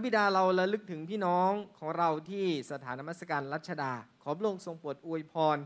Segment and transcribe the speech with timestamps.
[0.00, 5.58] ระบิดาเราระลึกถึงพี่น้องของเราที่สถานมัสการรัชดา ขอพระองค์ทรงโปรดอวยพร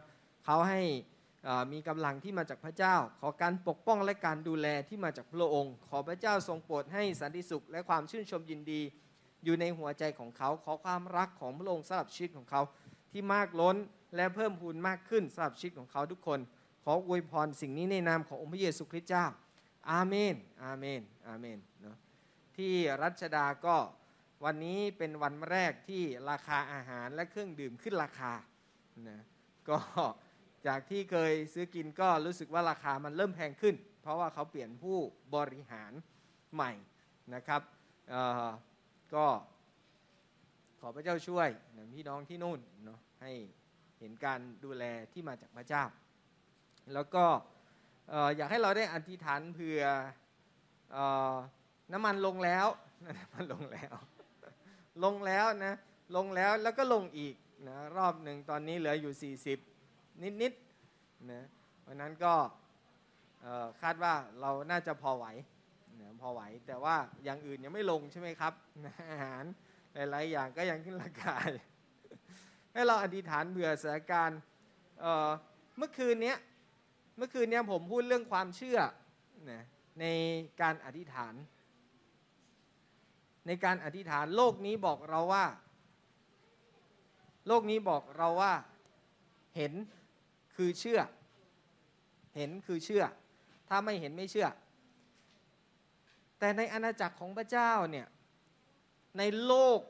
[0.44, 0.82] เขาให้
[1.72, 8.80] มีกำลังที่มาจากพระเจ้า ขอการปกป้องและการดูแลที่มาจากพระองค์ ขอพระเจ้าทรงโปรดให้สันติสุขและความชื่นชมยินดี
[9.44, 12.62] อยู่ในหัวใจของเขา ขอความรักของพระองค์สำหรับชีวิตของเขา
[13.10, 13.76] ที่มากล้น
[14.16, 16.40] และเพิ่มพูนมากขึ้นสำหรับชีวิตของเขาทุกคน
[16.84, 19.26] ขออวยพรสิ่งนี้ในนามขององค์พระเยซูคริสต์เจ้า
[19.90, 21.96] อาเมน อาเมน อาเมนเนาะ
[22.56, 22.72] ที่
[23.02, 23.76] รัชดาก็
[24.46, 28.32] วันนี้เป็นวันแรกที่ราคาอาหารและเครื่องดื่มขึ้นราคา
[29.08, 29.20] นะ
[29.68, 29.78] ก็
[30.66, 34.98] จากที่เคยซื้อกินก็รู้สึกว่าราคามันเริ่มแพงขึ้น เพราะว่าเขาเปลี่ยนผู้
[35.36, 35.92] บริหาร
[36.54, 36.72] ใหม่
[37.34, 37.62] นะครับ
[39.14, 39.26] ก็
[40.80, 41.48] ขอพระเจ้าช่วย
[41.94, 43.32] พี่น้องที่นู่นเนาะให้
[43.98, 45.84] เห็นการดูแลที่มาจากพระเจ้า
[46.94, 47.24] แล้วก็
[48.36, 49.82] อยากให้เราได้อธิษฐานเผื่อ
[51.92, 52.66] น้ำมันลงแล้ว
[53.18, 53.94] น้ำมันลงแล้ว
[55.04, 55.74] ลงแล้วนะ
[56.16, 57.34] ลงแล้วแล้วก็ลงอีก
[57.68, 59.34] นะรอบหนึ่งตอนนี้เหลืออยู่
[59.78, 61.42] 40 นิดๆนะ
[61.86, 62.34] วันนั้นก็
[63.82, 65.26] คาดว่าเราน่าจะพอไหว
[66.00, 68.52] นะพอไหว แต่ว่าอย่างอื่นยังไม่ลงใช่ไหมครับ
[69.10, 69.44] อาหาร
[69.94, 71.34] หลายๆอย่างก็ยังขึ้นราคา
[72.72, 74.40] ให้เราอธิษฐานเบื่อสถานการณ์
[75.78, 76.34] เมื่อคืนนี้
[77.16, 78.78] เมื่อคืนนี้ผมพูดเรื่องความเชื่อ
[79.50, 79.62] นะ
[80.00, 80.06] ใน
[80.60, 81.34] การอธิษฐาน
[83.46, 85.46] ในการอธิษฐานโลกนี้บอกเราว่า
[87.46, 88.54] โลกนี้บอกเราว่า
[89.56, 89.72] เห็น
[90.54, 91.00] คือเชื่อ
[92.36, 93.04] เห็นคือเชื่อ
[93.68, 94.48] ถ้าไม่เห็นไม่เชื่อ
[96.38, 98.06] แต่ในอาณาจักรของพระเจ้าเนี่ย
[99.18, 99.80] ในโลก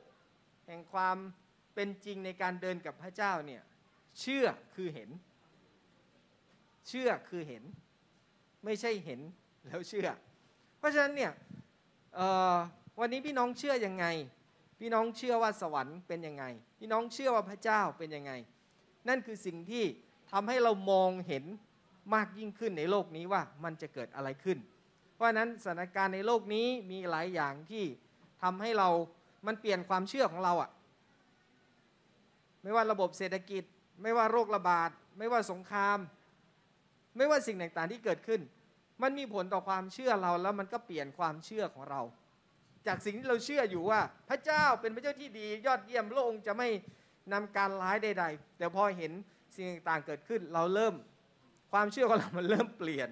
[0.66, 1.16] แห่งความ
[1.74, 3.62] เป็นจริงในการเดินกับพระเจ้าเนี่ย
[4.20, 5.10] เชื่อคือเห็น
[6.88, 7.64] เชื่อคือเห็น
[8.64, 9.20] ไม่ใช่เห็น
[9.66, 10.08] แล้วเชื่อ
[10.78, 11.32] เพราะฉะนั้นเนี่ย
[13.00, 14.06] วันนี้พี่น้องเชื่อยังไง
[14.80, 16.44] พี่น้องเชื่อว่าสวรรค์เป็นยังไง
[16.78, 18.32] พี่น้องเชื่อว่าพระเจ้าเป็นยังไง
[19.08, 19.84] นั่นคือสิ่งที่
[20.32, 21.44] ทำให้เรามองเห็น
[22.14, 24.58] มากยิ่งขึ้นในโลกนี้ว่ามันจะเกิดอะไรขึ้น
[25.14, 27.84] เพราะฉะนั้นสถานการณ์ในโลกนี้มีหลายอย่างที่
[28.42, 28.88] ทำให้เรา
[29.46, 30.70] มันเปลี่ยนความเชื่อของเราอะ
[32.62, 33.64] ไม่ว่าระบบเศรษฐกิจ
[34.02, 35.98] ไม่ว่าโรคระบาด ไม่ว่าสงคราม
[37.16, 38.40] ไม่ว่าสิ่งต่างๆที่เกิดขึ้น
[39.02, 42.00] มันมีผลต่อความเชื่อเราแล้วมันก็เปลี่ยนความเชื่อของเรา
[42.86, 46.68] จากสิ่งที่เราเชื่ออยู่ว่า พระเจ้าเป็นพระเจ้าที่ดียอดเยี่ยมพระองค์จะไม่
[47.32, 49.12] นำการร้ายใดๆ แต่พอเห็น
[49.54, 50.94] สิ่งต่างๆเกิดขึ้นเราเริ่ม
[51.72, 53.08] ความเชื่อของเรามันเริ่มเปลี่ยน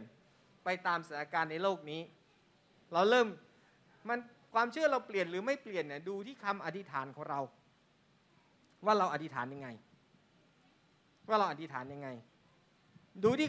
[0.65, 2.01] ไปตามสถานการณ์ในโลกนี้
[2.93, 3.27] เราเริ่ม
[4.09, 4.19] มัน
[4.55, 7.41] ความเชื่อเราเปลี่ยนหรือไม่เปลี่ยนเนี่ยดูที่คำอธิษฐานของเรา
[8.85, 9.69] ว่าเราอธิษฐานยังไง
[11.29, 12.09] ว่าเราอธิษฐานยังไง
[13.25, 13.49] ดูที่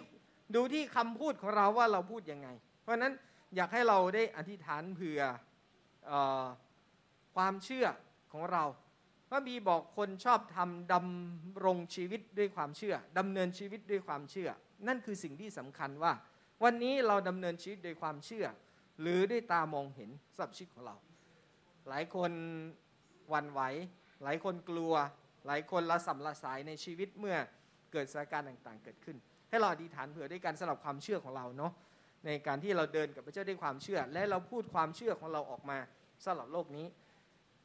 [0.55, 2.47] ดูที่คำพูดของเราว่าเราพูดยังไง
[2.81, 3.13] เพราะฉะนั้น
[3.55, 5.21] อยากให้เราได้อธิษฐานเผื่อ
[7.35, 7.85] ความเชื่อ
[8.33, 8.63] ของเรา
[9.29, 14.49] พระบีบอกคนชอบทำดำรงชีวิตด้วยความเชื่อดำเนินชีวิตด้วยความเชื่อ
[14.87, 16.13] นั่นคือสิ่งที่สำคัญว่า
[16.63, 18.45] วันนี้เราดำเนินชีวิตด้วยความเชื่อ
[19.01, 20.95] หรือด้วยตามองเห็นสับชีวิตของเรา
[21.89, 22.31] หลายคน
[23.33, 23.61] วันไหว
[24.23, 24.93] หลายคนกลัว
[25.47, 27.37] หลายคนละสัมละสายในชีวิตเมื่อ
[27.91, 29.17] เกิดสถานการณ์ต่างๆ เกิดขึ้น
[29.49, 31.71] ให้เราอธิษฐานเผื่อด้วยกันสำหรับความเชื่อของเราเนาะ
[32.25, 35.77] ในการที่เราเดินกับพระเจ้าด้วยความเชื่อ และเราพูดความเชื่อของเราออกมา
[36.23, 36.87] สำหรับโลกนี้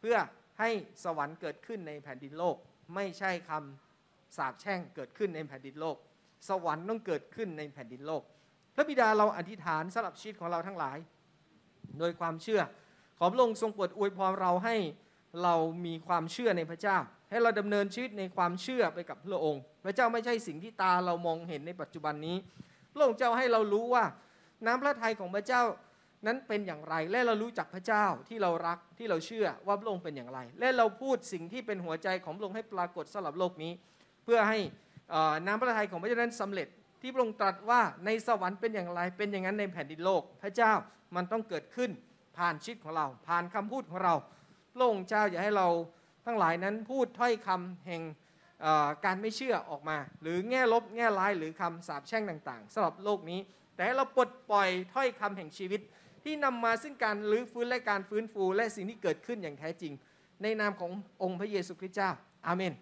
[0.00, 0.16] เพื่อ
[0.60, 0.70] ให้
[1.04, 2.56] สวรรค์เกิดขึ้นในแผ่นดินโลก
[2.94, 5.96] ไม่ใช่คำสาปแช่งเกิดขึ้นในแผ่นดินโลก
[6.48, 8.22] สวรรค์ต้องเกิดขึ้นในแผ่นดินโลก
[8.74, 10.98] พระบิดาเราอธิษฐานสำหรับชีวิตของเราทั้งหลาย
[11.98, 12.60] โดยความเชื่อ
[13.18, 14.76] ขอพระองค์ทรงโปรดอวยพรเราให้
[15.42, 15.54] เรา
[15.86, 16.96] มีความเชื่อในพระเจ้า
[17.30, 22.36] ให้เราดำเนินชีวิตในความเชื่อไปกับพระองค์ พระเจ้าไม่ใช่สิ่งที่ตาเรามองเห็นในปัจจุบันนี้
[22.92, 24.04] พระองค์เจ้าให้เรารู้ว่า
[24.64, 25.62] น้ำพระทัยของพระเจ้า
[26.26, 33.72] นั้นเป็นอย่างไร และเรารู้จักพระเจ้าที่เรารักที่เราเชื่อว่าพระองค์เป็นอย่างไร และเราพูดสิ่งที่เป็นหัวใจของพระองค์ให้ปรากฏสำหรับโลกนี้
[34.24, 34.58] เพื่อให้
[35.46, 36.68] น้ำพระทัยของพระเจ้านั้นสำเร็จ
[37.02, 40.72] ที่พระองค์ตรัสว่าในสวรรค์เป็นอย่างไร เป็นอย่างนั้นในแผ่นดินโลก พระเจ้า
[41.16, 41.90] มันต้องเกิดขึ้น
[42.36, 44.14] ผ่านชีวิตของเรา ผ่านคำพูดของเรา
[44.74, 45.68] พระองค์เจ้าอย่าให้เรา
[46.26, 48.02] ทั้งหลายนั้นพูดถ้อยคำแห่ง
[49.04, 53.40] การไม่เชื่อออกมา หรือแง่ลบแง่ร้ายหรือคำสาปแช่งต่าง ๆสำหรับโลกนี้
[53.76, 55.80] แต่ให้เราปลดปล่อยถ้อยคำแห่งชีวิต
[56.24, 59.92] ที่นำมาซึ่งการลื้อฟื้นและการฟื้นฟู และสิ่งที่เกิดขึ้นอย่างแท้จริง
[60.42, 60.90] ในนามของ
[61.22, 62.10] องค์พระเยซูคริสต์เจ้า
[62.46, 62.74] อาเมน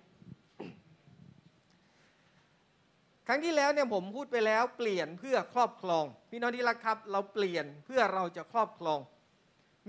[3.29, 9.00] ครั้งที่แล้วเนี่ยผมพูดไปแล้วเปลี่ยนเพื่อครอบครอง พี่น้องที่รักครับ เราเปลี่ยนเพื่อเราจะครอบครอง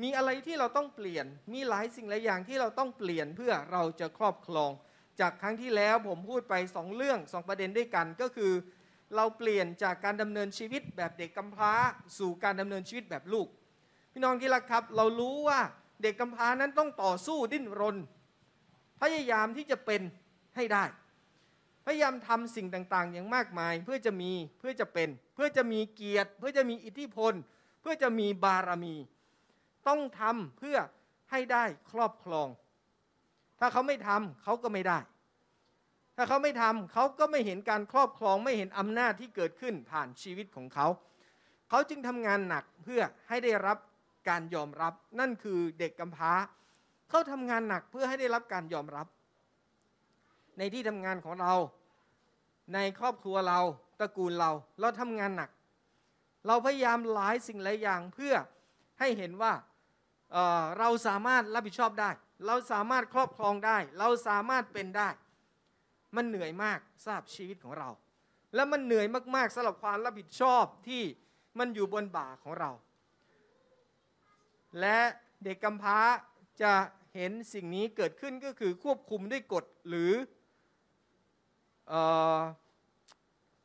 [0.02, 4.72] มีอะไรที่เราต้องเปลี่ยน มีหลายสิ่งหลายอย่างที่เราต้องเปลี่ยนเพื่อเราจะครอบครอง
[5.20, 8.52] จากครั้งที่แล้วผมพูดไปสองเรื่องสองประเด็นด้วยกันก็คือ
[9.16, 11.74] เราเปลี่ยนจากการดำเนินชีวิตแบบเด็กกำพร้า
[12.18, 13.48] สู่การดำเนินชีวิตแบบลูก
[14.12, 15.60] พี่น้องที่รักครับ เรารู้ว่า
[16.02, 17.98] เด็กกำพร้านั้นต้องต่อสู้ดิ้นรน
[19.02, 20.02] พยายามที่จะเป็น
[20.56, 20.84] ให้ได้
[21.86, 27.34] พยายามทำสิ่งต่างๆ อย่างมากมายเพื่อจะมีเพื่อจะเป็น เพื่อจะมีเกียรติ เพื่อจะมีอิทธิพล
[27.82, 28.96] เพื่อจะมีบารมี
[29.88, 30.78] ต้องทำเพื่อ
[31.32, 32.48] ให้ได้ครอบครอง
[33.60, 35.00] ถ้าเขาไม่ทำเขาก็ไม่ได้
[36.16, 40.88] ถ้าเขาไม่ทำเขาก็ไม่เห็นการครอบครองไม่เห็นอำนาจที่เกิดขึ้นผ่านชีวิตของเขา
[41.70, 43.78] เขาจึงทำงานหนักเพื่อให้ได้รับ
[44.30, 46.34] การยอมรับ นั่นคือเด็กกำพร้า
[47.10, 49.08] เขาทำงานหนักเพื่อให้ได้รับการยอมรับ
[50.58, 51.54] ในที่ทำงานของเรา
[52.74, 53.60] ในครอบครัวเรา
[54.00, 55.50] ตระกูลเรา เราทำงานหนัก
[56.48, 58.34] เราพยายามหลายสิ่งหลายอย่างเพื่อ
[59.00, 59.54] ให้เห็นว่า
[60.32, 62.10] เเราสามารถรับผิดชอบได้
[62.46, 65.10] เราสามารถครอบครองได้ เราสามารถเป็นได้
[66.16, 67.90] มันเหนื่อยมากสำหรับชีวิตของเรา
[68.56, 71.04] และมันเหนื่อยมากๆสำหรับความรับผิดชอบที่
[71.60, 72.72] มันอยู่บนบ่าของเรา
[74.80, 75.00] และ
[75.44, 76.00] เด็กกำพร้า
[76.62, 76.74] จะ
[77.16, 80.14] เห็นสิ่งนี้เกิดขึ้นก็คือควบคุมด้วยกฎหรือ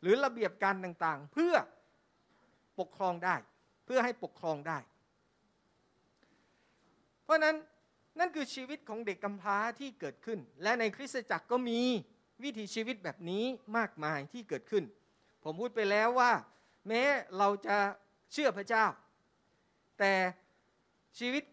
[0.03, 1.55] หรือระเบียบการต่างๆ เพื่อ
[2.79, 3.37] ปกครองได้
[3.85, 4.79] เพื่อให้ปกครองได้
[7.25, 7.57] เพราะนั้น
[8.19, 11.81] นั่นคือชีวิตของเด็กกำพร้าที่เกิดขึ้น และในคริสตจักรก็มี
[12.45, 13.45] วิถีชีวิตแบบนี้
[13.77, 14.85] มากมายที่เกิดขึ้น
[15.45, 16.33] ผมพูดไปแล้วว่า
[16.89, 17.03] แม้
[17.39, 17.77] เราจะ
[18.33, 18.85] เชื่อพระเจ้า
[19.99, 20.15] แต่
[21.19, 21.45] ชีวิต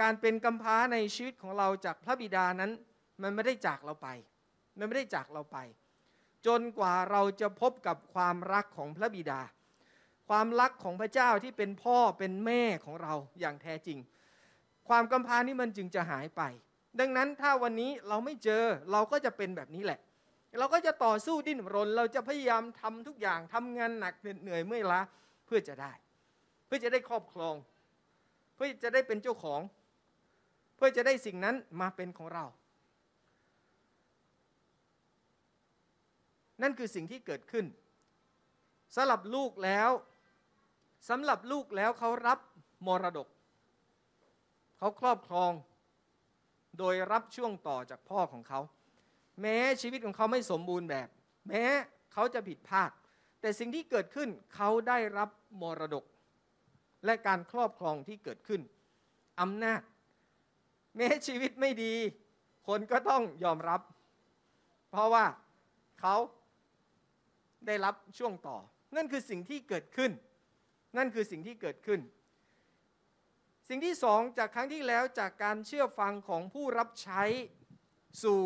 [0.00, 2.70] การเป็นกำพร้าในชีวิตของเราจากพระบิดานั้น
[3.22, 4.08] มันไม่ได้จากเราไป
[4.78, 5.58] มันไม่ได้จากเราไป
[6.46, 9.40] จนกว่าเราจะพบกับความรักของพระบิดา
[10.28, 13.98] ความรักของพระเจ้าที่เป็นพ่อเป็นแม่ของเราอย่างแท้จริง
[14.88, 16.42] ความกำพร้านี้มันจึงจะหายไป
[17.00, 18.62] ดังนั้นถ้าวันนี้เราไม่เจอ
[18.92, 20.00] เราก็จะเป็นแบบนี้แหละ
[20.58, 25.00] เราก็จะต่อสู้ดิ้นรน เราจะพยายามทำทุกอย่างทำงานหนักเหนื่อยเมื่อยล้า
[25.46, 25.92] เพื่อจะได้
[26.66, 27.54] เพื่อจะได้ครอบครอง
[28.54, 29.60] เพื่อจะได้เป็นเจ้าของ
[30.76, 32.44] เพื่อจะได้สิ่งนั้นมาเป็นของเรา
[36.62, 37.66] นั่นคือสิ่งที่เกิดขึ้น
[38.96, 39.90] สำหรับลูกแล้ว
[41.08, 42.38] สำหรับลูกแล้วเขารับ
[42.86, 43.28] มรดก
[44.78, 45.52] เขาครอบครอง
[46.78, 48.60] โดยรับช่วงต่อจากพ่อของเขา
[49.40, 51.08] แม้ชีวิตของเขาไม่สมบูรณ์แบบ
[51.48, 51.62] แม้
[52.12, 52.90] เขาจะผิดพลาด
[53.40, 55.30] แต่สิ่งที่เกิดขึ้นเขาได้รับ
[55.60, 56.04] มรดก
[57.04, 58.60] และการครอบครองที่เกิดขึ้น
[59.40, 59.80] อำนาจ
[60.96, 61.94] แม้ชีวิตไม่ดี
[62.66, 63.80] คนก็ต้องยอมรับ
[64.90, 65.24] เพราะว่า
[66.00, 66.14] เขา
[67.66, 68.56] ได้รับช่วงต่อ
[68.96, 70.10] นั่นคือสิ่งที่เกิดขึ้น
[70.96, 72.00] นั่นคือสิ่งที่เกิดขึ้น
[73.68, 77.22] สิ่งที่สองจากครั้งที่แล้วจากการเชื่อฟังของผู้รับใช้
[78.22, 78.40] สู่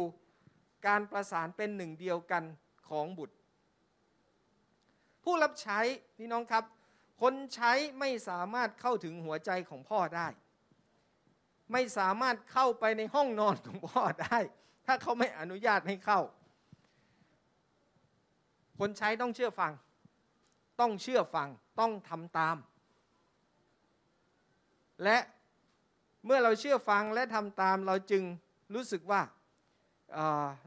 [0.87, 2.45] การประสานเป็นหนึ่งเดียวกัน
[2.89, 3.37] ของบุตร
[5.25, 5.79] ผู้รับใช้
[6.19, 6.65] พี่น้องครับ
[7.21, 10.29] คนใช้ไม่สามารถเข้าถึงหัวใจของพ่อได้
[11.73, 14.39] ไม่สามารถเข้าไปในห้องนอนของพ่อได้
[14.87, 16.21] ถ้าเขาไม่อนุญาตให้เข้า
[18.79, 19.73] คนใช้ต้องเชื่อฟัง
[20.81, 21.49] ต้องเชื่อฟัง
[21.81, 22.57] ต้องทำตาม
[25.05, 25.19] และ
[26.25, 28.23] เมื่อเราเชื่อฟังและทำตามเราจึง
[28.75, 29.23] รู้สึกว่า
[30.13, 30.17] เ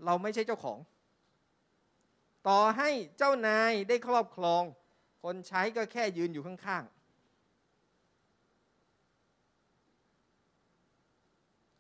[0.06, 0.80] เราไม่ใช่เจ้าของ
[2.48, 4.64] ต่อให้เจ้านายได้ครอบครอง
[5.24, 6.94] คนใช้ก็แค่ยืนอยู่ข้างๆ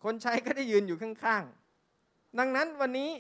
[0.03, 3.11] คนใช้ก็ได้ยืนอยู่ข้างๆ ดังนั้นวันนี้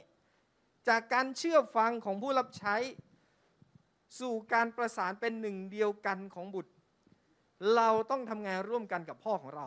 [0.87, 2.75] จากการเชื่อฟังของผู้รับใช้
[4.19, 6.72] สู่การประสานเป็นหนึ่งเดียวกันของบุตร
[7.75, 9.65] เราต้องทำงานร่วมกันกับพ่อของเรา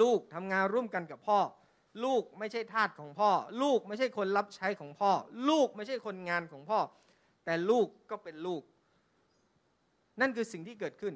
[0.00, 1.38] ลูกทำงานร่วมกันกับพ่อ
[2.04, 3.30] ลูกไม่ใช่ทาสของพ่อ
[3.62, 5.10] ลูกไม่ใช่คนรับใช้ของพ่อ
[5.48, 6.78] ลูกไม่ใช่คนงานของพ่อ
[7.44, 8.62] แต่ลูกก็เป็นลูก
[10.20, 11.14] นั่นคือสิ่งที่เกิดขึ้น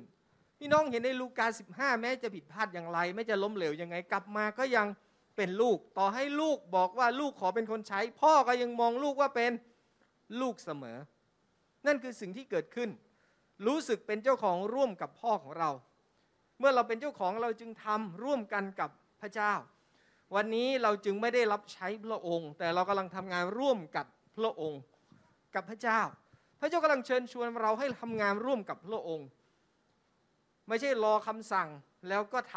[0.58, 4.86] พี่น้องเห็นในลูกาสิบห้าแม้จะผิดพลาดอย่างไรแม้จะล้มเหลวยังไงกลับมาก็ยัง
[5.36, 9.52] เป็นลูก ต่อให้ลูกบอกว่าลูกขอเป็นคนใช้ พ่อก็ยังมองลูกว่าเป็น
[10.40, 10.98] ลูกเสมอ
[11.86, 12.90] นั่นคือสิ่งที่เกิดขึ้น
[13.66, 15.70] รู้สึกเป็นเจ้าของร่วมกับพ่อของเรา
[16.58, 18.90] เมื่อเราเป็นเจ้าของเราจึงทำร่วมกันกับ
[19.20, 19.52] พระเจ้า
[20.34, 24.80] วันนี้เราจึงไม่ได้รับใช้พระองค์ แต่เรากำลังทำงานร่วมกับพระองค์
[25.54, 26.00] กับพระเจ้า
[26.60, 29.28] พระเจ้ากำลังเชิญชวนเราให้ทำงานร่วมกับพระองค์
[30.68, 31.68] ไม่ใช่รอคำสั่ง
[32.08, 32.54] แล้วก็ท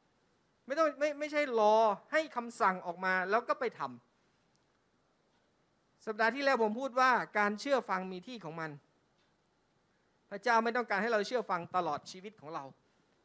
[0.00, 1.74] ำไม่ต้องไม่ไม่ใช่รอ
[2.12, 8.70] ให้คำสั่งออกมาแล้วก็ไปทำสัปดาห์ที่แล้วผมพูดว่าการเชื่อฟังมีที่ของมัน
[10.34, 12.64] พระเจ้าไม่ต้องการให้เราเชื่อฟังตลอดชีวิตของเรา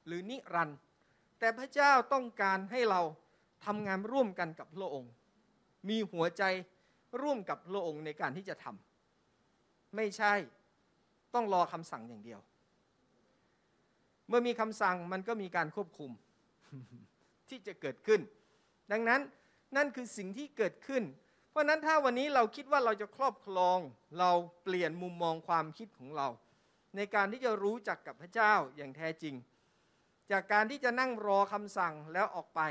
[0.08, 0.78] หรือนิรันดร์
[1.40, 3.02] แต่พระเจ้าต้องการให้เรา
[3.66, 5.12] ทำงานร่วมกันกับพระองค์
[5.90, 6.44] มีหัวใจ
[7.22, 10.34] ร่วมกับพระองค์ในการที่จะทำไม่ใช่
[11.34, 12.40] ต้องรอคำสั่งอย่างเดียว
[14.28, 16.12] เมื่อมีคำสั่งมันก็มีการควบคุม
[17.50, 18.22] ที่จะเกิดขึ้น
[18.92, 19.22] ดังนั้น
[19.76, 21.04] นั่นคือสิ่งที่เกิดขึ้น
[21.50, 23.80] เพราะฉะนั้นถ้าวันนี้เราคิดว่าเราจะครอบครอง
[24.20, 24.32] เรา
[24.64, 26.30] เปลี่ยนมุมมองความคิดของเรา
[26.98, 29.36] ในการที่จะรู้จักกับพระเจ้าอย่างแท้จริง
[30.32, 32.62] จากการที่จะนั่งรอคำสั่งแล้วออกไป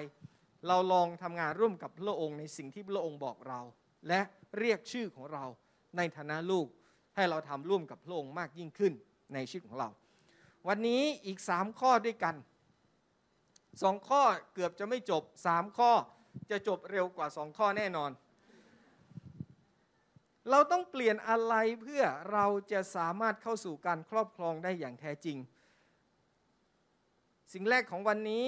[0.69, 3.61] เราลองทำงานร่วมกับพระองค์ในสิ่งที่พระองค์บอกเรา
[4.09, 4.21] และ
[4.59, 5.45] เรียกชื่อของเรา
[5.97, 6.67] ในฐานะลูก
[7.17, 8.93] ให้เราทำร่วมกับพระองค์มากยิ่งขึ้น
[9.35, 9.89] ในชีวิตของเรา
[10.69, 12.35] วันนี้อีกสามข้อด้วยกัน
[13.83, 14.23] สองข้อ
[14.55, 15.93] เกือบจะไม่จบสามข้อ
[16.51, 18.11] จะจบเร็วกว่าสองข้อแน่นอน
[20.51, 25.39] เราต้องเปลี่ยนอะไรเพื่อเราจะสามารถเข้าสู่การครอบครองได้อย่างแท้จริง
[27.53, 28.47] สิ่งแรกของวันนี้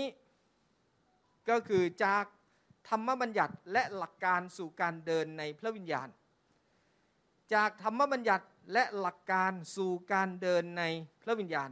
[1.49, 2.25] ก็คือจาก
[2.89, 6.09] ธรรมบัญญัติและหลักการสู่การเดินในพระวิญญาณ
[7.55, 10.83] จากธรรมบัญญัติและหลักการสู่การเดินใน
[11.23, 11.71] พระวิญญาณ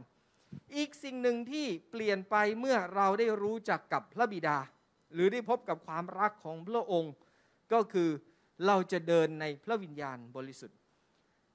[0.75, 4.57] อีกสิ่งหนึ่งที่เปลี่ยนไปเมื่อเราได้รู้จักกับพระบิดา
[5.13, 7.13] หรือได้พบกับความรักของพระองค์
[7.73, 8.09] ก็คือ
[8.65, 10.77] เราจะเดินในพระวิญญาณบริสุทธิ์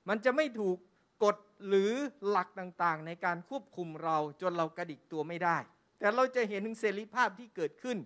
[0.09, 0.77] มันจะไม่ถูก
[1.25, 1.37] กฎ
[1.69, 1.91] หรือ
[2.29, 5.59] หลักต่างๆ ในการควบคุมเราจนเรากระดิกตัวไม่ได้
[5.99, 7.99] แต่เราจะเห็นถึงเสรีภาพที่เกิดขึ้น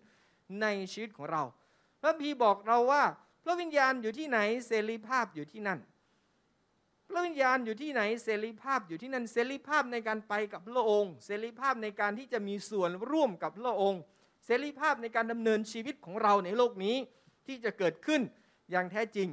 [0.62, 1.42] ในชีวิตของเรา
[2.00, 3.02] พระพีบอกเราว่า
[3.44, 5.80] พระวิญญาณอยู่ที่ไหนเสรีภาพอยู่ที่นั่น
[7.08, 14.00] พระวิญญาณอยู่ที่ไหนเสรีภาพอยู่ที่นั่นเสรีภาพในการไปกับพระองค์ เสรีภาพในการที่จะมีส่วนร่วมกับพระองค์
[14.44, 16.96] เสรีภาพในการดำเนินชีวิตของเราในโลกนี้
[17.46, 18.20] ที่จะเกิดขึ้น
[18.70, 19.28] อย่างแท้จริง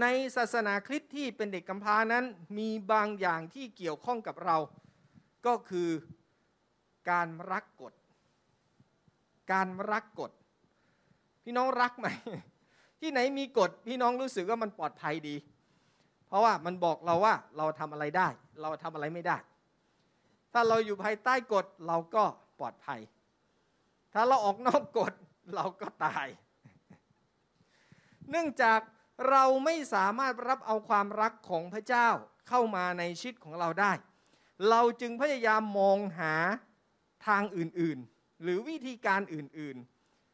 [0.00, 2.24] ในศาสนาคริสต์ที่เป็นเด็กกำพร้านั้น
[2.58, 4.56] มีบางอย่างที่เกี่ยวข้องกับเรา
[5.46, 5.90] ก็คือ
[7.10, 7.92] การรักกฎ
[9.52, 10.30] การรักกฎ
[11.44, 12.06] พี่น้องรักไหม
[13.00, 15.36] ที่ไหนมีกฎพี่น้องรู้สึกว่ามันปลอดภัยดี
[16.26, 18.28] เพราะว่ามันบอกเราว่าเราทำอะไรได้
[18.62, 19.36] เราทำอะไรไม่ได้
[20.52, 22.24] ถ้าเราอยู่ภายใต้กฎเราก็
[22.58, 23.00] ปลอดภัย
[24.14, 25.12] ถ้าเราออกนอกกฎ
[25.54, 26.26] เราก็ตาย
[28.30, 28.80] เนื่องจาก
[29.30, 32.08] เราไม่สามารถรับเอาความรักของพระเจ้า
[32.48, 33.92] เข้ามาในชีวิตของเราได้
[34.70, 36.34] เราจึงพยายามมองหา
[37.26, 39.76] ทางอื่นๆ หรือวิธีการอื่น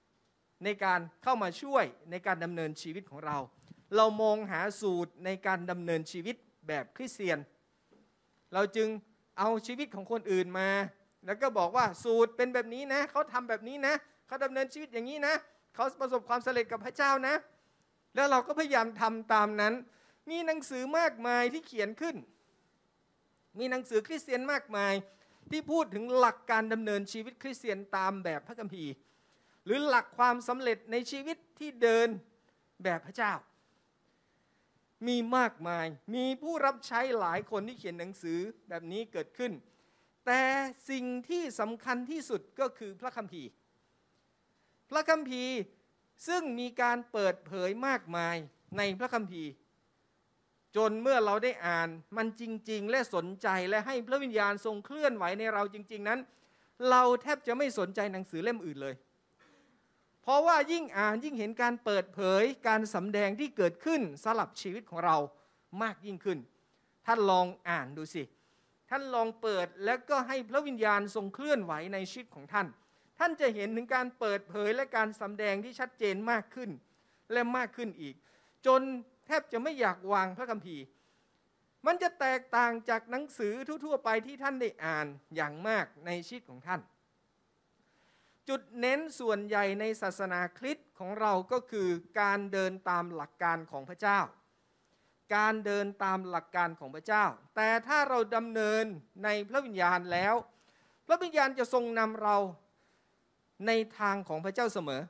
[0.05, 3.39] ๆ ในการเข้ามาช่วยในการดำเนินชีวิตของเรา
[3.97, 6.37] เรามองหาสูตรในการดำเนินชีวิต
[6.69, 7.39] แบบคริสเตียน
[8.55, 8.89] เราจึง
[9.39, 10.71] เอาชีวิตของคนอื่นมา
[11.27, 13.95] แล้วก็บอกว่าสูตรเป็นแบบนี้นะเขาทำแบบนี้นะ
[14.27, 15.35] เขาดำเนินชีวิตอย่างนี้นะ
[15.75, 17.35] เขาประสบความสำเร็จกับพระเจ้านะ
[18.15, 19.75] แล้วเราก็พยายามทำตามนั้น
[20.31, 22.17] มีหนังสือมากมายที่เขียนขึ้น
[23.59, 24.95] มีหนังสือคริสเตียนมากมาย
[25.51, 28.93] ที่พูดถึงหลักการดำเนินชีวิตคริสเตียนตามแบบพระคัมภีร์
[29.65, 32.09] หรือหลักความสำเร็จในชีวิตที่เดิน
[32.85, 33.33] แบบพระเจ้า
[35.07, 38.39] มีมากมาย มีผู้รับใช้หลายคนที่เขียนหนังสือ
[38.69, 39.53] แบบนี้เกิดขึ้น
[40.27, 40.43] แต่
[40.91, 43.49] สิ่งที่สำคัญที่สุดก็คือพระคัมภีร์
[44.91, 45.55] พระคัมภีร์
[46.27, 48.37] ซึ่งมีการเปิดเผยมากมาย
[48.79, 49.51] ในพระคัมภีร์
[50.77, 56.21] จนเมื่อเราได้อ่านมันจริง ๆ และสนใจและให้พระวิญญาณทรงเคลื่อนไหวในเราจริง ๆนั้น
[56.91, 58.95] เราแทบจะไม่สนใจหนังสือเล่มอื่นเลย
[60.23, 65.17] เพราะว่ายิ่งอ่านยิ่งเห็นการเปิดเผยการสำแดงที่เกิดขึ้นสลับชีวิตของเรา
[65.83, 66.39] มากยิ่งขึ้น
[67.07, 68.23] ท่านลองอ่านดูสิ
[68.91, 72.67] ท่านลองเปิดแล้วก็ให้พระวิญญาณทรงเคลื่อนไหวในชีวิตของท่าน
[73.23, 76.71] ท่านจะเห็นถึงการเปิดเผยและการสำแดงที่ชัดเจนมากขึ้น
[77.33, 78.15] และมากขึ้นอีก
[78.67, 78.81] จน
[79.27, 80.85] แทบจะไม่อยากวางพระคัมภีร์
[81.87, 86.81] มันจะแตกต่างจากหนังสือทั่วๆไปที่ท่านได้อ่านอย่างมากในชีวิตของท่าน
[88.49, 91.89] จุดเน้นส่วนใหญ่ในศาสนาคริสต์ของเราก็คือ
[92.21, 94.21] การเดินตามหลักการของพระเจ้า
[95.35, 97.25] การเดินตามหลักการของพระเจ้า
[97.57, 98.85] แต่ถ้าเราดำเนิน
[99.25, 100.35] ในพระวิญญาณแล้ว
[101.07, 102.37] พระวิญญาณจะทรงนำเรา
[103.67, 105.01] ในทางของพระเจ้าเสมอ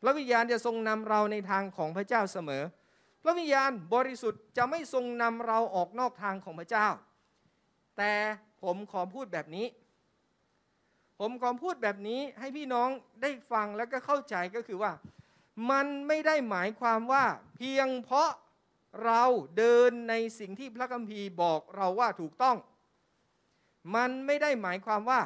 [0.00, 2.62] พระวิญญาณจะทรงนำเราในทางของพระเจ้าเสมอ
[3.22, 6.88] พระวิญญาณบริสุทธิ์จะไม่ทรงนำเราออกนอกทางของพระเจ้า
[7.96, 8.12] แต่
[8.62, 9.66] ผมขอพูดแบบนี้
[11.20, 12.88] ผมขอพูดแบบนี้ให้พี่น้อง
[13.22, 14.92] ได้ฟังแล้วก็เข้าใจก็คือว่า
[15.70, 17.24] มันไม่ได้หมายความว่า
[17.56, 18.30] เพียงเพราะ
[19.04, 19.22] เรา
[19.56, 22.56] เดินในสิ่งที่พระคัมภีร์บอกเราว่าถูกต้อง
[23.94, 25.20] มันไม่ได้หมายความว่า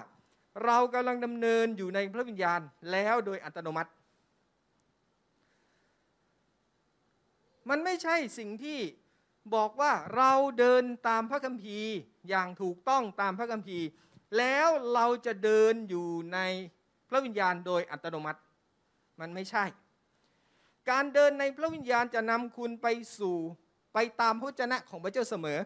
[0.65, 2.61] เรากำลังดำเนินอยู่ในพระวิญญาณ
[2.93, 3.91] แล้วโดยอัตโนมัติ
[7.69, 8.79] มันไม่ใช่สิ่งที่
[9.55, 11.93] บอกว่าเราเดินตามพระคัมภีร์
[12.29, 13.87] อย่างถูกต้องตามพระคัมภีร์
[14.39, 16.39] แล้วเราจะเดินอยู่ใน
[17.09, 18.41] พระวิญญาณโดยอัตโนมัติ
[19.21, 19.65] มันไม่ใช่
[20.91, 22.87] การเดินในพระวิญญาณจะนำคุณไป
[23.19, 23.39] สู่
[23.95, 25.59] ไปตามพระเจนะของพระเจ้าเสมอ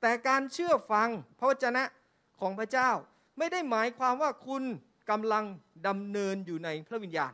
[0.00, 1.82] แต่การเชื่อฟังพระวจนะ
[2.40, 2.90] ของพระเจ้า
[3.38, 4.62] ไม่ได้หมายความว่าคุณ
[5.10, 5.44] กำลัง
[5.86, 7.32] ดำเนินอยู่ในพระวิญญาณ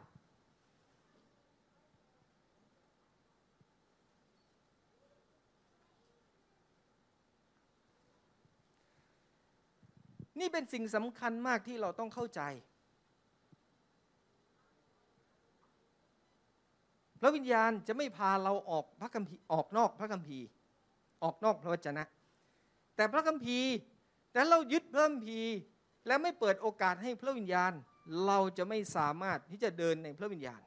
[10.40, 12.40] นี่เป็นสิ่งสำคัญมากที่เราต้องเข้าใจ
[17.20, 20.46] พระวิญญาณจะไม่พาเราออกพระคัมภีร์ออกนอกพระคัมภีร์
[21.22, 22.04] ออกนอกพระวจนะ
[22.96, 23.70] แต่พระคัมภีร์
[24.32, 25.52] แต่เรายึดพระคัมภีร์
[26.08, 27.72] และไม่เปิดโอกาสให้พระวิญญาณ
[28.26, 30.62] เราจะไม่สามารถที่จะเดินในพระวิญญาณ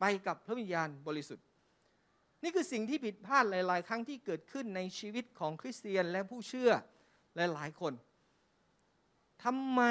[0.00, 1.46] ไปกับพระวิญญาณบริสุทธิ์
[2.42, 6.70] นี่คือสิ่งที่ผิดพลาดหลาย ๆ ครั้งที่เกิดขึ้นในชีวิตของคริสเตียนและผู้เชื่อ
[7.36, 7.92] หลาย ๆ คน
[9.44, 9.82] ทำไม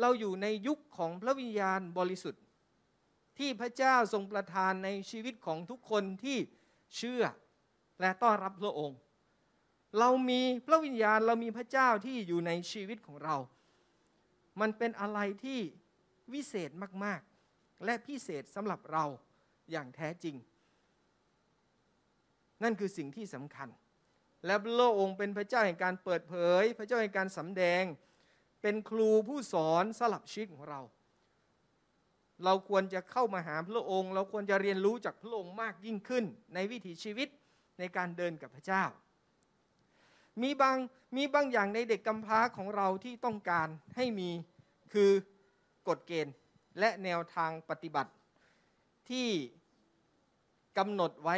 [0.00, 2.42] เราอยู่ในยุคของพระวิญญาณบริสุทธิ์
[3.38, 6.38] ที่พระเจ้าทรงประทานในชีวิตของทุกคนที่
[6.96, 7.22] เชื่อ
[8.00, 8.98] และต้อนรับพระองค์
[9.98, 13.36] เรามีพระวิญญาณเรามีพระเจ้าที่อยู่ในชีวิตของเรา
[14.60, 15.60] มันเป็นอะไรที่
[16.32, 16.70] วิเศษ
[17.04, 17.20] มาก
[17.52, 19.04] ๆ และพิเศษสำหรับเรา
[19.70, 20.36] อย่างแท้จริง
[22.62, 23.68] นั่นคือสิ่งที่สำคัญ
[24.46, 27.84] และพระองค์เป็นพระเจ้าแห่งการเปิดเผย พระเจ้าแห่งการสำแดง
[28.62, 30.80] เป็นครูผู้สอนสลับชีวิตของเรา
[32.44, 37.28] เราควรจะเข้ามาหาพระองค์ เราควรจะเรียนรู้จากพระองค์มากยิ่งขึ้น ในวิถีชีวิต
[37.78, 38.84] ในการเดินกับพระเจ้า
[40.42, 40.76] มีบาง
[41.16, 44.30] มีบางอย่างในเด็กกำพร้าของเราที่ต้องการให้มี
[44.92, 45.10] คือ
[45.88, 46.34] กฎเกณฑ์
[46.78, 48.10] และแนวทางปฏิบัติ
[49.10, 49.28] ที่
[50.78, 51.36] กำหนดไว้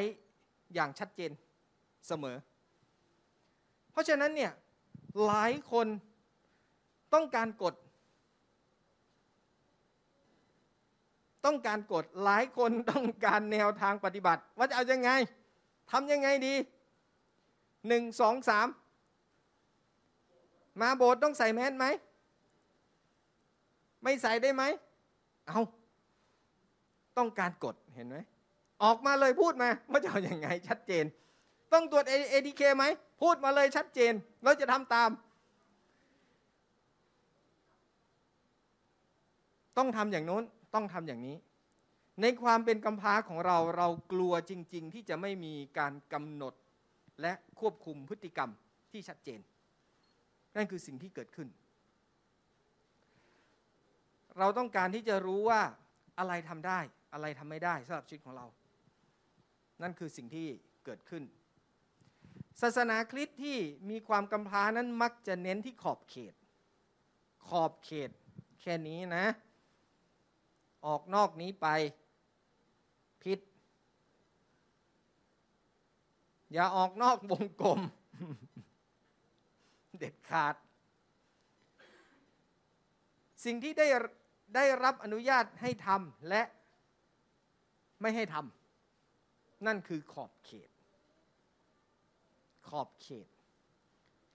[0.75, 1.31] อย่างชัดเจน
[2.07, 2.37] เสมอ
[3.91, 4.53] เพราะฉะนั้นเนี่ย
[5.27, 5.87] หลายคน
[7.15, 7.75] ต้องการกฎ
[11.45, 15.11] ต้องการกฎหลายคนต้องการแนวทางปฏิบัติ ว่าจะเอายังไง
[15.91, 16.55] ทำยังไงดี
[17.89, 18.67] หนึ่งสองสาม
[20.81, 21.87] มาโบสถ์ต้องใส่แมสไหม
[24.03, 24.63] ไม่ใส่ได้ไหม
[25.49, 25.61] เอา
[27.19, 28.17] ต้องการกฎเห็นไหม
[28.83, 31.05] ออกมาเลยพูดมาว่าจะเอาอยัางไง ชัดเจน
[31.73, 32.85] ต้องตรวจเอทีเคไหม
[33.23, 34.13] พูดมาเลยชัดเจน
[34.45, 35.11] เราจะทำตาม
[39.79, 40.43] ต้องทำอย่างโน้น
[40.75, 41.37] ต้องทำอย่างนี้
[42.21, 46.55] ในความเป็นกำพร้าของเราเรากลัวจริง ๆ ที่จะไม่มีการกำหนด
[47.23, 48.51] และควบคุมพฤติกรรม
[48.91, 49.41] ที่ชัดเจน
[50.57, 51.49] นั่นคือสิ่งที่เกิดขึ้น
[54.39, 55.61] เราต้องการที่จะรู้ว่า
[56.19, 56.79] อะไรทำได้
[57.13, 58.47] อะไรทำไม่ได้สำหรับชีวิตของเรา
[59.83, 60.49] นั่นคือสิ่งที่
[60.85, 61.23] เกิดขึ้น
[62.61, 63.59] ศาสนาคริสต์ที่
[63.91, 66.35] มีความกำพร้านั้นมักจะเน้นที่ขอบเขต
[67.49, 68.11] ขอบเขต
[68.61, 69.27] แค่นี้นะ
[70.87, 71.69] ออกนอกนี้ไป
[73.23, 73.39] ผิด
[76.53, 77.81] อย่าออกนอกวงกลม
[80.03, 80.55] เด็ดขาด
[83.45, 83.87] สิ่งที่ได้
[84.55, 86.43] ได้รับอนุญาตให้ทำและ
[88.01, 90.71] ไม่ให้ทำนั่นคือขอบเขต
[92.69, 93.29] ขอบเขต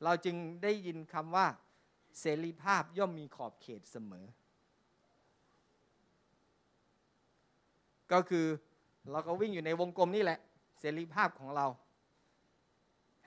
[0.03, 1.47] เราจึงได้ยินคำว่า
[2.19, 4.25] เสรีภาพย่อมมีขอบเขตเสมอ
[8.11, 8.45] ก็คือ
[9.11, 10.39] เราก็วิ่งอยู่ในวงกลมนี่แหละ
[10.79, 11.65] เสรีภาพของเรา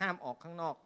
[0.00, 0.76] ห้ามออกข้างนอก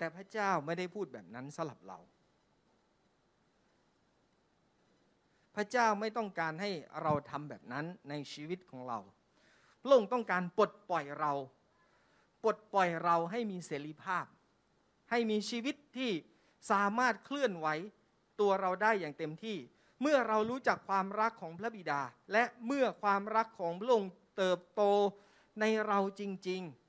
[0.00, 1.98] แต่พระเจ้าไม่ได้พูดแบบนั้นสลับเรา
[5.56, 6.70] พระเจ้าไม่ต้องการให้
[7.02, 8.98] เราทำแบบนั้นในชีวิตของเรา
[9.82, 11.32] พระองค์ต้องการปลดปล่อยเรา
[12.42, 14.24] ปลดปล่อยเราให้มีเสรีภาพ
[15.10, 16.10] ให้มีชีวิตที่
[16.70, 17.66] สามารถเคลื่อนไหว
[18.40, 19.56] ตัวเราได้อย่างเต็มที่
[20.00, 22.00] เมื่อเรารู้จักความรักของพระบิดา
[22.32, 24.82] และเมื่อความรักของพระองค์เติบโต
[25.60, 26.79] ในเราจริง ๆ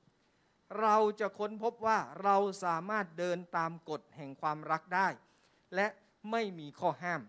[0.80, 5.08] เราจะค้นพบว่าเราสามารถเดินตามกฎแห่งความรักได้
[5.74, 5.86] และ
[6.30, 7.20] ไม่มีข้อห้าม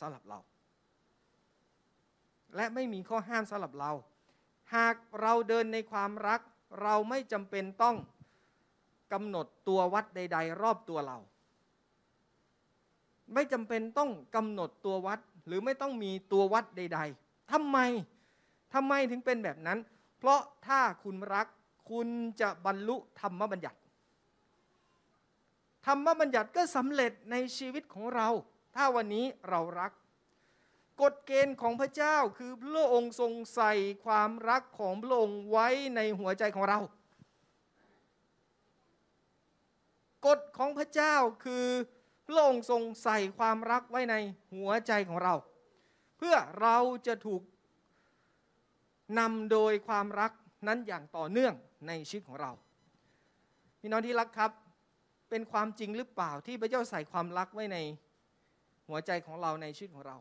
[0.00, 0.38] สำหรับเรา
[2.56, 3.92] และไม่มีข้อห้ามสำหรับเรา
[4.74, 6.40] หากเราเดินในความรัก
[6.82, 7.96] เราไม่จำเป็นต้อง
[9.12, 11.18] กำหนดตัววัดใด ๆ รอบตัวเรา
[13.34, 17.78] ไม่จำเป็นต้องกำหนดตัววัดหรือไม่ต้องมีตัววัดใด ๆทำไม
[18.74, 19.78] ทำไมถึงเป็นแบบนั้น
[20.18, 21.46] เพราะถ้าคุณรัก
[21.90, 22.08] คุณ
[22.40, 23.78] จะบรรลุธรรมบัญญัติ
[25.86, 28.28] ธรรมบัญญัติก็สำเร็จในชีวิตของเรา
[28.74, 29.92] ถ้าวันนี้เรารัก
[31.02, 33.72] กฎเกณฑ์ของพระเจ้าคือพระองค์ทรงใส่
[34.04, 36.78] ความรักของพระองค์ไว้ในหัวใจของเรา
[40.26, 41.14] กฎของพระเจ้า
[41.44, 41.66] คือ
[42.26, 44.14] พระองค์ทรงใส่ความรักไว้ใน
[44.54, 45.34] หัวใจของเรา
[46.16, 47.42] เพื่อเราจะถูก
[49.18, 50.32] นำโดยความรัก
[50.66, 51.54] นั้นอย่างต่อเนื่อง
[51.86, 52.52] ในชีวิตของเรา
[53.80, 54.50] พี่น้องที่รักครับ
[55.30, 57.78] เป็นความจริงหรือเปล่าที่พระเจ้าใส่ความรักไว้ใน
[58.88, 60.16] หัวใจของเราในชีวิตของเรา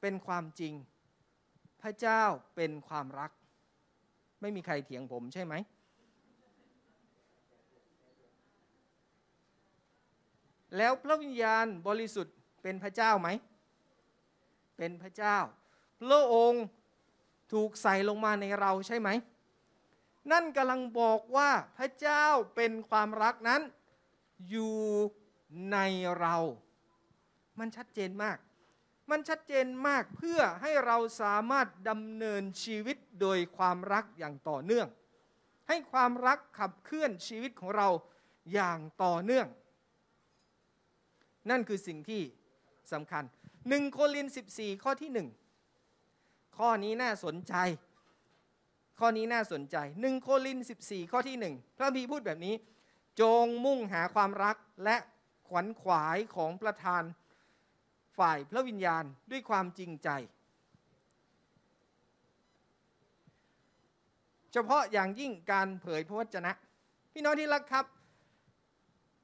[0.00, 0.74] เป็นความจริง
[1.82, 2.22] พระเจ้า
[2.56, 3.30] เป็นความรัก
[4.40, 5.54] ไม่มีใครเถียงผมใช่ไหม
[10.76, 13.28] แล้วพระวิญญาณบริสุทธิ์เป็นพระเจ้าไหม
[14.76, 15.36] เป็นพระเจ้า
[16.00, 16.64] พระองค์
[17.52, 19.08] ถูกใส่ลงมาในเราใช่ไหม
[20.32, 23.62] นั่นกำลังบอกว่าพระเจ้าเป็นความรักนั้น
[24.48, 24.76] อยู่
[25.72, 25.78] ใน
[26.20, 26.36] เรา
[27.58, 28.38] มันชัดเจนมาก
[29.10, 34.88] มันชัดเจนมากเพื่อให้เราสามารถดำเนินชีวิตโดยความรักอย่างต่อเนื่อง
[35.68, 37.88] ให้ความรักขับเคลื่อนชีวิตของเรา
[38.52, 39.46] อย่างต่อเนื่อง
[41.50, 42.22] นั่นคือสิ่งที่
[42.92, 43.24] สำคัญ
[43.68, 45.28] หนึ่งโคลิน14 ข้อที่หนึ่ง
[46.56, 47.54] ข้อนี้น่าสนใจ
[49.00, 52.54] ข้อนี้น่าสนใจหนึ่งโคลิน 14 ข้อที่หนึ่งพระพีพูดแบบนี้
[53.20, 54.96] จงมุ่งหาความรักและ
[55.48, 57.02] ขวัญขวายของประธาน
[58.18, 60.08] ฝ่ายพระวิญญาณด้วยความจริงใจ
[64.52, 66.52] เฉพาะอย่างยิ่งการเผยพระวจนะ
[67.12, 67.84] พี่น้องที่รักครับ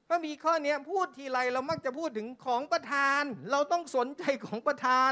[0.07, 5.11] พระมีข้อนี้พูดทีไรเรามักจะพูดถึงของประธาน เราต้องสนใจของประธาน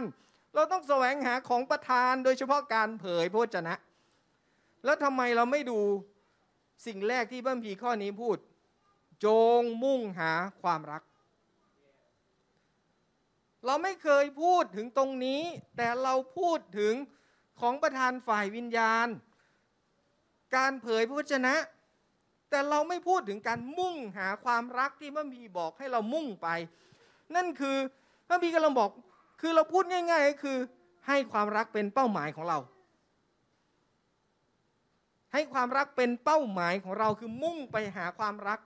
[0.55, 3.75] เราต้องแสวงหาของประธาน โดยเฉพาะการเผยพระวจนะ
[4.83, 5.79] แล้วทำไมเราไม่ดู
[6.85, 8.37] สิ่งแรกที่พระมีข้อนี้พูด
[9.25, 9.27] จ
[9.59, 11.03] งมุ่งหาความรัก
[13.65, 15.41] เราไม่เคยพูดถึงตรงนี้
[15.77, 16.93] แต่เราพูดถึง
[17.59, 19.07] ของประธานฝ่ายวิญญาณ
[20.55, 21.55] การเผยพระวจนะ
[22.49, 26.47] แต่เราไม่พูดถึงการมุ่งหาความรักที่พระบีบอกให้เรามุ่งไป
[27.35, 27.77] นั่นคือ
[28.27, 28.89] พระบีกำลังบอก
[29.41, 30.57] คือเราพูดง่าย ๆ ก็คือ
[31.07, 32.57] ให้ความรักเป็นเป้าหมายของเรา
[35.33, 38.59] ให้ความรักเป็นเป้าหมายของเราคือมุ่งไปหาความรัก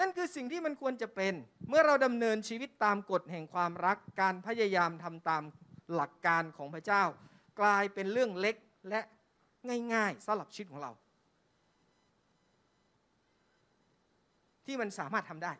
[0.00, 1.34] นั่นคือสิ่งที่มันควรจะเป็น
[1.68, 5.42] เมื่อเราดำเนินชีวิตตามกฎแห่งความรัก การพยายามทำตาม
[5.94, 7.02] หลักการของพระเจ้า
[7.60, 8.56] กลายเป็นเรื่องเล็ก
[8.88, 9.00] และ
[9.94, 10.92] ง่ายๆสำหรับชีวิตของเรา
[14.66, 15.52] ที่มันสามารถทำได้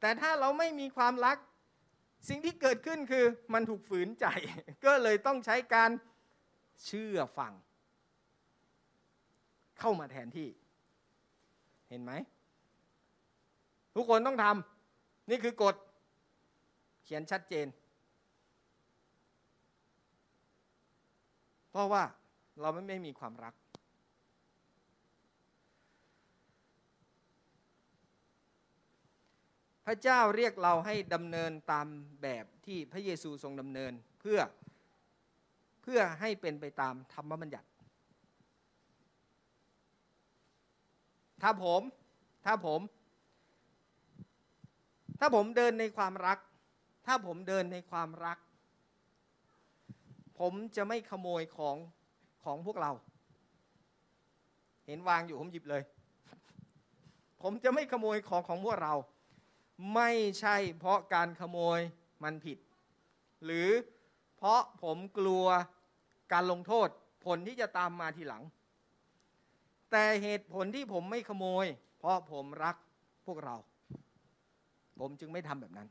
[0.00, 1.36] แต่ถ้าเราไม่มีความรัก
[2.28, 4.26] สิ่งที่เกิดขึ้นคือมันถูกฝืนใจ
[4.84, 5.90] ก็เลยต้องใช้การ
[6.84, 7.52] เชื่อฟัง
[9.78, 10.48] เข้ามาแทนที่
[11.88, 12.12] เห็นไหม
[13.94, 15.74] ทุกคนต้องทำนี่คือกฎ
[17.04, 17.66] เขียนชัดเจน
[21.70, 22.04] เพราะว่า
[22.60, 23.54] เราไม่ไมีความรัก
[29.86, 31.86] พระเจ้าเรียกเราให้ดำเนินตาม
[32.22, 34.38] แบบที่พระเยซูทรงดำเนินเพื่อ
[35.92, 37.68] พื่อให้เป็นไปตามธรรมบัญญัติ
[41.42, 41.82] ถ้าผม
[42.44, 42.80] ถ้าผม
[45.18, 46.38] ถ้าผมเดินในความรัก
[47.06, 48.38] ถ้าผมเดินในความรัก
[50.40, 51.76] ผมจะไม่ขโมยของ
[52.44, 52.92] ของพวกเรา
[54.86, 55.82] เห็นวางอยู่ผมหยิบเลย
[57.42, 58.94] ผมจะไม่ขโมยของของพวกเรา
[59.94, 61.80] ไม่ใช่เพราะการขโมย
[62.22, 62.58] มันผิด
[63.44, 63.70] หรือ
[64.42, 65.46] เพราะผมกลัว
[66.32, 66.88] การลงโทษ
[67.24, 68.42] ผลที่จะตามมาทีหลัง
[69.90, 71.66] แต่เหตุผลที่ผมไม่ขโมย
[71.98, 72.76] เพราะผมรัก
[73.26, 73.56] พวกเรา
[74.98, 75.88] ผมจึงไม่ทำแบบนั้น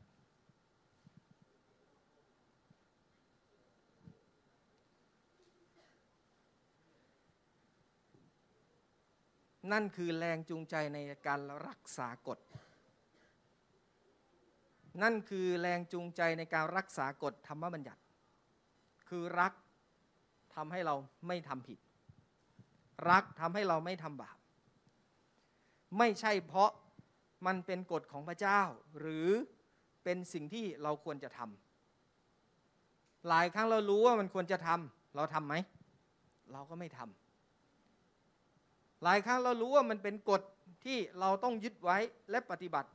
[9.72, 12.38] นั่นคือแรงจูงใจในการรักษากฎ
[15.02, 18.02] นั่นคือแรงจูงใจในการรักษากฎธรรมบัญญัติ
[19.08, 19.52] คือรัก
[20.54, 20.94] ทำให้เรา
[21.26, 21.78] ไม่ทำผิด
[23.10, 24.36] รักทำให้เราไม่ทำบาป
[25.98, 26.70] ไม่ใช่เพราะ
[27.46, 28.60] มันเป็นกฎของพระเจ้า
[29.00, 29.28] หรือ
[30.04, 35.54] เป็นสิ่งที่เราควรจะทำหลายครั้งเรารู้ว่ามันควรจะทำเราทำไหม
[36.52, 40.42] เราก็ไม่ทำหลายครั้งเรารู้ว่ามันเป็นกฎ
[40.84, 41.98] ที่เราต้องยึดไว้
[42.30, 42.88] และปฏิบัติ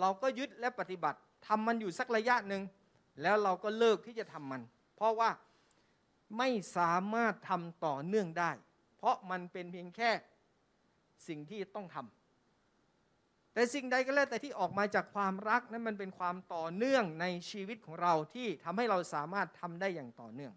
[0.00, 2.62] เราก็ยึดและปฏิบัติทำมันอยู่สักระยะหนึ่ง
[3.22, 4.62] แล้วเราก็เลิกที่จะทำมัน
[4.96, 5.30] เพราะว่า
[6.38, 8.50] ไม่สามารถทำต่อเนื่องได้
[8.96, 10.10] เพราะมันเป็นเพียงแค่
[11.28, 20.52] สิ่งที่ต้องทำแต่สิ่งใดก็แล้วแต่ที่ออกมาจากความรักนั้นมันเป็นความต่อเนื่องในชีวิตของเราที่ทำให้เราสามารถทำได้อย่างต่อเนื่อง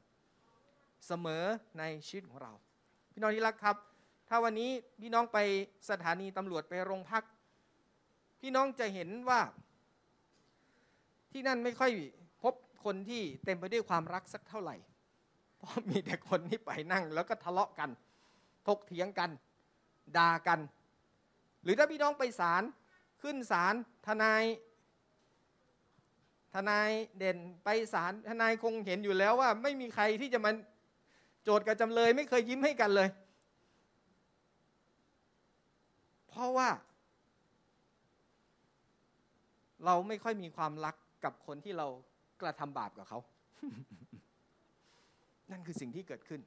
[1.08, 1.44] เสมอ
[1.80, 2.52] ในชีวิตของเรา
[3.12, 3.76] พี่น้องที่รักครับ
[4.30, 5.38] ถ้าวันนี้พี่น้องไป
[5.90, 7.24] สถานีตำรวจไปโรงพัก
[8.42, 9.42] พี่น้องจะเห็นว่า
[11.32, 11.92] ที่นั่นไม่ค่อย
[12.42, 12.54] พบ
[12.86, 14.76] คนที่เต็มไปด้วยความรักสักเท่าไหร่
[15.58, 17.90] เพราะมีแต่คนที่ไปนั่ง แล้วก็ทะเลาะกัน
[18.68, 19.30] ทกเถียงกัน
[20.18, 20.60] ด่ากัน
[21.64, 22.64] หรือถ้าพี่น้องไปศาล
[23.22, 23.74] ขึ้นศาล
[24.08, 24.44] ทนาย
[26.54, 30.52] ทนายเด่นไปศาลทนายคงเห็นอยู่แล้วว่า ไม่มีใครที่จะมา
[31.44, 33.10] โจทย์กับจำเลย ไม่เคยยิ้มให้กันเลย
[36.28, 36.70] เพราะว่า
[39.86, 41.88] เราไม่ค่อยมีความรักกับคนที่เรา
[42.42, 43.20] กระทำบาปกับเขา
[45.52, 46.42] นั่นคือสิ่งที่เกิดขึ้น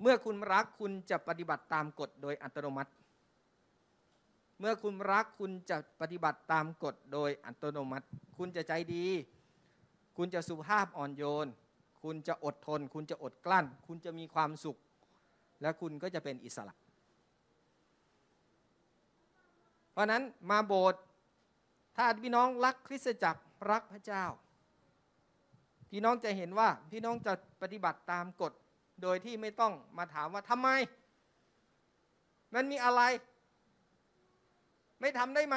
[0.00, 2.90] เมื่อคุณรักคุณจะปฏิบัติตามกฎโดยอัตโนมัติ
[4.60, 8.06] เมื่อคุณรักคุณจะปฏิบัติตามกฎโดยอัตโนมัติ
[8.36, 9.06] คุณจะใจดี
[10.16, 11.46] คุณจะสุภาพอ่อนโยน
[12.02, 14.78] คุณจะอดทน คุณจะอดกลั้น คุณจะมีความสุข
[15.62, 16.74] และคุณก็จะเป็นอิสระ
[19.92, 21.00] เพราะนั้นมาโบสถ์
[21.96, 24.24] ถ้าพี่น้องรักคริสตจักร รักพระเจ้า
[25.90, 28.52] พี่น้องจะเห็นว่าพี่น้องจะปฏิบัติตามกฎ
[29.02, 30.68] โดยที่ไม่ต้องมาถามว่าทำไม
[32.54, 33.02] มันมีอะไร
[35.00, 35.56] ไม่ทำได้ไหม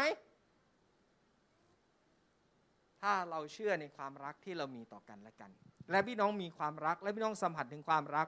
[3.01, 5.51] ถ้าเราเชื่อในความรักที่เรามีต่อกันและกัน
[5.91, 8.27] และพี่น้องมีความรัก และพี่น้องสัมผัสถึงความรัก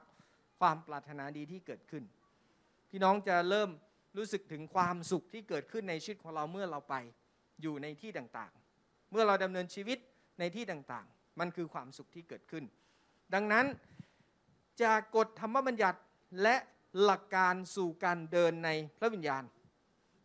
[0.60, 2.04] ความปรารถนาดีที่เกิดขึ้น
[2.90, 3.70] พี่น้องจะเริ่ม
[4.18, 6.96] รู้สึกถึงความสุขที่เกิดขึ้นในชีวิตของเราเมื่อเราไป
[7.62, 8.54] อยู่ในที่ต่าง
[9.12, 9.98] เมื่อเราดำเนินชีวิต
[10.40, 12.64] ในที่ต่างๆ มันคือความสุขที่เกิดขึ้น
[13.34, 13.66] ดังนั้น
[14.84, 16.00] จากกฎธรรมบัญญัติ
[16.44, 16.56] และ
[17.04, 19.44] หลักการสู่การเดินในพระวิญญาณ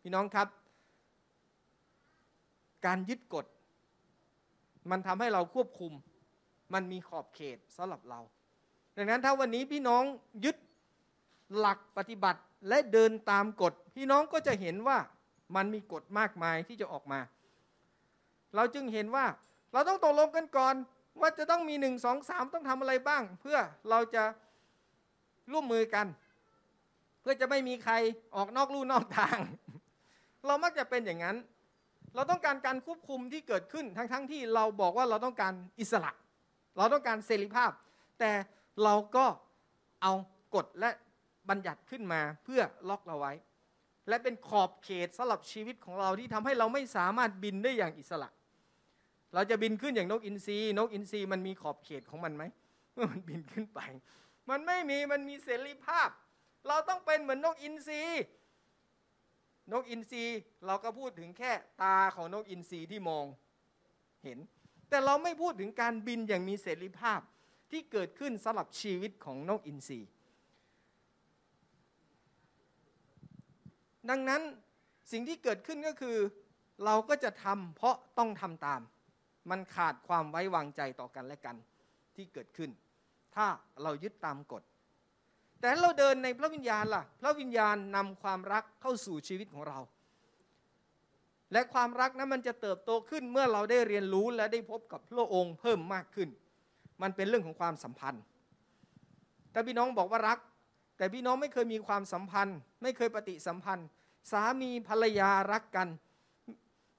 [0.01, 0.47] พี่น้องครับ
[2.85, 3.45] การยึดกฎ
[4.91, 5.93] มันทำให้เราควบคุม
[6.73, 8.19] มันมีขอบเขตสำหรับเรา
[8.97, 10.03] ดังนั้นถ้าวันนี้พี่น้อง
[10.45, 10.57] ยึด
[11.57, 14.97] หลักปฏิบัติและเดินตามกฎ พี่น้องก็จะเห็นว่า
[15.55, 17.19] มันมีกฎมากมายที่จะออกมา
[18.55, 19.25] เราจึงเห็นว่า
[19.73, 20.75] เราต้องตกลงกันก่อน
[21.21, 23.57] ว่าจะต้องมีหนึ่งสองสามต้องทำอะไรบ้าง เพื่อ
[23.89, 24.23] เราจะ
[25.51, 26.07] ร่วมมือกัน
[27.21, 27.93] เพื่อจะไม่มีใคร
[28.35, 29.37] ออกนอกลู่นอกทาง
[30.47, 31.37] เรามักจะเป็นอย่างนั้น
[32.15, 36.11] เราต้องการการควบคุมที่เกิดขึ้นทั้งๆทที่เราบอกว่าเราต้องการอิสระ
[36.77, 37.71] เราต้องการเสรีภาพ
[38.19, 38.31] แต่
[38.83, 39.25] เราก็
[40.01, 40.13] เอา
[40.55, 40.89] กฎและ
[41.49, 43.33] บัญญัติขึ้นมาเพื่อล็อกเราไว้
[44.09, 48.29] และเป็นขอบเขตสำหรับชีวิตของเราที่ทำให้เราไม่สามารถบินได้อย่างอิสระ
[49.33, 52.43] เราจะบินขึ้นอย่างนกอินทรีนกอินทรีมันมีขอบเขตของมันไหม
[52.93, 53.79] เมื่อมันบินขึ้นไป
[54.49, 56.09] มันไม่มีมันมีเสรีภาพ
[56.67, 58.01] เราต้องเป็นเหมือนนกอินทรี
[59.71, 60.23] นกอินทรี
[60.65, 63.25] เราก็พูดถึงแค่ตาของนกอินทรีที่มอง
[64.23, 64.39] เห็น
[64.89, 67.19] แต่เราไม่พูดถึงการบินอย่างมีเสรีภาพ
[67.71, 69.99] ที่เกิดขึ้นสำหรับชีวิตของนกอินทรี
[74.09, 74.41] ดังนั้น
[75.11, 76.17] สิ่งที่เกิดขึ้นก็คือ
[76.85, 78.81] เราก็จะทำเพราะต้องทำตาม
[79.49, 81.55] มันขาดความไว้วางใจต่อกันและกัน
[82.15, 82.69] ที่เกิดขึ้น
[83.35, 83.45] ถ้า
[83.83, 84.63] เรายึดตามกฎ
[85.59, 89.79] แต่เราเดินในพระวิญญาณล่ะ พระวิญญาณนำความรักเข้าสู่ชีวิตของเรา
[91.53, 96.29] และความรักนั้นมันจะเติบโตขึ้นเมื่อเราได้เรียนรู้และได้พบกับพระองค์เพิ่มมากขึ้น
[97.01, 98.23] มันเป็นเรื่องของความสัมพันธ์
[99.51, 100.39] แต่พี่น้องบอกว่ารัก
[100.97, 103.87] แต่พี่น้องไม่เคยมีความสัมพันธ์ ไม่เคยปฏิสัมพันธ์
[104.31, 105.87] สามีภรรยารักกัน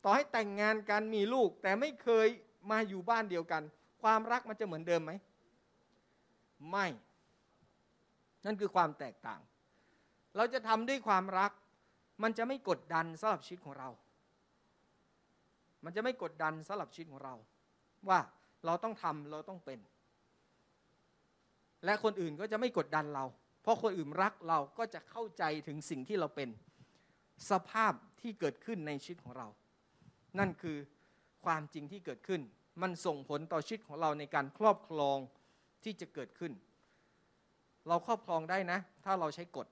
[0.04, 2.28] ต่อให้แต่งงานกันมีลูก แต่ไม่เคย
[2.70, 3.62] มาอยู่บ้านเดียวกัน
[4.02, 5.12] ความรักมันจะเหมือนเดิมไหม
[6.70, 6.86] ไม่
[8.44, 9.40] นั่นคือความแตกต่าง
[10.36, 11.50] เราจะทำด้วยความรัก
[12.22, 13.88] มันจะไม่กดดันสำหรับชีวิตของเรา
[15.84, 17.34] มันจะไม่กดดันสำหรับชีวิตของเรา
[18.08, 18.18] ว่า
[18.66, 19.78] เราต้องทำเราต้องเป็น
[21.84, 23.24] และคนอื่นก็จะไม่กดดันเรา
[23.62, 26.48] เพราะคนอื่นรักเราก็จะเข้าใจถึงสิ่งที่เราเป็น
[27.50, 29.46] สภาพที่เกิดขึ้นในชีวิตของเรา
[30.38, 30.78] นั่นคือ
[31.44, 32.40] ความจริงที่เกิดขึ้น
[32.82, 35.18] มันส่งผลต่อชีวิตของเราในการครอบครอง
[35.84, 36.52] ที่จะเกิดขึ้น
[37.88, 39.66] เราครอบครองได้นะ ถ้าเราใช้กฎ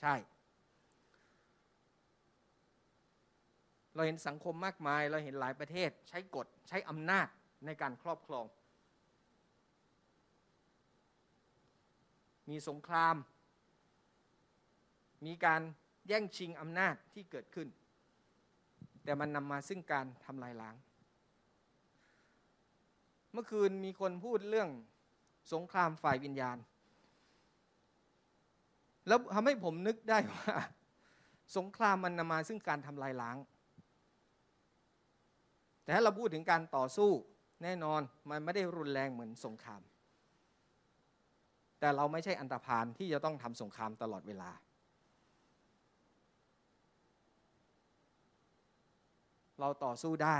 [0.00, 0.14] ใช่
[3.94, 7.26] เราเห็นสังคมมากมาย เราเห็นหลายประเทศ ใช้กฎใช้อำนาจ
[7.66, 8.44] ในการครอบครอง
[12.48, 13.16] มีสงคราม
[15.26, 15.62] มีการ
[16.08, 17.68] แย่งชิงอำนาจที่เกิดขึ้น
[19.08, 20.76] แต่มันนำมาซึ่งการทำลายล้าง
[23.32, 24.68] เมื่อคืนมีคนพูดเรื่อง
[25.52, 26.56] สงครามฝ่ายวิญญาณ
[29.08, 30.54] แล้วทำให้ผมนึกได้ว่า
[31.56, 33.36] สงครามมันนำมาซึ่งการทำลายล้าง
[35.82, 37.10] แต่ถ้าเราพูดถึงการต่อสู้
[37.62, 39.82] แน่นอนมันไม่ได้รุนแรงเหมือนสงคราม
[41.80, 44.52] แต่เราไม่ใช่อันตรพานที่จะต้องทำสงครามตลอดเวลา
[49.60, 50.38] เราต่อสู้ได้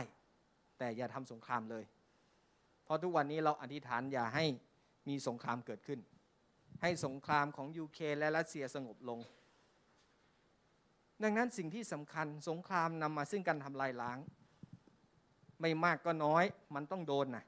[0.79, 1.85] แต่อย่าทำสงครามเลย
[2.85, 4.45] เพราะทุกวันนี้เราอธิษฐานอย่าให้
[5.09, 6.01] มีสงครามเกิดขึ้น
[6.83, 9.19] ให้สงครามของยูเครนและรัสเซียสงบลง
[11.23, 14.19] ดังนั้นสิ่งที่สำคัญสงครามนำมาซึ่งการทำลายล้าง
[15.61, 17.45] ไม่มากก็น้อยมันต้องโดนนะ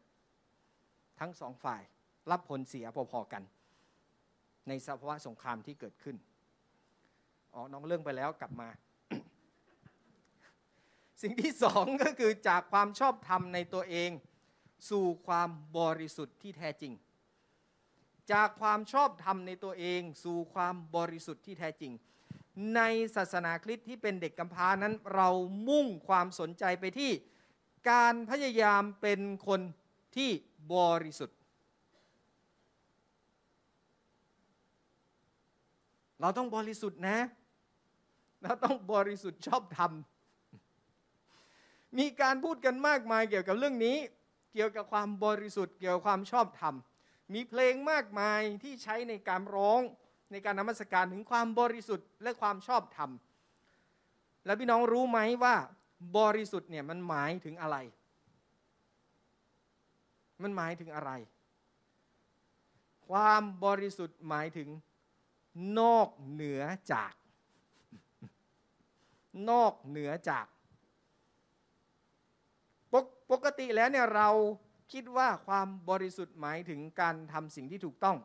[1.20, 1.82] ทั้งสองฝ่าย
[2.30, 3.42] รับผลเสียพอๆกัน
[4.68, 6.16] ในสภาวะสงครามที่เกิดขึ้น
[7.54, 8.68] อ๋อน้องเรื่องไปแล้วกลับมา
[11.20, 14.10] สิ่งที่สองก็คือจากความชอบธรรมในตัวเอง
[14.90, 16.92] สู่ความบริสุทธิ์ที่แท้จริง
[18.32, 21.92] จากความชอบธรรมในตัวเอง สู่ความบริสุทธิ์ที่แท้จริง
[22.76, 22.80] ใน
[23.16, 25.28] ศาสนาคริสต์ที่เป็นเด็กกำพร้านั้น เรา
[25.68, 27.10] มุ่งความสนใจไปที่
[27.90, 29.60] การพยายามเป็นคน
[30.16, 30.30] ที่
[30.74, 31.36] บริสุทธิ์
[36.20, 37.18] เราต้องบริสุทธิ์นะ
[38.42, 39.92] เราต้องบริสุทธิ์ชอบธรรม
[41.98, 43.96] มีการพูดกันมากมายเกี่ยวกับเรื่องนี้
[44.52, 46.74] เกี่ยวกับความบริสุทธิ์เกี่ยวกับความชอบธรรม
[47.34, 49.80] มีเพลงมากมายที่ใช้ในการร้อง
[50.32, 53.10] ในการนมัสการถึงความบริสุทธิ์และความชอบธรรม
[54.44, 55.54] แล้วพี่น้องรู้ไหมว่า
[56.18, 57.76] บริสุทธิ์เนี่ยมันหมายถึงอะไร
[60.42, 61.10] มันหมายถึงอะไร
[63.08, 64.68] ความบริสุทธิ์หมายถึง
[65.78, 67.12] นอกเหนือจาก
[69.50, 70.46] นอกเหนือจาก
[73.30, 74.28] ปกติแล้วเนี่ยเรา
[74.92, 78.16] คิดว่าความบริสุทธิ์หมายถึงการทำสิ่งที่ถูกต้อง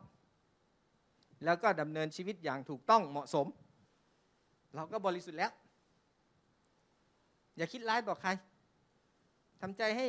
[1.44, 3.46] แล้วก็ดำเนินชีวิตอย่างถูกต้องเหมาะสม
[4.74, 5.52] เราก็บริสุทธิ์แล้ว
[7.56, 8.30] อย่าคิดร้ายต่อใคร
[9.60, 10.08] ทำใจให้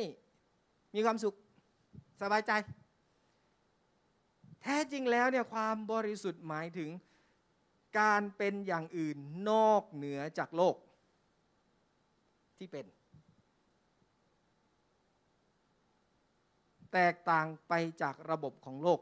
[0.94, 1.34] มีความสุข
[2.20, 2.52] สบายใจ
[4.62, 6.90] แท้จริงแล้วเนี่ยความบริสุทธิ์หมายถึง
[8.00, 9.16] การเป็นอย่างอื่น
[9.50, 10.76] นอกเหนือจากโลก
[12.56, 12.84] ที่เป็น
[16.92, 17.72] แตกต่างไป
[18.02, 19.00] จากระบบของโลก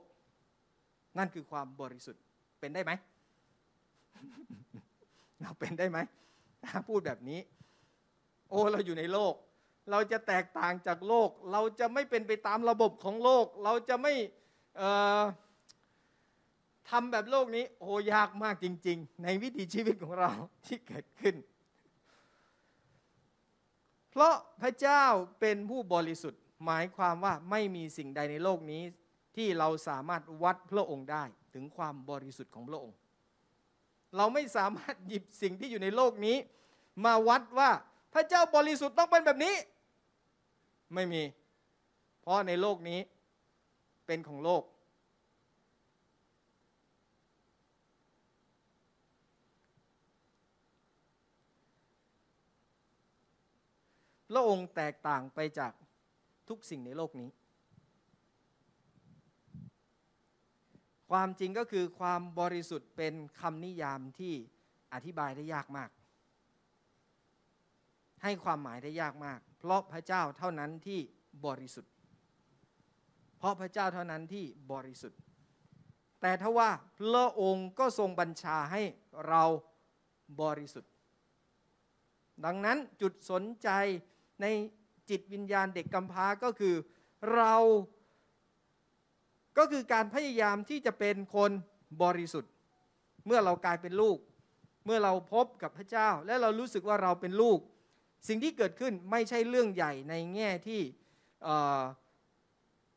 [1.18, 2.22] นั่นคือความบริสุทธิ์
[2.60, 2.92] เป็นได้ไหม
[5.40, 5.98] เราเป็นได้ไหม
[6.88, 7.40] พูดแบบนี้
[8.50, 9.34] โอ้เราอยู่ในโลก
[9.90, 14.14] เราจะแตกต่างจากโลก เราจะไม่เป็นไปตามระบบของโลก เราจะไม่
[16.90, 20.30] ทำแบบโลกนี้ โอ้ยากมากจริง ๆ ในวิถีชีวิตของเรา
[20.66, 21.34] ที่เกิดขึ้น
[24.10, 25.04] เพราะพระเจ้า
[25.40, 28.82] เป็นผู้บริสุทธิ์ หมายความว่าไม่มีสิ่งใดในโลกนี้
[29.36, 32.96] ที่เราสามารถวัดพระองค์ได้ถึงความบริสุทธิ์ของพระองค์
[34.16, 36.36] เราไม่สามารถหยิบสิ่งที่อยู่ในโลกนี้
[37.04, 37.70] มาวัดว่า
[38.12, 39.54] พระเจ้าบริสุทธิ์ต้องเป็นแบบนี้
[40.94, 41.22] ไม่มี
[42.20, 43.00] เพราะในโลกนี้
[44.06, 44.62] เป็นของโลก
[54.30, 55.72] พระองค์แตกต่างไปจาก
[56.48, 57.30] ทุกสิ่งในโลกนี้
[61.10, 64.34] ความจริงก็คือความบริสุทธิ์เป็นคำนิยามที่
[64.92, 65.90] อธิบายได้ยากมาก
[68.22, 71.00] ให้ความหมายได้ยากมาก เพราะพระเจ้าเท่านั้นที่
[71.46, 71.92] บริสุทธิ์
[73.38, 75.18] เพราะพระเจ้าเท่านั้นที่บริสุทธิ์
[76.20, 78.82] แต่ถ้าว่าพระองค์ก็ทรงบัญชาให้
[79.28, 79.42] เรา
[80.42, 80.92] บริสุทธิ์
[82.44, 83.68] ดังนั้นจุดสนใจ
[84.42, 84.46] ใน
[85.10, 86.74] จิตวิญญาณเด็กกำพร้าก็คือ
[87.34, 87.54] เรา
[89.58, 91.50] ก็คือการพยายามที่จะเป็นคน
[92.02, 92.52] บริสุทธิ์
[93.26, 94.18] เมื่อเรากลายเป็นลูก
[94.84, 97.58] เมื่อเราพบกับพระเจ้า และเรารู้สึกว่าเราเป็นลูก
[98.28, 100.82] สิ่งที่เกิดขึ้นไม่ใช่เรื่องใหญ่ในแง่ที่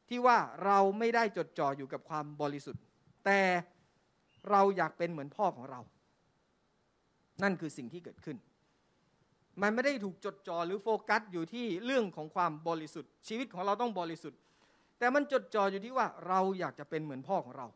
[0.09, 2.81] ที่ว่าเราไม่ได้จดจ่ออยู่กับความบริสุทธิ์
[3.25, 3.41] แต่
[4.49, 5.79] เราอยากเป็นเหมือนพ่อของเรา
[7.43, 8.37] นั่นคือสิ่งที่เกิดขึ้น
[9.61, 14.39] มันไม่ได้ถูกจดจ่อหรือโฟกัสอยู่ที่เรื่องของความบริสุทธิ์ ชีวิตของเราต้องบริสุทธิ์
[14.99, 17.67] แต่มันจดจ่ออยู่ที่ว่าเราอยากจะเป็นเหมือนพ่อของเรา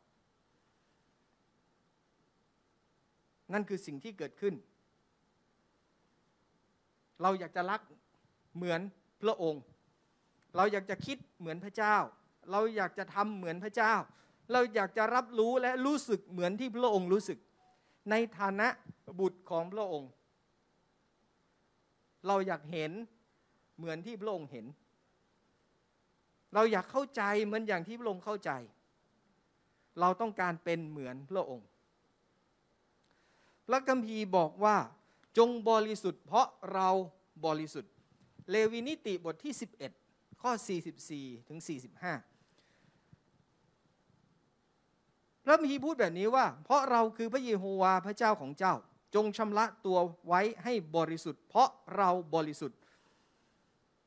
[3.53, 4.53] นั่นคือสิ่งที่เกิดขึ้น
[7.21, 7.81] เราอยากจะรัก
[8.55, 8.81] เหมือน
[9.23, 9.61] พระองค์
[10.55, 11.95] เราอยากจะคิดเหมือนพระเจ้า
[12.51, 13.93] เราอยากจะทำเหมือนพระเจ้า
[14.51, 17.37] เราอยากจะรับรู้และรู้สึกเหมือนที่พระองค์รู้สึก
[18.11, 18.67] ในฐานะ
[19.19, 20.09] บุตรของพระองค์
[22.27, 22.91] เราอยากเห็น
[23.77, 24.65] เหมือนที่พระองค์เห็น
[26.53, 28.51] เราอยากเข้าใจเหมือนอย่างที่พระองค์เข้าใจ
[29.99, 31.67] เราต้องการเป็นเหมือนพระองค์
[33.67, 34.77] พระคัมภีร์บอกว่า
[35.37, 36.89] จงบริสุทธิ์ เพราะเรา
[37.45, 37.91] บริสุทธิ์
[38.49, 39.53] เลวีนิติบทที่
[39.97, 40.51] 11 ข้อ
[40.99, 41.67] 44 ถึง 45
[45.43, 48.75] พระคัมภีร์พูดแบบนี้ว่า เพราะเราคือพระเยโฮวาห์พระเจ้าของเจ้า
[49.15, 49.97] จงชำระตัว
[50.27, 52.77] ไว้ให้บริสุทธิ์ เพราะเราบริสุทธิ์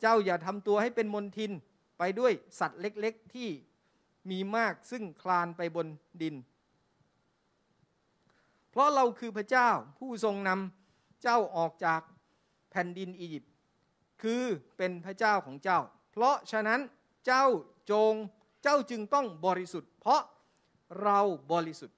[0.00, 1.52] เจ้าอย่าทำตัวให้เป็นมนทิน
[1.98, 3.48] ไปด้วยสัตว์เล็กๆที่
[4.30, 5.86] มีมากซึ่งคลานไปบน
[6.22, 6.34] ดิน
[8.70, 12.00] เพราะเราคือพระเจ้าผู้ทรงนำเจ้าออกจาก
[12.70, 13.52] แผ่นดินอียิปต์
[14.22, 14.42] คือ
[14.76, 15.80] เป็นพระเจ้าของเจ้า
[16.12, 16.80] เพราะฉะนั้น
[17.26, 17.44] เจ้า
[17.90, 18.14] จง
[18.62, 20.22] เจ้าจึงต้องบริสุทธิ์ เพราะ
[21.02, 21.18] เรา
[21.52, 21.96] บริสุทธิ์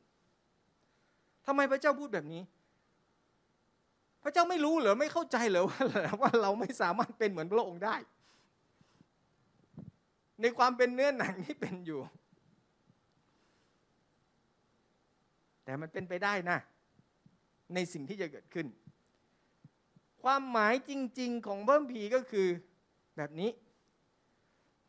[1.46, 2.42] ทำไมพระเจ้าพูดแบบนี้
[4.22, 5.82] พระเจ้าไม่รู้เหรอไม่เข้าใจเหรอว่า
[6.20, 7.96] ว่าเราไม่สามารถเป็นเหมือนพระองค์ได้
[10.40, 12.00] ในความเป็นเนื้อหนังที่เป็นอยู่
[15.64, 16.58] แต่มันเป็นไปได้นะ
[17.74, 18.66] ในสิ่งที่จะเกิดขึ้น
[20.22, 22.48] ความหมายจริง ๆ ของเบิ้มผีก็คือ
[23.16, 23.50] แบบนี้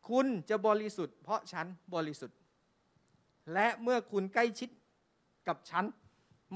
[0.09, 1.65] คุณจะบริสุทธิ์เพราะฉัน
[1.95, 2.37] บริสุทธิ์
[3.53, 4.69] และเมื่อคุณใกล้ชิด
[5.47, 5.85] กับฉัน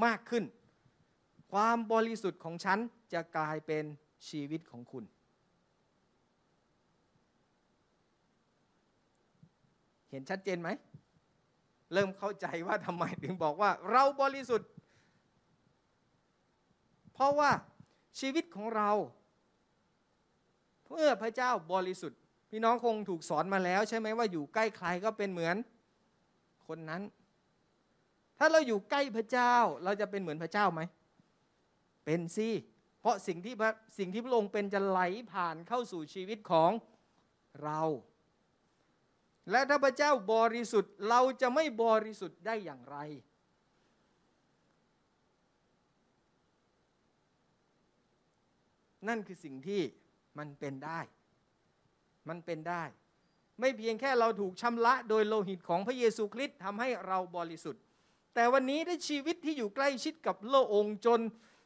[0.06, 0.44] มากขึ้น
[1.54, 2.80] ความบริสุทธิ์ของฉัน
[3.14, 3.84] จะกลายเป็น
[4.28, 5.04] ชีวิตของคุณ
[10.10, 10.70] เห็นชัดเจนไหม
[11.94, 14.70] เริ่มเข้าใจว่าทำไมถึงบอกว่า เราบริสุทธิ์
[17.14, 17.52] เพราะว่า
[18.20, 18.92] ชีวิตของเรา
[20.88, 25.56] เมื่อพระเจ้าบริสุทธิ์ พี่น้องคงถูกสอนมาแล้วใช่ไหมว่าอยู่ใกล้ใครก็เป็นเหมือน
[26.68, 27.02] คนนั้น
[28.38, 30.84] ถ้าเราอยู่ใกล้พระเจ้าเราจะเป็นเหมือนพระเจ้าไหม
[32.06, 32.50] เป็นสิ
[33.02, 35.00] เพราะสิ่งที่พระสิ่งที่พระองค์เป็นจะไหล
[35.32, 36.72] ผ่านเข้าสู่ชีวิตของ
[37.64, 37.82] เรา
[39.52, 42.98] และถ้าพระเจ้าบริสุทธิ์เราจะไม่บริสุทธิ์ได้อย่างไร
[49.08, 49.82] นั่นคือสิ่งที่
[50.38, 51.00] มันเป็นได้
[52.30, 52.84] มันเป็นได้
[53.60, 57.82] ไม่เพียงแค่เราถูกชำระโดยโลหิตของพระเยซูคริสต์ทำให้เราบริสุทธิ์
[58.36, 61.20] แต่วันนี้ได้ชีวิตที่อยู่ใกล้ชิดกับโลองค์จน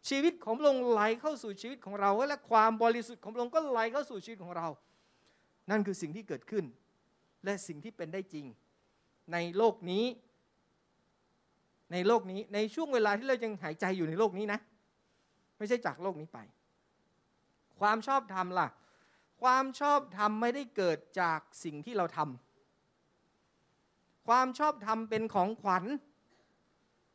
[0.09, 4.67] ชีวิตของพระองค์ไหลเข้าสู่ชีวิตของเรา และความบริสุทธิ์ของพระองค์ก็ไหลเข้าสู่ชีวิตของเรา
[5.69, 6.65] นั่นคือสิ่งที่เกิดขึ้น
[7.45, 8.45] และสิ่งที่เป็นได้จริง
[9.33, 10.05] ในโลกนี้
[11.91, 14.59] ในโลกนี้ในช่วงเวลาที่เรายังหายใจอยู่ในโลกนี้นะ
[15.57, 16.39] ไม่ใช่จากโลกนี้ไป
[17.79, 18.67] ความชอบธรรมล่ะ
[19.41, 22.27] ความชอบธรรมไม่ได้เกิดจากสิ่งที่เราทำ
[24.27, 25.83] ความชอบธรรมเป็นของขวัญ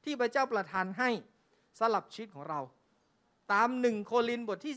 [0.05, 1.11] ที่พระเจ้าประทานให้
[1.79, 2.61] สลับชีวิตของเรา
[3.53, 4.77] ตามหนึ่งโคลินบทที่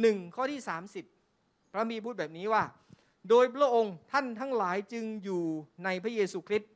[0.00, 0.60] หนึ่งข้อที่
[1.16, 2.64] 30 พระมีพูดแบบนี้ว่า
[3.28, 5.44] โดยพระองค์ท่านทั้งหลายจึงอยู่
[5.84, 6.70] ในพระเยซูคริสต์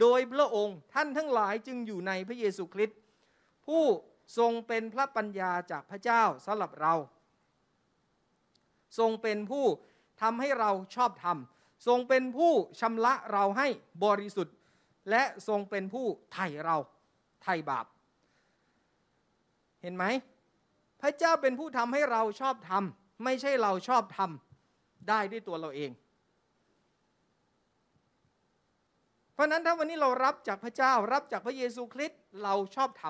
[0.00, 2.98] โดยพระองค์ท่านทั้งหลายจึงอยู่ในพระเยซูคริสต์
[3.66, 3.84] ผู้
[4.38, 6.94] ทรงเป็นพระปัญญาจากพระเจ้าสำหรับเรา
[8.98, 9.66] ทรงเป็นผู้
[10.22, 11.38] ทำให้เราชอบธรรม
[11.86, 13.68] ทรงเป็นผู้ชำระเราให้
[14.04, 14.56] บริสุทธิ์
[15.10, 16.76] และทรงเป็นผู้ไถ่เรา
[17.42, 17.86] ไถ่บาป
[19.82, 20.04] เห็นไหม
[21.00, 25.90] พระเจ้าเป็นผู้ทำให้เราชอบทำไม่ใช่เราชอบทำได้ด้วยตัวเราเอง
[29.34, 33.04] เพราะนั้นถ้าวันนี้เรารับจากพระเจ้ารับจากพระเยซูคริสต์เราชอบท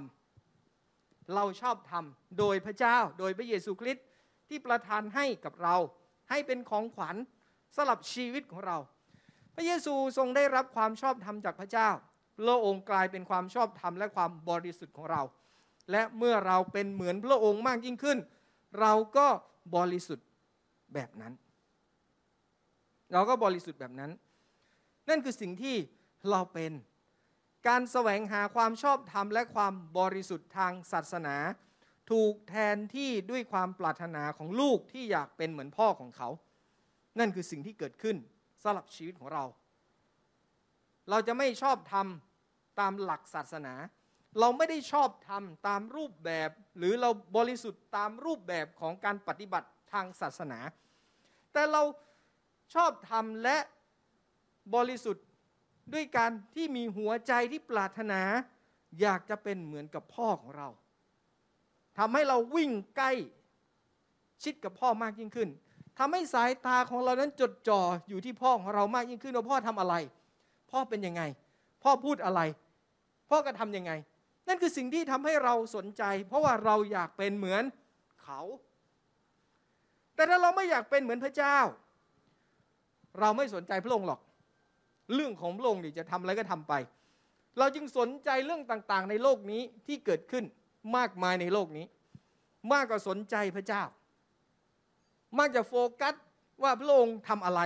[0.64, 4.05] ำเราชอบทำโดยพระเจ้าโดยพระเยซูคริสต์
[4.49, 5.77] ที่ประทานให้กับเรา
[6.31, 7.16] ให้เป็นของขวัญ
[7.77, 8.79] สำหรับชีวิตของเรา
[9.55, 11.89] พระเยซูทรงได้รับความชอบธรรมจากพระเจ้า
[12.37, 15.23] พระองค์กลายเป็นความชอบธรรมและความบริสุทธิ์ของเรา
[15.91, 18.18] และเมื่อเราเป็นเหมือนพระองค์มากยิ่งขึ้น
[18.80, 19.26] เราก็
[19.76, 20.26] บริสุทธิ์
[20.95, 21.32] แบบนั้น
[23.12, 24.11] เราก็บริสุทธิ์แบบนั้น
[25.09, 25.76] นั่นคือสิ่งที่
[26.30, 26.72] เราเป็น
[27.68, 31.36] การแสวงหาความชอบธรรมและความบริสุทธิ์ทางศาสนา
[32.11, 36.28] ถูกแทนที่ด้วยความปรารถนาของลูกที่อยากเป็นเหมือนพ่อของเขา
[37.18, 38.16] นั่นคือสิ่งที่เกิดขึ้น
[38.62, 39.45] สำหรับชีวิตของเรา
[41.11, 43.74] เราจะไม่ชอบทำตามหลักศาสนา
[44.39, 50.59] เราไม่ได้ชอบทำตามรูปแบบ หรือเราบริสุทธิ์ตามรูปแบบของการปฏิบัติทางศาสนา
[51.53, 51.83] แต่เรา
[52.74, 53.59] ชอบทำและ
[54.74, 55.26] บริสุทธิ์
[55.93, 58.20] ด้วยการที่มีหัวใจที่ปรารถนา
[59.01, 60.68] อยากจะเป็นเหมือนกับพ่อของเรา
[61.99, 63.12] ทำให้เราวิ่งใกล้
[64.45, 65.49] ชิดกับพ่อมากยิ่งขึ้น
[65.99, 69.95] ทำให้สายตาของเรานั้นจดจ่ออยู่ที่พ่อของเรามากยิ่งขึ้นว่าพ่อทำอะไร
[70.70, 71.22] พ่อเป็นยังไง
[71.83, 72.41] พ่อพูดอะไร
[73.31, 73.93] พ่อกระทำยังไง
[74.51, 77.62] นั่นคือสิ่งที่ทำให้เราสนใจ เพราะว่าเราอยากเป็นเหมือน
[78.22, 78.40] เขา
[80.14, 81.59] แต่ถ้าเราไม่อยากเป็นเหมือนพระเจ้า
[83.20, 84.20] เราไม่สนใจพระองค์หรอก
[85.14, 86.72] เรื่องของพระองค์นี่จะทำอะไรก็ทำไป
[87.59, 90.44] เราจึงสนใจเรื่องต่างๆ ในโลกนี้ที่เกิดขึ้น
[90.96, 91.86] มากมายในโลกนี้
[92.72, 93.82] มากกว่าสนใจพระเจ้า
[95.38, 96.14] มักจะโฟกัส
[96.62, 97.61] ว่าพระองค์ทำอะไร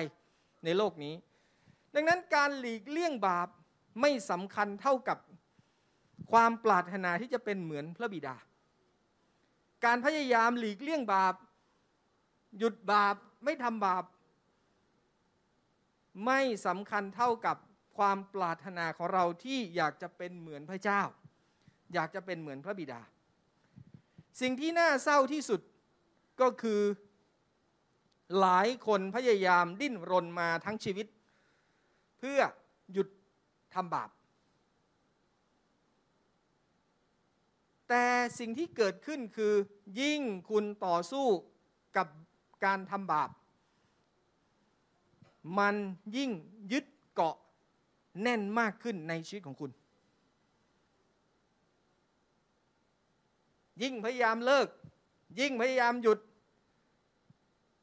[0.65, 1.15] ในโลกนี้
[1.95, 3.49] ดังนั้นการหลีกเลี่ยงบาป
[4.01, 5.19] ไม่สำคัญเท่ากับ
[6.33, 8.37] ความปรารถนาที่จะเป็นเหมือนพระบิดา
[9.85, 11.35] การพยายามหลีกเลี่ยงบาป
[12.59, 14.05] หยุดบาปไม่ทำบาป
[16.27, 17.57] ไม่สำคัญเท่ากับ
[17.97, 21.03] ความปรารถนาของเราที่อยากจะเป็นเหมือนพระเจ้า
[21.95, 23.01] อยากจะเป็นเหมือนพระบิดา
[24.41, 25.61] สิ่งที่น่าเศร้าที่สุด
[26.41, 26.81] ก็คือ
[28.41, 31.07] หลายคนพยายามดิ้นรนมาทั้งชีวิต
[32.19, 32.41] เพื่อ
[32.93, 33.09] หยุด
[33.75, 34.11] ทำบาป
[37.89, 38.05] แต่
[38.39, 39.55] สิ่งที่เกิดขึ้นคือ
[40.01, 40.21] ยิ่ง
[40.51, 41.27] คุณต่อสู้
[41.97, 42.07] กับ
[42.65, 43.31] การทำบาป
[45.59, 45.75] มัน
[46.17, 46.31] ยิ่ง
[46.73, 47.37] ยึดเกาะ
[48.23, 49.71] แน่นมากขึ้นในชีวิตของคุณ
[53.83, 54.69] ยิ่งพยายามเลิก
[55.41, 56.19] ยิ่งพยายามหยุด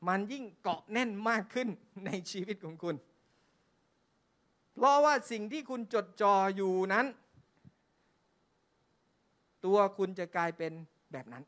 [0.08, 1.70] มันยิ่งเกาะแน่นมากขึ้น
[2.06, 2.96] ในชีวิตของคุณ
[4.76, 7.06] เพราะว่าสิ่งที่คุณจดจ่ออยู่นั้น
[9.66, 10.72] ตัวคุณจะกลายเป็น
[11.12, 11.44] แบบนั้น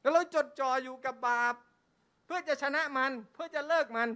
[0.00, 1.54] แล้วเราจดจ่ออยู่กับบาป
[2.26, 4.08] เพื่อจะชนะมัน เพื่อจะเลิกมัน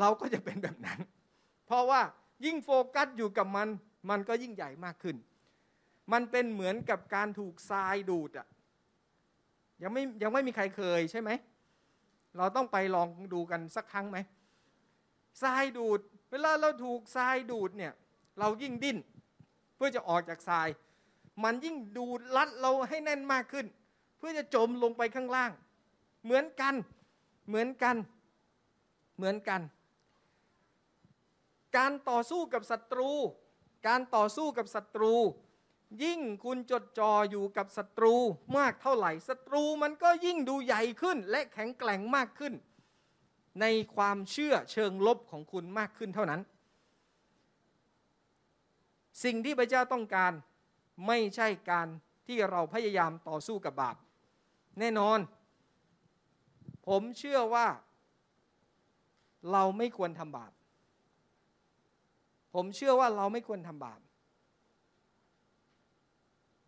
[0.00, 0.98] เราก็จะเป็นแบบนั้น
[1.66, 2.00] เพราะว่า
[2.44, 3.68] ยิ่งโฟกัสอยู่กับมัน
[4.10, 5.16] มันก็ยิ่งใหญ่มากขึ้น
[6.12, 8.46] มันเป็นเหมือนกับการถูกทรายดูดอะ
[9.82, 11.30] ยังไม่ยังไม่มีใครเคยใช่ไหม
[12.36, 14.18] เราต้องไปลองดูกันสักครั้งไหม
[15.42, 16.00] ทรายดูด
[16.30, 17.92] เวลาเราถูกทรายดูดเนี่ย
[18.38, 18.98] เรายิ่งดิ้น
[19.76, 20.68] เพื่อจะออกจากทราย
[21.44, 23.66] มันยิ่งดูดลัดเราให้แน่นมากขึ้น
[24.18, 25.50] เพื่อจะจมลงไปข้างล่าง
[26.24, 26.74] เหมือนกัน
[27.48, 27.96] เหมือนกัน
[29.16, 29.60] เหมือนกัน
[31.76, 33.10] การต่อสู้กับศัตรู
[33.88, 35.14] การต่อสู้กับศัตรู
[36.02, 38.14] ยิ่งคุณจดจ่ออยู่กับศัตรู
[38.56, 42.54] มากเท่าไหร่ศัตรูมันก็ยิ่งดูใหญ่ขึ้น และแข็งแกร่งมากขึ้น
[43.60, 46.40] ในความเชื่อเชิงลบของคุณมากขึ้นเท่านั้น
[49.24, 50.32] สิ่งที่พระเจ้าต้องการ
[51.06, 51.88] ไม่ใช่การ
[52.26, 53.96] ที่เราพยายามต่อสู้กับบาป
[54.80, 55.18] แน่นอน
[56.88, 57.66] ผมเชื่อว่า
[59.52, 60.52] เราไม่ควรทำบาป
[62.54, 64.00] ผมเชื่อว่าเราไม่ควรทำบาป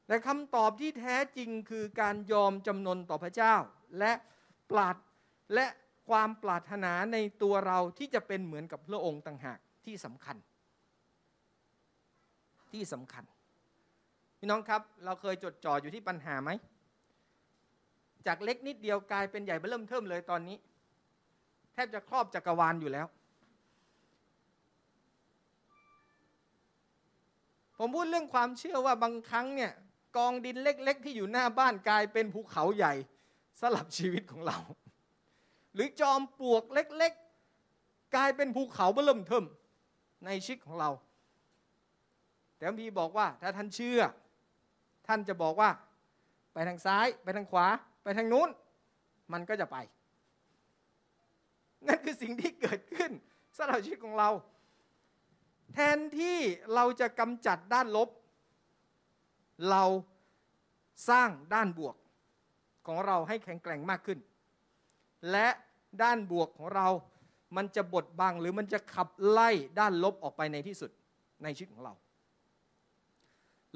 [0.07, 3.55] แต่คำตอบที่แท้จริงคือการยอมจำนนต่อพระเจ้า
[3.99, 4.13] และ
[4.71, 4.97] ปราด
[5.55, 5.67] และ
[6.09, 10.37] ความปรารถนาในตัวเราที่จะเป็นเหมือนกับพระองค์ต่างหากที่สำคัญ
[12.73, 13.25] ที่สำคัญ
[14.39, 16.51] พี่น้องครับ เราเคยจดจ่ออยู่ที่ปัญหาไหม
[18.27, 20.57] จากเล็กนิดเดียวกลายเป็นใหญ่เริ่มเทิมเลยตอนนี้
[21.73, 23.07] แทบจะครอบจักรวาลอยู่แล้ว
[27.79, 29.73] ผมพูดเรื่องความเชื่อว่าบางครั้งเนี่ย
[30.17, 32.95] กองดินเล็ก ๆ ที่อยู่หน้าบ้านกลายเป็นภูเขาใหญ่
[33.61, 34.59] สลับชีวิตของเรา
[35.75, 37.13] หรือจอมปลวกเล็ก
[37.63, 39.45] ๆ กลายเป็นภูเขาเริ่มเทิม
[40.27, 40.91] ในชีวิตของเรา
[42.59, 44.01] แต่พระพีบอกว่า ถ้าท่านเชื่อ
[45.07, 45.71] ท่านจะบอกว่า
[46.53, 47.67] ไปทางซ้าย ไปทางขวา
[48.03, 48.49] ไปทางนู้น
[49.33, 49.77] มันก็จะไป
[51.87, 53.13] นั่นคือสิ่งที่เกิดขึ้น
[53.57, 54.31] สำหรับชีวิตของเรา
[55.73, 56.39] แทนที่
[56.75, 58.09] เราจะกำจัดด้านลบ
[59.71, 59.85] เรา
[61.11, 61.95] สร้างด้านบวก
[62.87, 64.19] ของเราให้แข็งแกร่งมากขึ้น
[65.31, 65.49] และ
[66.03, 66.89] ด้านบวกของเรา
[67.57, 69.51] มันจะบดบังหรือมันจะขับไล่
[69.81, 70.91] ด้านลบออกไปในที่สุด
[71.43, 71.93] ในชีวิตของเรา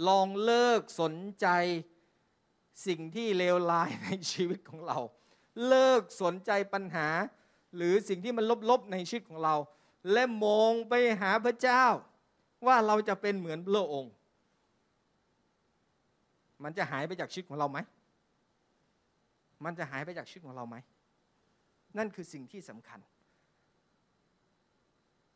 [0.09, 1.47] ลองเลิกสนใจ
[2.87, 4.99] สิ่งที่เลวร้ายในชีวิตของเรา
[5.69, 7.09] เลิกสนใจปัญหา
[7.77, 9.55] หรือสิ่งที่มันลบๆในชีวิตของเรา
[10.13, 11.85] และมองไปหาพระเจ้า
[12.67, 14.13] ว่าเราจะเป็นเหมือนพระองค์
[16.63, 17.79] มันจะหายไปจากชีวิตของเราไหม
[19.65, 20.77] มันจะหายไปจากชีวิตของเราไหม
[21.99, 23.01] นั่นคือสิ่งที่สำคัญ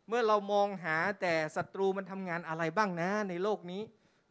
[0.09, 3.83] เมื่อเรามองหาแต่ศัตรูมันทำงานอะไรบ้างนะในโลกนี้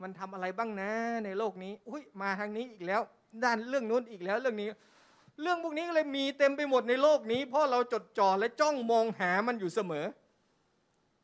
[0.01, 0.91] มันทำอะไรบ้างนะ
[1.25, 3.01] ในโลกนี้ อุ้ยมาทางนี้อีกแล้ว
[3.43, 4.69] ด้านเรื่องนู้นอีกแล้วเรื่องนี้
[5.41, 10.05] เรื่องพวกนี้ก็เลยมีเต็มไปหมดในโลกนี้ เพราะเราจดจ่อและจ้องมองหามันอยู่เสมอ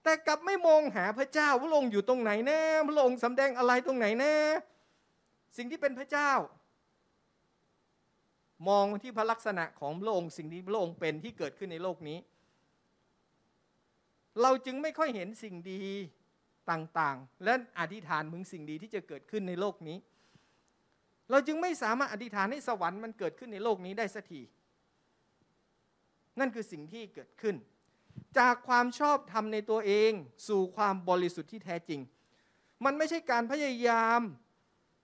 [0.03, 4.35] แต่กลับไม่มองหาพระเจ้าพระองค์อยู่ตรงไหนแน่พระองค์สำแดงอะไรตรงไหนแน่
[5.57, 6.31] สิ่งที่เป็นพระเจ้า
[8.69, 12.17] มองที่พระลักษณะของพระองค์สิ่งที่พระองค์เป็นที่เกิดขึ้นในโลกนี้
[14.41, 15.81] เราจึงไม่ค่อยเห็นสิ่งดี
[16.69, 19.97] ต่างๆ และอธิษฐานมึงสิ่งดีที่จะเกิดขึ้นในโลกนี้
[21.29, 24.41] เราจึงไม่สามารถอธิษฐานให้สวรรค์มันเกิดขึ้นในโลกนี้ได้สักที
[26.39, 27.55] นั่นคือสิ่งที่เกิดขึ้น
[28.37, 30.11] จากความชอบธรรมในตัวเอง
[30.47, 32.01] สู่ความบริสุทธิ์ที่แท้จริง
[32.85, 34.21] มันไม่ใช่การพยายาม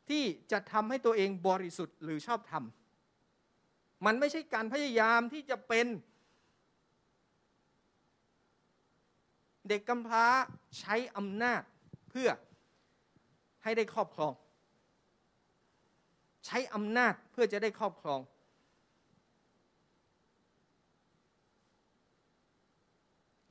[0.10, 2.64] ที่จะทำให้ตัวเองบริสุทธิ์หรือชอบธรรม
[4.06, 5.88] มันไม่ใช่การพยายามที่จะเป็น
[9.70, 10.26] เด็กกำพร้า
[10.80, 11.62] ใช้อำนาจ
[12.10, 12.30] เพื่อ
[13.64, 14.34] ให้ได้ครอบครอง
[16.46, 18.20] ใช้อำนาจเพื่อจะได้ครอบครอง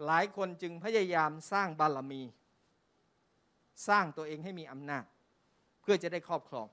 [0.05, 2.23] หลายคนจึงพยายามสร้างบารมี
[3.89, 5.05] สร้างตัวเองให้มีอำนาจ
[5.81, 6.67] เพื่อจะได้ครอบครอง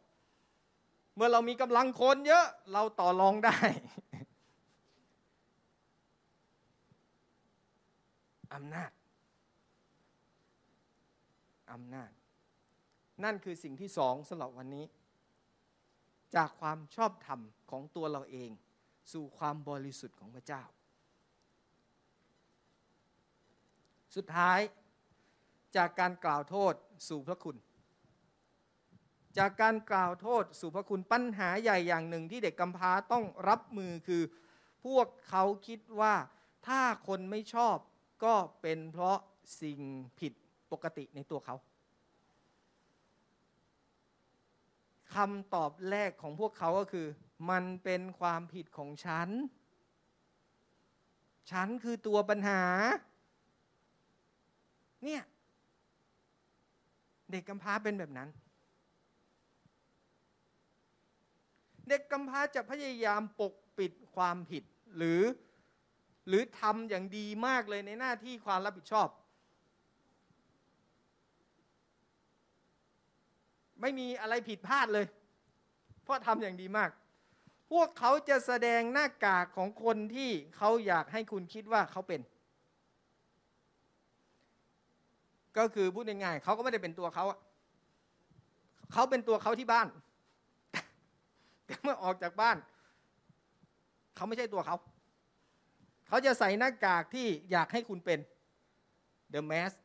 [1.15, 3.57] เมื่อเรามีกำลังคนเยอะเราต่อรองได้
[8.53, 8.91] อำนาจ
[11.73, 12.11] อำนาจ
[13.23, 14.85] นั่นคือสิ่งที่สองสำหรับวันนี้
[16.35, 17.39] จากความชอบธรรม
[17.71, 18.49] ของตัวเราเอง
[19.13, 20.63] สู่ความบริสุทธิ์ของพระเจ้า
[24.15, 24.59] สุดท้าย
[25.75, 26.73] จากการกล่าวโทษ
[27.09, 27.57] สู่พระคุณ
[29.37, 34.23] จากการกล่าวโทษสู่พระคุณปัญหาใหญ่อย่างหนึ่งที่เด็กกำพร้าต้องรับมือคือ
[34.85, 36.15] พวกเขาคิดว่า
[36.67, 37.77] ถ้าคนไม่ชอบ
[38.23, 39.17] ก็เป็นเพราะ
[39.61, 39.81] สิ่ง
[40.19, 40.33] ผิด
[40.73, 41.55] ปกติในตัวเขา
[45.13, 47.07] คำตอบแรกของพวกเขาก็คือ
[47.49, 49.29] มันเป็นความผิดของฉัน
[51.51, 52.61] ฉันคือตัวปัญหา
[55.03, 55.23] เนี่ย
[57.31, 58.29] เด็กกำพร้าเป็นแบบนั้น
[61.87, 64.63] เด็กกำพร้าจะพยายามปกปิดความผิด
[64.97, 65.21] หรือ
[66.27, 69.07] หรือทำอย่างดีมากเลยในหน้าที่ความรับผิดชอบ
[73.83, 75.05] ไม่มีอะไรผิดพลาดเลย
[76.03, 76.89] เพราะทำอย่างดีมาก
[77.71, 82.21] พวกเขาจะแสดงหน้ากากของคนที่เขาอยากให้คุณคิดว่าเขาเป็น
[85.57, 87.25] ก็คือพูดง่ายๆเขาก็ไม่ได้เป็นตัวเขา
[88.91, 89.87] เขาเป็นตัวเขาที่บ้าน
[91.65, 92.57] แต่เมื่อออกจากบ้าน
[94.15, 94.75] เขาไม่ใช่ตัวเขา
[96.07, 98.19] เขาจะใส่หน้ากากที่อยากให้คุณเป็น
[99.33, 99.75] The Mask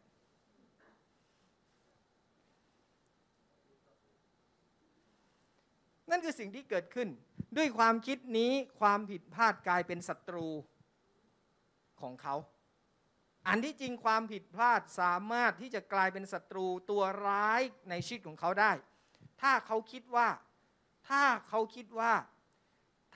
[6.11, 7.09] นั่นคือสิ่งที่เกิดขึ้น
[7.57, 10.47] ด้วยความคิดนี้ความผิดพลาดกลายเป็นศัตรู
[12.01, 12.35] ของเขา
[13.49, 18.73] อันที่จริงความผิดพลาดสามารถที่จะกลายเป็นศัตรูตัวร้ายในชีวิตของเขาได้
[19.41, 20.29] ถ้าเขาคิดว่า
[21.09, 22.15] ถ้าเขาคิดว่า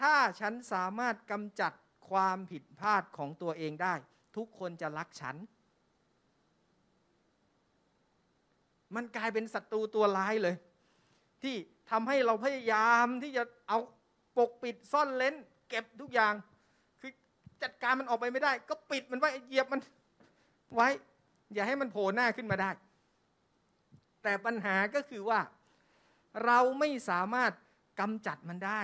[0.00, 1.72] ถ้าฉันสามารถกำจัด
[2.10, 3.94] ความผิดพลาดของตัวเองได้
[4.36, 5.36] ทุกคนจะรักฉัน
[8.94, 10.56] มันกลายเป็นศัตรูตัวร้ายเลย
[11.42, 11.56] ที่
[11.92, 13.78] ทำให้เราพยายามที่จะเอา
[14.36, 15.34] ปกปิดซ่อนเลน
[15.68, 16.34] เก็บทุกอย่าง
[17.00, 17.12] คือ
[17.62, 19.80] จัดการมันออกไปไม่ได้ ก็ปิดมันไว้เหยียบมัน
[20.74, 20.88] ไว้
[21.52, 22.70] อย่าให้มันโผล่หน้าขึ้นมาได้
[24.22, 25.40] แต่ปัญหาก็คือว่า
[26.44, 27.52] เราไม่สามารถ
[28.00, 28.80] กำจัดมันได้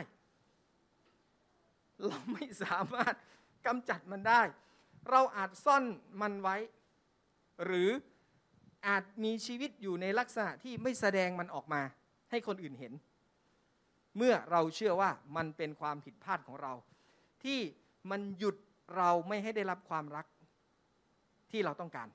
[2.07, 3.15] เราไม่สามารถ
[3.67, 4.43] กำจัดมันได้
[5.11, 5.85] เราอาจซ่อน
[6.21, 6.57] มันไว้
[7.65, 7.91] หรือ
[8.87, 11.83] อาจมีชีวิตอยู่ในลักษณะที่ไม่แสดงมันออกมา
[12.31, 12.93] ให้คนอื่นเห็น
[14.17, 16.73] เมื่อเราเชื่อว่ามันเป็นความผิดพลาดของเรา
[17.45, 17.61] ที่
[18.11, 18.57] มันหยุด
[18.97, 20.27] เราไม่ให้ได้รับความรัก
[21.51, 22.09] ที่เราต้องการ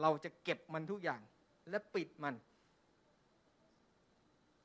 [0.00, 1.20] เราจะเก็บมันทุกอย่าง
[1.70, 2.34] และปิดมัน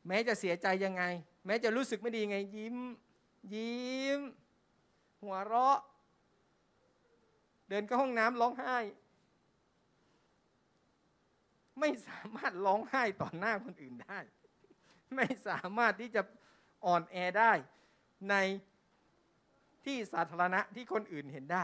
[0.08, 1.04] แม้จะเสียใจยังไง
[1.46, 2.78] แม้จะรู้สึกไม่ดียังไง ยิ้ม
[3.54, 4.20] ยิ้ม
[5.22, 5.80] หัวเราะ
[7.70, 8.78] เดินเข้าห้องน้ำร้องไห้
[11.80, 14.20] ไม่สามารถร้องไห้ต่อหน้าคนอื่นได้
[15.16, 16.22] ไม่สามารถที่จะ
[16.86, 17.52] อ่อนแอได้
[18.30, 18.36] ใน
[19.86, 21.64] ที่สาธารณะที่คนอื่นเห็นได้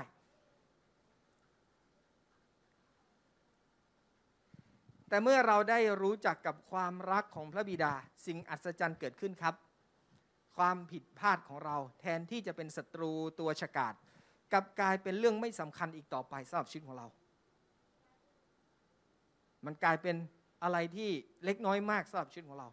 [5.10, 7.93] แต่เมื่อเราได้รู้จักกับความรักของพระบิดา
[8.26, 9.55] สิ่งอัศจรรย์เกิดขึ้นครับ
[10.57, 13.93] ความผิดพลาดของเราแทนที่จะเป็นศัตรูตัวฉกาจ
[14.51, 17.07] กลับกลายเป็นเรื่องไม่สำคัญอีกต่อไปสำหรับชีวิตของเรา
[19.66, 20.16] มันกลายเป็น
[20.64, 21.10] อะไรที่
[21.45, 22.68] เล็กน้อยมากสำหรับชีวิตของเรา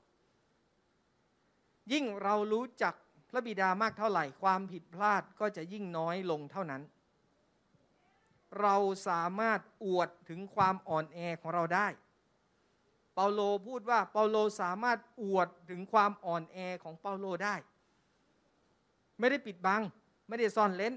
[1.92, 2.94] ยิ่งเรารู้จัก
[3.30, 6.82] พระบิดามากเท่าไหร่ ความผิดพลาดก็จะยิ่งน้อยลงเท่านั้น
[8.60, 8.76] เรา
[9.08, 11.86] สามารถอวดถึงความอ่อนแอของเราได้
[13.14, 17.54] เปาโลพูดว่าเปาโลสามารถอวดถึงความอ่อนแอของเปาโลได้
[19.18, 19.82] ไม่ได้ปิดบัง
[20.28, 20.92] ไม่ได้ซ่อนเล้น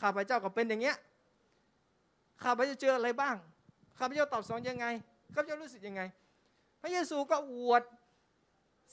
[0.00, 0.96] ข้าพเจ้าก็เป็นอย่างเงี้ย
[2.42, 3.36] ข้าพเจ้าเจออะไรบ้าง
[3.98, 4.86] ข้าพเจ้าตอบสนองยังไง
[5.32, 6.02] เขาจะรู้สึกยังไง
[6.80, 7.82] พระเยซูก็อวด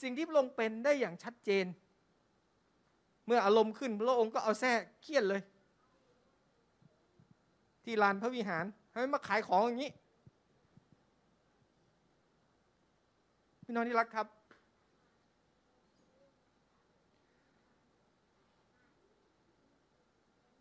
[0.01, 1.65] สิ่งที่พระองค์เป็นได้อย่างชัดเจน
[3.25, 4.71] เมื่ออารมณ์ขึ้นพระองค์ก็เอาแท้
[5.01, 5.41] เคียนเลย
[7.83, 9.91] ที่ลานพระวิหารให้มาขายของอย่างนี้
[13.63, 14.27] พี่น้องที่รักครับ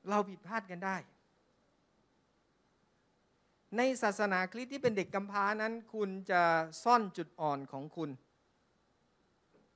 [0.09, 0.97] เราผิดพลาดกันได้
[3.77, 6.43] ในศาสนาคริสต์ที่เป็นเด็กกำพร้านั้น คุณจะ
[6.85, 8.11] ซ่อนจุดอ่อนของคุณ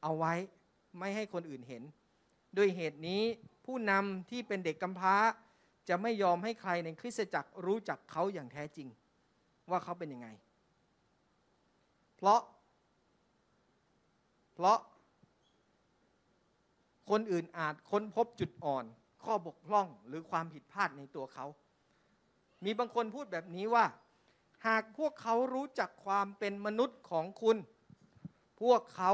[0.02, 0.34] เอาไว้
[0.98, 1.82] ไม่ให้คนอื่นเห็น
[2.56, 3.22] ด้วยเหตุนี้
[3.64, 5.14] ผู้นำที่เป็นเด็กกำพร้า
[5.88, 8.88] จะไม่ยอมให้ใครในคริสตจักรรู้จักเขาอย่างแท้จริง
[9.70, 10.28] ว่าเขาเป็นยังไง
[12.16, 12.40] เพราะ
[14.54, 14.78] เพราะ
[17.10, 18.84] คนอื่นอาจค้นพบจุดอ่อน
[19.24, 21.46] ข้อบกพร่องหรือความผิดพลาดในตัวเขา
[22.66, 23.86] มีบางคนพูดแบบนี้ว่า
[24.66, 27.56] หากพวกเขารู้จักความเป็นมนุษย์ของคุณ
[28.62, 29.12] พวกเขา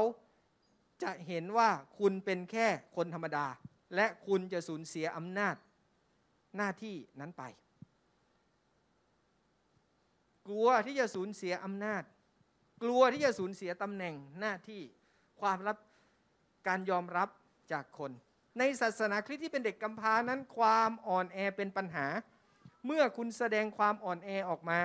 [1.03, 3.45] จะเห็นว่าคุณเป็นแค่คนธรรมดา
[3.95, 5.55] และคุณจะสูญเสียอำนาจ
[6.57, 7.43] หน้าที่นั้นไป
[10.47, 12.03] กลัวที่จะสูญเสียอำนาจ
[12.83, 14.81] กลัวที่จะสูญเสียตำแหน่งหน้าที่
[15.41, 15.77] ความรับ
[16.67, 17.29] การยอมรับ
[17.71, 18.11] จากคน
[18.59, 22.07] ในศาสนาคริสต์ที่เป็นเด็กกำพร้านั้น ความอ่อนแอเป็นปัญหา
[22.85, 24.79] เมื่อคุณแสดงความอ่อนแอออกมา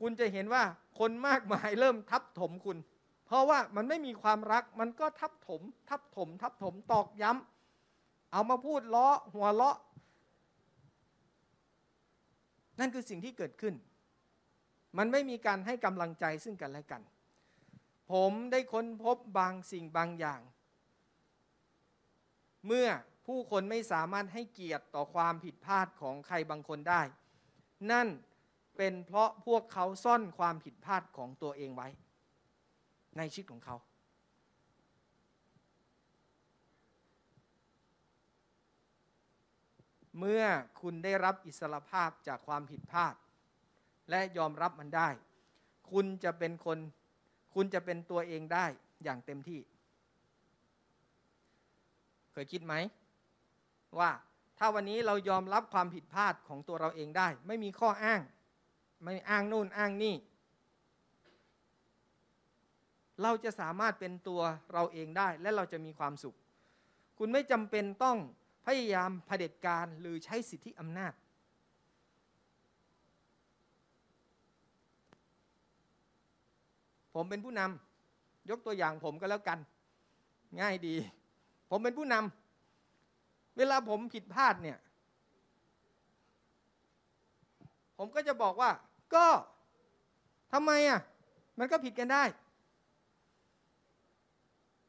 [0.00, 0.62] คุณจะเห็นว่า
[0.98, 2.78] คนมากมายเริ่มทับถมคุณ
[3.26, 9.70] เพราะว่ามันไม่มีความรักมันก็ทับถม ทับถม ทับถมตอกย้ำเอามาพูดล้อหัวเล้อ
[12.80, 13.74] นั่นคือสิ่งที่เกิดขึ้น
[14.98, 17.02] มันไม่มีการให้กำลังใจซึ่งกันและกัน
[18.10, 20.40] ผมได้ค้นพบบางสิ่งบางอย่าง
[22.66, 22.88] เมื่อ
[23.28, 27.02] ผู้คนไม่สามารถให้เกียรติต่อความผิดพลาดของใครบางคนได้
[27.90, 28.08] นั่น
[28.76, 31.88] เป็นเพราะพวกเขาซ่อนความผิดพลาดของตัวเองไว้
[33.16, 33.76] ในชีวิตของเขา
[40.18, 40.44] เมื่อ
[40.80, 43.14] คุณได้รับอิสรภาพจากความผิดพลาด
[44.10, 45.08] และยอมรับมันได้
[45.90, 46.78] คุณจะเป็นคน
[47.54, 48.66] คุณจะเป็นตัวเองได้
[49.02, 49.60] อย่างเต็มที่
[52.32, 52.74] เคยคิดไหม
[53.98, 54.10] ว่า
[54.58, 58.20] ถ้าวันนี้เรายอมรับความผิดพลาดของตัวเราเองได้ ไม่มีข้ออ้าง
[59.02, 60.16] ไม่อ้างนู่นอ้างนี่
[63.22, 64.40] เราจะสามารถเป็นตัว
[64.72, 66.36] เราเองได้และเราจะมีความสุข
[67.18, 68.18] คุณไม่จำเป็นต้อง
[68.66, 71.12] พยายามเผด็จการหรือใช้สิทธิอำนาจ
[77.14, 79.58] ผมเป็นผู้นำยกตัวอย่างผมก็แล้วกัน
[80.60, 80.96] ง่ายดี
[81.70, 82.47] ผมเป็นผู้นำ
[83.58, 84.78] เวลาผมผิดพลาดเนี่ย
[87.98, 88.70] ผมก็จะบอกว่า
[89.14, 89.26] ก็
[90.52, 91.00] ทำไมอะ
[91.58, 92.24] มันก็ผิดกันได้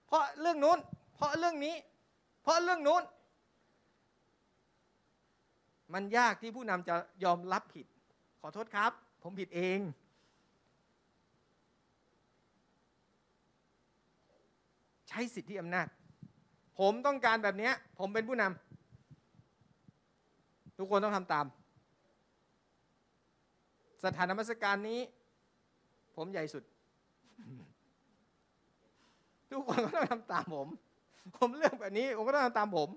[0.07, 0.79] เพราะเรื่องนู้น
[1.15, 1.75] เพราะเรื่องนี้
[2.41, 3.03] เพราะเรื่องนู้น
[5.93, 7.85] มันยากที่ผู้นำจะยอมรับผิด
[8.41, 8.91] ขอโทษครับ
[9.23, 9.79] ผมผิดเอง
[15.09, 15.87] ใช้สิทธิอำนาจ
[16.79, 21.45] ผมต้องการแบบนี้ ผมเป็นผู้นำทุกคนต้องทำตาม
[24.03, 24.99] สถานมัสการนี้
[26.15, 26.63] ผมใหญ่สุด
[29.51, 30.67] ทุกคนก็ต้องทำตามผม
[31.37, 32.89] ผมเลือกแบบนี้ ผมก็ต้องทำตามผม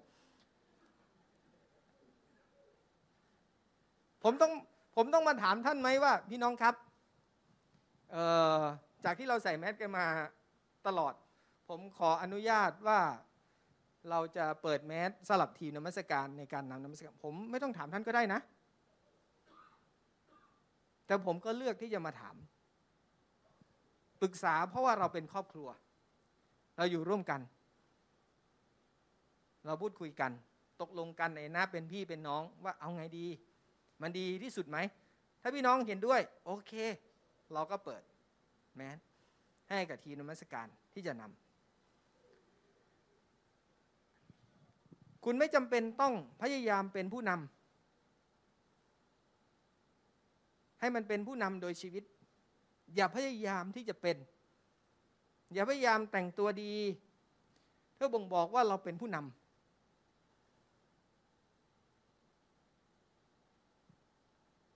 [4.24, 4.52] ผมต้อง
[4.96, 6.74] ผมต้องมาถามท่านไหมว่า พี่น้องครับ
[9.04, 10.06] จากที่เราใส่แมสกันมา
[10.86, 11.14] ตลอด
[11.68, 13.00] ผมขออนุญาตว่า
[14.10, 18.40] เราจะเปิดแมสสลับทีมนมัสการในการนำนมัสการผมไม่ต้องถามท่านก็ได้นะ
[21.06, 22.36] แต่ผมก็เลือกที่จะมาถาม
[24.20, 25.68] ปรึกษาเพราะว่าเราเป็นครอบครัว
[26.76, 27.40] เราอยู่ร่วมกัน
[29.66, 30.32] เราพูดคุยกัน
[30.80, 33.26] ตกลงกันในหน้าเป็นพี่เป็นน้องว่าเอาไงดี
[34.02, 34.78] มันดีที่สุดไหม
[35.42, 36.72] ถ้าพี่น้องเห็นด้วย โอเค
[37.52, 38.02] เราก็เปิด
[38.76, 38.98] แมส
[39.68, 41.41] ให้กับทีมนมัสการที่จะนำ
[45.24, 52.04] คุณไม่จำเป็นต้องพยายามเป็นผู้นำให้มันเป็นผู้นำโดยชีวิต
[52.94, 54.16] อย่าพยายามที่จะเป็น
[55.52, 56.74] อย่าพยายามแต่งตัวดี
[57.94, 59.26] เพื่อบ่งบอกว่าเราเป็นผู้นำ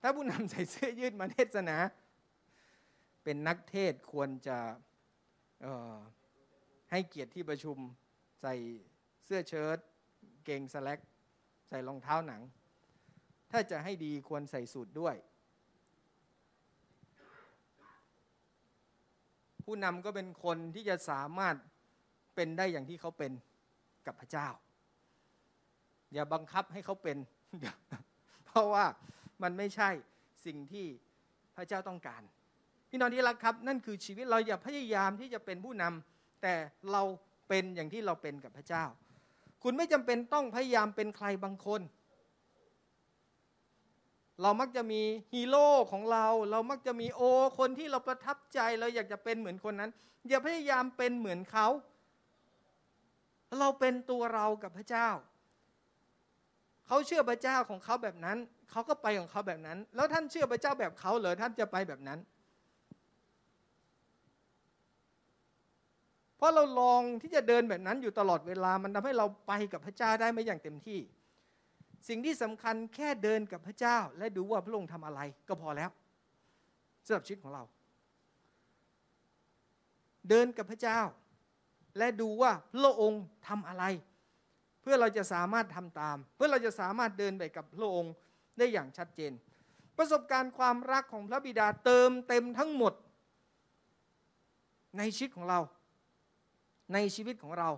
[0.01, 1.77] ถ้าผู้นำใส่เสื้อยืดมาเทศนา
[3.23, 4.57] เป็นนักเทศควรจะ
[6.91, 7.77] ให้เกียรติที่ประชุม
[8.41, 8.53] ใส่
[9.25, 9.77] เสื้อเชิ้ต
[10.47, 10.99] เกงสแลก
[11.67, 12.41] ใส่รองเท้าหนัง
[13.51, 15.15] ถ้าจะให้ดีควรใส่สูทด้วย
[19.63, 21.55] ผู้นำก็เป็นคนที่จะสามารถ
[22.35, 23.31] เป็นได้อย่างที่เขาเป็น
[24.07, 24.47] กับพระเจ้า
[26.13, 27.17] อย่าบังคับให้เขาเป็น
[28.45, 28.85] เพราะว่า
[29.43, 29.89] มันไม่ใช่
[30.45, 30.85] สิ่งที่
[31.55, 32.21] พระเจ้าต้องการ
[32.89, 36.53] พี่น้องที่รักครับ นั่นคือชีวิตเราอย่าพยายามที่จะเป็นผู้นำแต่
[36.91, 37.03] เรา
[37.49, 38.85] เป็นอย่างที่เราเป็นกับพระเจ้า
[39.63, 41.81] คุณไม่จำเป็นต้องพยายามเป็นใครบางคน
[44.41, 45.01] เรามักจะมี
[45.33, 47.21] ฮีโร่ของเรา เรามักจะมีโอ
[47.59, 49.91] คนที่เราประทับใจเราอยากจะเป็นเหมือนคนนั้น
[50.27, 51.67] อย่าพยายามเป็นเหมือนเขา
[53.59, 55.09] เราเป็นตัวเรากับพระเจ้า
[56.87, 58.37] เขาเชื่อพระเจ้าของเขาแบบนั้น
[58.71, 62.19] เขาก็ไปของเขาแบบนั้น แล้วท่านเชื่อพระเจ้าแบบเขาเหรอท่านจะไปแบบนั้น
[66.37, 70.99] เพราะเราลองที่จะเดินแบบนั้นอยู่ตลอดเวลา มันทำให้เราไปกับพระเจ้าได้ไม่อย่างเต็มที่
[72.07, 75.89] สิ่งที่สำคัญแค่เดินกับพระเจ้า และดูว่าพระองค์ทำอะไรก็พอแล้ว
[77.05, 77.63] สำหรับชีวิตของเรา
[80.29, 80.99] เดินกับพระเจ้า
[81.97, 83.83] และดูว่าพระองค์ทำอะไร
[84.81, 88.13] เพื่อเราจะสามารถทำตาม เพื่อเราจะสามารถเดินไปกับพระองค์
[88.57, 89.31] ได้อย่างชัดเจน
[89.97, 92.93] ประสบการณ์ความรักของพระบิดาเติมเต็มทั้งหมด
[94.97, 95.59] ในชีวิตของเรา
[96.93, 97.69] ในชีวิตของเรา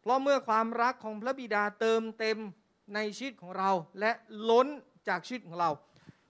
[0.00, 2.38] เพราะเมื่อความรักของพระบิดาเติมเต็ม
[2.94, 4.10] ในชีวิตของเรา และ
[4.50, 4.66] ล้น
[5.08, 5.70] จากชีวิตของเรา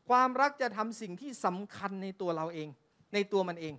[0.09, 2.69] ความรักจะทำสิ่งที่สำคัญในตัวเราเอง
[3.15, 3.75] ในตัวมันเอง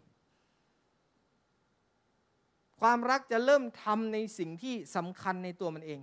[2.82, 6.00] ความรักจะเริ่มทำในสิ่งที่สำคัญในตัวมันเอง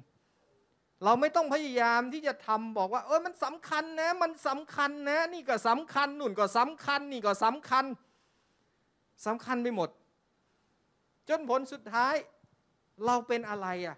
[1.04, 7.84] เราไม่ต้องพยายามที่จะทำบอกว่า เออมันสำคัญนะ มันสำคัญนะ นี่ก็สำคัญนุ่นก็สำคัญ นี่ก็สำคัญ
[9.26, 9.88] สำคัญไปหมด
[11.28, 12.14] จนผลสุดท้าย
[13.06, 13.96] เราเป็นอะไรอะ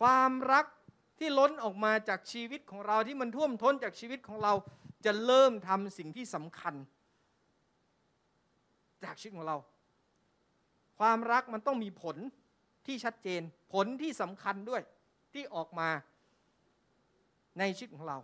[0.00, 0.66] ความรัก
[1.18, 4.52] ที่ล้นออกมาจากชีวิตของเราที่มันท่วมท้นจากชีวิตของเรา
[5.04, 6.74] จะเริ่มทำสิ่งที่สำคัญ
[9.04, 9.56] จากชีวิตของเรา
[10.98, 12.16] ความรักมันต้องมีผล
[12.86, 13.42] ที่ชัดเจน
[13.72, 14.82] ผลที่สำคัญด้วย
[15.32, 15.88] ที่ออกมา
[17.58, 18.18] ในชีวิตของเรา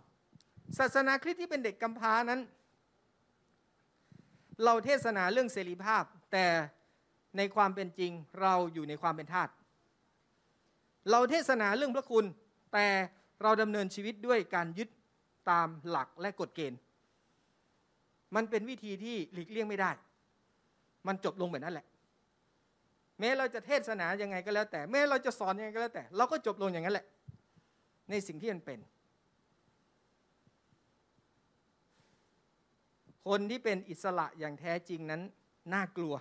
[0.77, 2.41] ศาสนาคริสต์ที่เป็นเด็กกำพร้านั้น
[4.63, 6.45] เราเทศนาเรื่องเสรีภาพ แต่
[7.37, 8.11] ในความเป็นจริง
[8.41, 9.49] เราอยู่ในความเป็นทาส
[11.09, 12.25] เราเทศนาเรื่องพระคุณ
[12.73, 12.87] แต่
[13.41, 14.89] เราดำเนินชีวิตด้วยการยึด
[15.49, 16.79] ตามหลักและกฎเกณฑ์
[18.35, 19.91] มันเป็นวิธีที่หลีกเลี่ยงไม่ได้
[21.07, 21.85] มันจบลงแบบนั้นแหละ
[23.19, 27.05] แม้เราจะเทศนายังไงก็แล้วแต่ แม้เราจะสอนยังไงก็แล้วแต่ เราก็จบลงอย่างนั้นแหละ
[28.09, 28.79] ในสิ่งที่มันเป็น
[33.27, 35.21] คนที่เป็นอิสระอย่างแท้จริงนั้น
[35.73, 36.13] น่ากลัว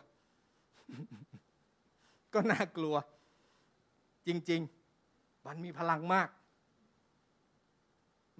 [2.34, 2.96] ก็น่ากลัว
[4.26, 4.60] จริง
[5.04, 6.28] ๆ มันมีพลังมาก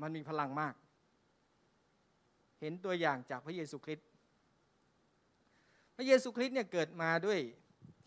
[0.03, 0.75] มันมีพลังมาก
[2.61, 4.07] เห็นตัวอย่างจากพระเยซูคริสต์
[5.97, 7.39] พระเยซูคริสต์เนี่ยเกิดมาด้วย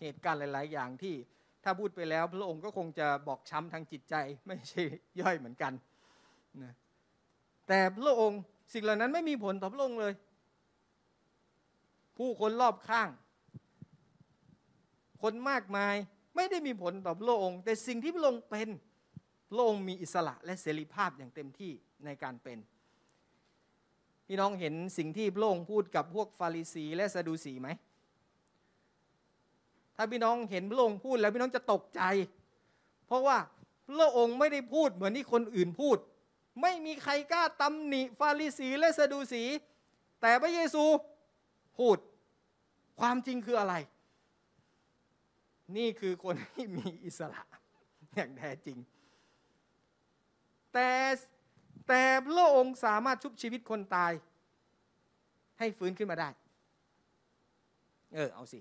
[0.01, 1.15] เหตุการณ์หลาย ๆ อย่างที่
[1.63, 4.15] ถ้าพูดไปแล้ว พระองค์ก็คงจะบอกช้ำทางจิตใจ
[4.47, 4.81] ไม่ใช่
[5.21, 5.73] ย่อยเหมือนกัน
[6.63, 6.73] นะ
[7.67, 8.41] แต่พระองค์
[8.73, 10.13] สิ่งเหล่านั้นไม่มีผลต่อพระองค์เลย
[12.18, 13.09] ผู้คนรอบข้าง
[15.22, 15.95] คนมากมาย
[16.36, 18.70] ไม่ได้มีผลต่อพระองค์ แต่สิ่งที่พระองค์เป็น
[19.51, 21.72] พระองค์มีอิสระและเสรีภาพอย่างเต็มที่
[22.05, 22.57] ในการเป็น
[24.28, 27.70] พี่น้องเห็นสิ่งที่พระองค์พูดกับพวกฟาริสีและซาดูสีไหม
[29.95, 32.01] ถ้าพี่น้องเห็นพระองค์พูดแล้วพี่น้องจะตกใจ
[33.07, 33.38] เพราะว่า
[33.89, 35.97] พระองค์ไม่ได้พูดเหมือนที่คนอื่นพูด
[36.61, 39.43] ไม่มีใครกล้าตำหนิฟาริสีและซาดูสี
[40.22, 40.84] แต่พระเยซู
[41.78, 41.97] พูด
[42.99, 43.76] ความจริงคืออะไร
[45.78, 47.41] นี่คือคนที่มีอิสระ
[48.15, 48.78] อย่างแท้จริง
[50.74, 50.89] แต่
[51.88, 54.11] แต่พระองค์สามารถชุบชีวิตคนตาย
[55.59, 56.30] ให้ฟื้นขึ้นมาได้
[58.13, 58.59] เออ เอาสิ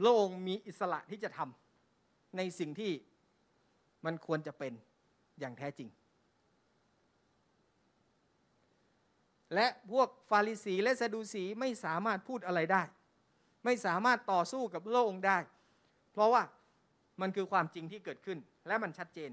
[0.00, 2.92] พระองค์มีอิสระที่จะทำในสิ่งที่
[4.04, 4.72] มันควรจะเป็น
[5.40, 5.88] อย่างแท้จริง
[9.54, 12.82] และพวกฟาริสีและซาดูสีไม่สามารถพูดอะไรได้
[13.64, 15.38] ไม่สามารถต่อสู้กับพระองค์ได้
[16.12, 16.42] เพราะว่า
[17.20, 19.30] มันคือความจริงที่เกิดขึ้นและมันชัดเจน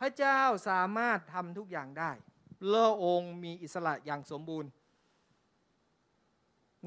[0.00, 2.10] พระเจ้าสามารถทำทุกอย่างได้
[2.60, 4.70] พระองค์มีอิสระอย่างสมบูรณ์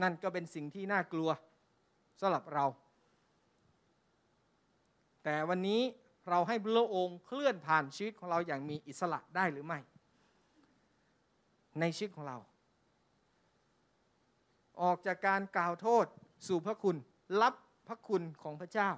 [0.01, 1.29] นั่นก็เป็นสิ่งที่น่ากลัว
[2.19, 2.65] สำหรับเรา
[5.23, 5.81] แต่วันนี้
[6.29, 9.79] เราให้พระองค์เคลื่อนผ่านชีวิตของเราอย่างมีอิสระได้หรือไม่
[11.79, 12.37] ในชีวิตของเรา
[14.81, 16.05] ออกจากการกล่าวโทษ
[16.47, 16.97] สู่พระคุณ
[17.41, 17.53] รับ
[17.87, 18.89] พระคุณของพระเจ้า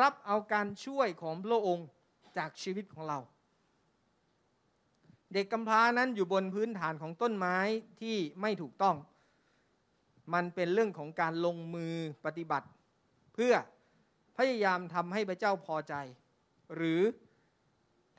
[0.00, 1.86] รับเอาการช่วยของพระองค์
[2.36, 3.18] จากชีวิตของเรา
[5.32, 7.56] เด็กกำพร้านั้นอยู่บนพื้นฐานของต้นไม้
[8.00, 8.96] ที่ไม่ถูกต้อง
[10.34, 11.94] มันเป็นเรื่องของการลงมือ
[12.24, 12.66] ปฏิบัติ
[13.34, 13.54] เพื่อ
[14.36, 15.94] พยายามทำให้พระเจ้าพอใจ
[16.74, 17.02] หรือ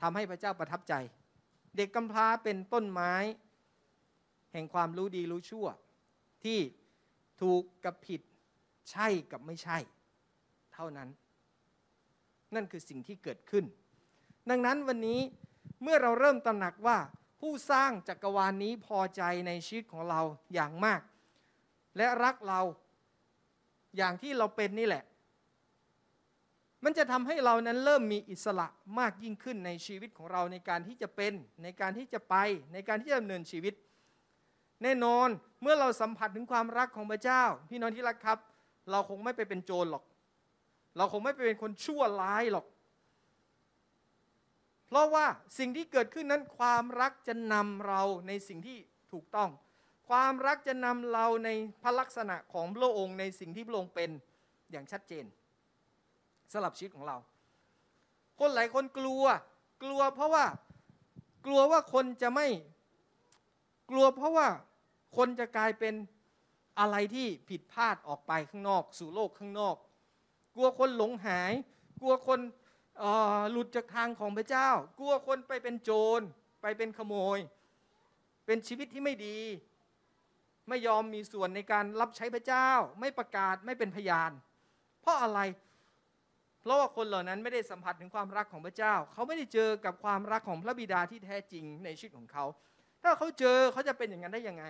[0.00, 0.94] ทำให้พระเจ้าประทับใจ
[1.76, 3.12] เด็กกำพร้าเป็นต้นไม้
[4.52, 5.66] แห่งความรู้ดีรู้ชั่ว
[6.44, 6.58] ที่
[7.40, 8.20] ถูกกับผิด
[8.90, 9.78] ใช่กับไม่ใช่
[10.72, 11.08] เท่านั้น
[12.54, 13.64] นั่นคือสิ่งที่เกิดขึ้น
[14.50, 15.20] ดังนั้นวันนี้
[15.82, 16.98] เมื่อเราเริ่มตระหนักว่า
[17.40, 20.20] ผู้สร้างจักรวาลนนี้พอใจในชีวิตของเรา
[20.54, 21.00] อย่างมาก
[21.96, 22.60] และรักเรา
[23.96, 25.04] อย่างที่เราเป็นนี่แหละ
[26.84, 28.66] มันจะทำให้เรานั้นเริ่มมีอิสระ
[28.98, 31.32] มากยิ่งขึ้นในชีวิตของเราในการที่จะเป็น
[31.62, 32.34] ในการที่จะไป
[32.72, 33.74] ในการที่จะดำเนินชีวิต
[34.82, 35.28] แน่นอน
[35.62, 38.38] เมื่อเราสัมผัสถึงความรักของพระเจ้า พี่น้องที่รักครับ
[38.90, 40.04] เราคงไม่ไปเป็นโจรหรอก
[40.96, 42.66] เราคงไม่ไปเป็นคนชั่วร้ายหรอก
[44.88, 45.26] เพราะว่า
[45.58, 48.78] สิ่งที่เกิดขึ้นนั้นความรักจะนำเราในสิ่งที่
[49.12, 49.50] ถูกต้อง
[50.08, 51.48] ความรักจะนำเราใน
[51.82, 54.10] พระลักษณะของพระองค์ในสิ่งที่พระองค์เป็น
[54.70, 55.24] อย่างชัดเจน
[56.52, 57.16] สำหรับชีวิตของเรา
[58.38, 59.24] คนหลายคนกลัว
[59.82, 60.44] กลัวเพราะว่า
[61.46, 62.46] กลัวว่าคนจะไม่
[63.90, 64.48] กลัวเพราะว่า
[65.16, 65.94] คนจะกลายเป็น
[66.80, 69.76] อะไรที่ผิดพลาดออกไปข้างนอก สู่โลกข้างนอก
[70.54, 71.52] กลัวคนหลงหาย
[72.00, 72.40] กลัวคน
[73.52, 76.20] หลุดจากทางของพระเจ้า กลัวคนไปเป็นโจร
[76.62, 77.38] ไปเป็นขโมย
[78.46, 79.38] เป็นชีวิตที่ไม่ดี
[80.68, 84.30] ไม่ยอมมีส่วนในการรับใช้พระเจ้า ไม่ประกาศไม่เป็นพยาน
[85.02, 85.40] เพราะอะไร
[86.60, 92.44] เพราะว่าคนเหล่านั้นไม่ได้สัมผัสถึงความรักของพระเจ้า เขาไม่ได้เจอกับความรักของพระบิดาที่แท้จริงในชีวิตของเขา
[93.02, 94.64] ถ้าเขาเจอเขาจะเป็นอย่างนั้นได้ยังไง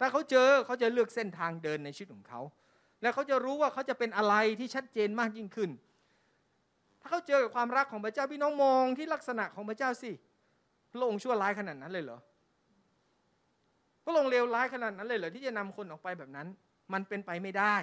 [0.00, 2.40] ถ้าเขาเจอเขาจะเลือกเส้นทางเดินในชีวิตของเขา
[3.02, 5.70] และเขาจะรู้ว่าเขาจะเป็นอะไรที่ชัดเจนมากยิ่งขึ้น
[7.00, 10.10] ถ้าเขาเจอกับความรักของพระเจ้าพี่น้องมองที่ลักษณะของพระเจ้าสิ
[10.92, 12.18] พระองค์ชั่วร้ายขนาดนั้นเลยเหรอ
[14.04, 16.46] พระองค์เลวร้ายขนาดนั้นเลยเหรอที่จะนำคนออกไปแบบนั้น
[16.92, 17.74] มันเป็นไปไม่ได้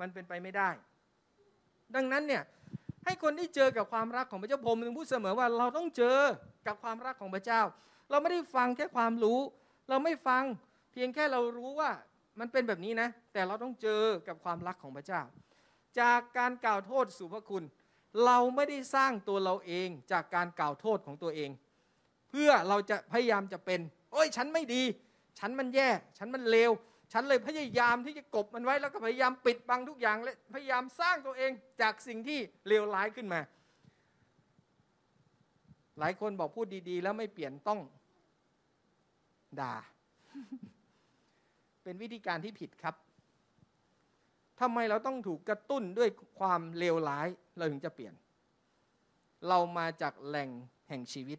[0.00, 0.68] มันเป็นไปไม่ได้
[1.94, 2.42] ดังนั้นเนี่ย
[3.04, 6.18] ให้คนที่เจอกับความรักของพระเจ้าผมถึงพูดเสมอว่าเราต้องเจอ
[6.66, 7.60] กับความรักของพระเจ้า
[8.10, 9.38] เราไม่ได้ฟังแค่ความรู้
[9.88, 10.44] เราไม่ฟัง
[10.92, 11.90] เพียงแค่เรารู้ว่า
[12.40, 15.22] มันเป็นแบบนี้นะ แต่เราต้องเจอกับความรักของพระเจ้า
[16.00, 17.64] จากการกล่าวโทษสู่พระคุณ
[18.24, 21.50] เราไม่ได้สร้างตัวเราเองจากการกล่าวโทษของตัวเอง
[22.30, 23.80] เพื่อเราจะพยายามจะเป็น
[24.12, 24.82] โอ้ยฉันไม่ดี
[25.38, 25.88] ฉันมันแย่
[26.18, 26.70] ฉันมันเลว
[27.12, 32.38] ฉันเลยพยายามที่จะกบมันไว้แล้วก็พยายามปิดบังทุกอย่างและพยายามสร้างตัวเองจากสิ่งที่
[32.68, 33.40] เลวร้ายขึ้นมา
[35.98, 37.80] หลายคนบอกพูดดีๆ แล้วไม่เปลี่ยนต้อง
[39.60, 39.74] ด่า
[41.82, 42.94] เป็นวิธีการที่ผิดครับ
[44.60, 46.08] ทำไมเราต้องถูกกระตุ้นด้วย
[46.38, 48.14] ความเลวร้ายเราถึงจะเปลี่ยน
[49.48, 50.50] เรามาจากแหล่ง
[50.88, 51.38] แห่งชีวิต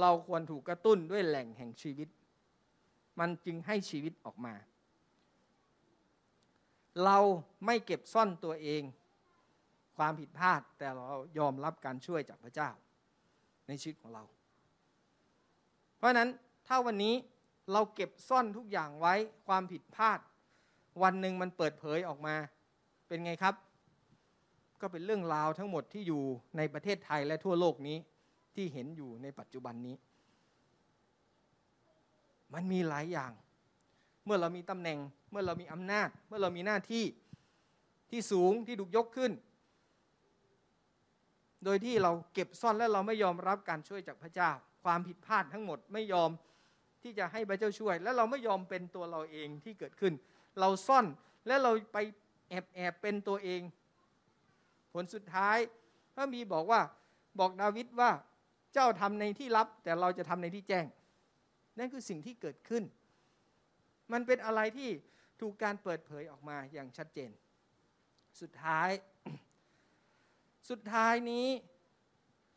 [0.00, 2.08] เราควรถูกกระตุ้นด้วยแหล่งแห่งชีวิต
[3.18, 4.54] มันจึงให้ชีวิตออกมา
[7.04, 7.18] เรา
[7.66, 8.82] ไม่เก็บซ่อนตัวเอง
[9.96, 12.70] ความผิดพลาดแต่เรายอมรับการช่วยจากพระเจ้า
[13.68, 14.22] ในชีวิตของเรา
[15.96, 16.28] เพราะนั้น
[16.66, 17.14] ถ้าวันนี้
[17.72, 19.14] เราเก็บซ่อนทุกอย่างไว้
[19.46, 20.18] ความผิดพลาด
[21.02, 22.36] วันหนึ่งมันเปิดเผยออกมา
[23.08, 23.54] เป็นไงครับ
[24.80, 26.22] ก็เป็นเรื่องราวทั้งหมดที่อยู่
[26.56, 27.96] ในประเทศไทยและทั่วโลกนี้
[28.54, 29.96] ที่เห็นอยู่ในปัจจุบันนี้
[32.54, 33.32] มันมีหลายอย่าง
[34.24, 34.98] เมื่อเรามีตำแหน่ง
[35.30, 37.04] เมื่อเรามีอำนาจ เมื่อเรามีหน้าที่
[38.10, 39.32] ที่สูงที่ถูกยกขึ้น
[41.64, 44.50] โดยที่เราเก็บซ่อนและเราไม่ยอมรับการช่วยจากพระเจ้า
[44.84, 46.30] ความผิดพลาดทั้งหมดไม่ยอม
[47.06, 50.12] ที่จะให้พระเจ้าช่วย และเราไม่ยอมเป็นตัวเราเองที่เกิดขึ้น
[50.60, 51.06] เราซ่อน
[51.46, 51.98] และเราไป
[52.48, 53.62] แอบแอบเป็นตัวเอง
[54.92, 55.58] ผลสุดท้าย
[56.14, 56.80] พระมีบอกว่า
[57.38, 58.10] บอกดาวิดว่า
[58.74, 60.86] เจ้าทำในที่ลับ แต่เราจะทำในที่แจ้ง
[61.78, 62.84] นั่นคือสิ่งที่เกิดขึ้น
[64.12, 64.90] มันเป็นอะไรที่
[65.40, 67.30] ถูกการเปิดเผยออกมาอย่างชัดเจน
[68.40, 68.90] สุดท้าย
[70.70, 71.46] สุดท้ายนี้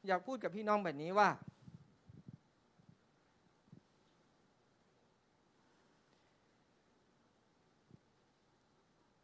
[0.07, 1.29] อยากพูดกับพี่น้องแบบนี้ว่า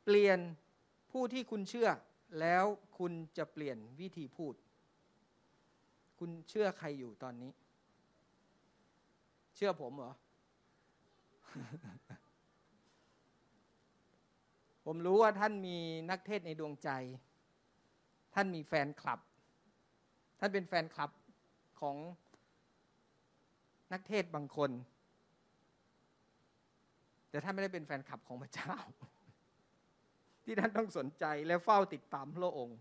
[0.06, 0.40] เปลี่ยน
[1.12, 1.90] ผู้ที่คุณเชื่อ
[2.40, 2.64] แล้ว
[2.98, 4.54] คุณจะเปลี่ยนวิธีพูด
[6.20, 7.52] คุณเชื่อใครอยู่ตอนนี้
[9.56, 10.14] เชื่อผมเหรอ
[14.86, 15.78] ผมรู้ว่าท่านมี
[16.10, 16.90] นักเทศในดวงใจ
[18.34, 19.20] ท่านมีแฟนคลับ
[20.40, 21.12] ท่านเป็นแฟนคลับ
[21.80, 21.96] ของ
[23.94, 24.72] นักเทศบางคน
[27.30, 28.76] แต่ท่านไม่ได้เป็นแฟนคลับของพระเจ้า
[30.46, 32.78] ที่ท่านต้องสนใจและเฝ้าติดตามพระองค์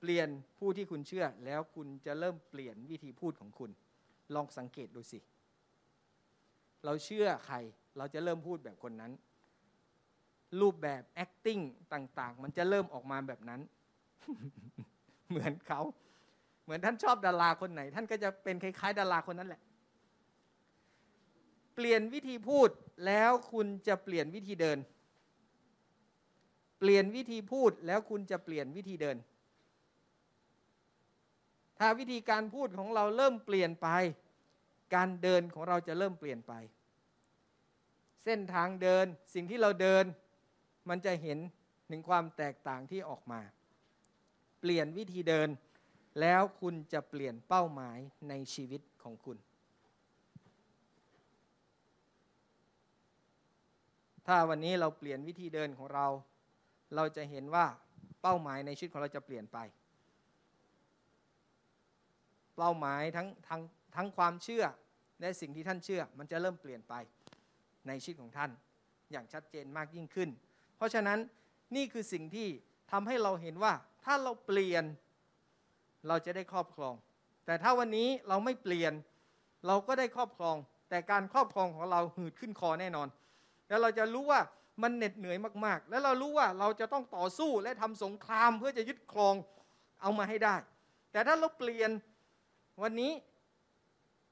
[0.00, 3.70] เปลี่ยนผู้ที่คุณเชื่อ แล้วคุณจะเริ่มเปลี่ยนวิธีพูดของคุณ
[4.34, 5.18] ลองสังเกตดูสิ
[6.84, 7.56] เราเชื่อใคร
[7.96, 9.12] เราจะเริ่มพูดแบบคนนั้น
[10.60, 11.62] รูปแบบ acting
[11.92, 13.60] ต่าง ๆ มันจะเริ่มออกมาแบบนั้น
[15.28, 15.80] เหมือนเขา
[16.64, 19.60] เหมือนท่านชอบดาราคนไหน ท่านก็จะเป็นคล้าย ๆ ดาราคนนั้นแหละ
[21.74, 22.68] เปลี่ยนวิธีพูด
[23.06, 24.78] แล้วคุณจะเปลี่ยนวิธีเดิน
[26.78, 29.16] เปลี่ยนวิธีพูดแล้วคุณจะเปลี่ยนวิธีเดิน
[31.78, 33.88] ถ้าวิธีการพูดของเราเริ่มเปลี่ยนไป
[34.94, 36.52] การเดินของเราจะเริ่มเปลี่ยนไป
[38.24, 40.04] เส้นทางเดินสิ่งที่เราเดิน
[40.88, 41.38] มันจะเห็น
[41.90, 43.40] ถึงความแตกต่างที่ออกมา
[44.60, 45.48] เปลี่ยนวิธีเดิน
[46.20, 47.98] แล้วคุณจะเปลี่ยนเป้าหมาย
[48.28, 49.38] ในชีวิตของคุณ
[54.26, 56.06] ถ้าวันนี้เราเปลี่ยนวิธีเดินของเรา
[56.94, 57.66] เราจะเห็นว่า
[58.22, 59.58] เป้าหมายในชีวิตของเราจะเปลี่ยนไป
[62.56, 63.62] เป้าหมายทั้งทั้ง
[63.96, 64.64] ทั้งความเชื่อ
[65.20, 66.94] และสิ่งที่ท่านเชื่อ มันจะเริ่มเปลี่ยนไป
[67.86, 68.50] ในชีวิตของท่าน
[69.12, 70.28] อย่างชัดเจนมากยิ่งขึ้น
[70.76, 71.18] เพราะฉะนั้น
[71.76, 72.48] นี่คือสิ่งที่
[72.92, 73.72] ทำให้เราเห็นว่า
[74.04, 74.84] ถ้าเราเปลี่ยน
[76.08, 76.94] เราจะได้ครอบครอง
[77.46, 78.92] แต่ถ้าวันนี้เราไม่เปลี่ยน
[79.66, 80.56] เราก็ได้ครอบครอง
[80.88, 83.08] แต่การครอบครองของเราหืดขึ้นคอแน่นอน
[83.68, 84.40] แล้วเราจะรู้ว่า
[84.82, 89.34] มันเหน็ดเหนื่อยมากๆ แล้วเรารู้ว่าเราจะต้องต่อสู้และทำสงครามเพื่อจะยึดครอง
[90.00, 90.56] เอามาให้ได้
[91.12, 91.90] แต่ถ้าเราเปลี่ยน
[92.82, 93.12] วันนี้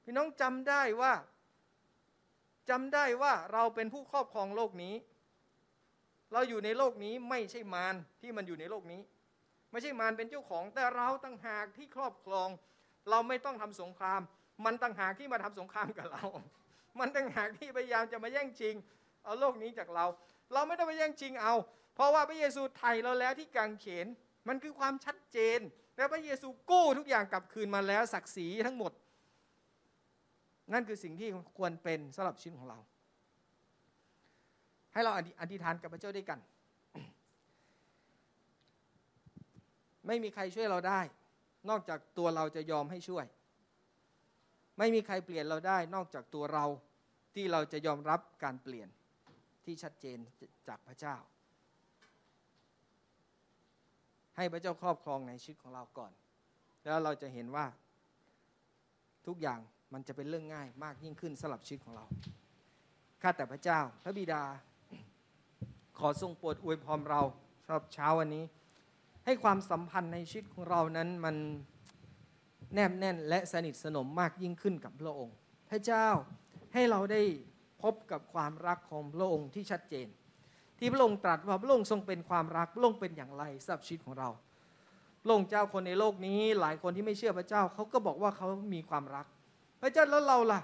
[0.03, 1.13] พี่น้องจำได้ว่า
[2.69, 4.95] จำได้ว่าเราเป็นผู้ครอบครองโลกนี้
[6.33, 9.01] เราอยู่ในโลกนี้ไม่ใช่มารที่มันอยู่ในโลกนี้
[9.71, 12.49] ไม่ใช่มารเป็นเจ้าของ แต่เราตั้งหากที่ครอบครอง
[13.09, 14.21] เราไม่ต้องทำสงคราม
[14.65, 16.23] มันตั้งหากที่มาทำสงครามกับเรา
[16.99, 18.75] มันตั้งหากที่พยายามจะมาแย่งชิง
[19.23, 20.05] เอาโลกนี้จากเรา
[20.53, 21.53] เราไม่ต้ไปแย่งชิงเอา
[21.95, 24.07] เพราะว่าพระเยซูไถ่เราแล้วที่กางเขน
[24.47, 25.59] มันคือความชัดเจน
[25.97, 28.91] และพระเยซูกู้ทุกอย่างกลับคืนมาแล้วศักดิ์ศรีทั้งหมด
[30.73, 32.79] นั่นคือสิ่งที่ควรเป็นสำหรับชีวิตของเรา
[34.93, 36.39] ให้เราอธิษฐานกับพระเจ้าด้วยกัน
[40.07, 41.01] ไม่มีใครช่วยเราได้
[41.69, 43.25] นอกจากตัวเราจะยอมให้ช่วย
[44.77, 46.65] ไม่มีใครเปลี่ยนเราได้ นอกจากตัวเรา
[47.33, 48.89] ที่เราจะยอมรับการเปลี่ยน
[49.67, 50.17] ที่ชัดเจน
[50.67, 51.15] จากพระเจ้า
[54.35, 56.11] ให้พระเจ้าครอบครองในชีวิตของเราก่อน
[56.83, 57.65] แล้วเราจะเห็นว่า
[59.27, 59.59] ทุกอย่าง
[59.93, 62.05] มันจะเป็นเรื่องง่ายมากยิ่งขึ้นสำหรับชีวิตของเรา
[63.21, 64.43] ข้าแต่พระเจ้า พระบิดา
[65.99, 67.21] ขอทรงโปรดอวยพรเรา
[67.65, 68.45] สำหรับเช้าวันนี้
[69.25, 71.35] ให้ความสัมพันธ์ในชีวิตของเรานั้นมัน
[72.73, 75.35] แนบแน่นและสนิทสนมมากยิ่งขึ้นกับพระองค์
[75.69, 76.07] พระเจ้า
[76.73, 77.21] ให้เราได้
[77.83, 80.07] พบกับความรักของพระองค์ที่ชัดเจน
[80.79, 84.29] ที่พระองค์ตรัสว่าพระองค์ทรงเป็นความรักพระองค์เป็นอย่างไรสำหรับชีวิตของเรา
[85.23, 89.25] พระองค์เจ้าคนในโลกนี้ หลายคนที่ไม่เชื่อพระเจ้าเขาก็บอกว่าเขามีความรัก
[89.81, 90.61] พระเจ้าแล้วเราล่ะ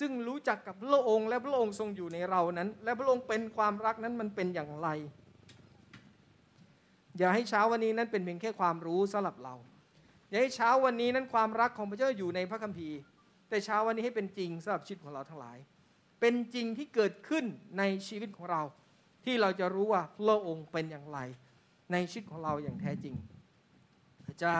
[0.00, 4.88] ซึ่งรู้จักกับพระองค์และพระองค์ทรงอยู่ในเรานั้น และพระองค์เป็นความรักนั้นมันเป็นอย่างไร
[7.18, 9.54] อย่าให้เช้าวันนี้นั้นเป็นเพียงแค่ความรู้สำหรับเรา
[10.28, 12.98] อย่าให้เช้าวันนี้นั้นความรักของพระเจ้าอยู่ในพระคัมภีร์
[13.48, 15.58] แต่เช้าวันนี้ให้เป็นจริงสำหรับชีวิตของเราทั้งหลาย
[16.26, 17.44] เป็นจริงที่เกิดขึ้น
[17.78, 18.62] ในชีวิตของเรา
[19.24, 21.18] ที่เราจะรู้ว่าพระองค์เป็นอย่างไร
[21.92, 23.14] ในชีวิตของเราอย่างแท้จริง
[24.26, 24.58] พระเจ้า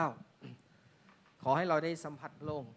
[1.41, 2.73] ขอให้เราได้สัมผัสพระองค์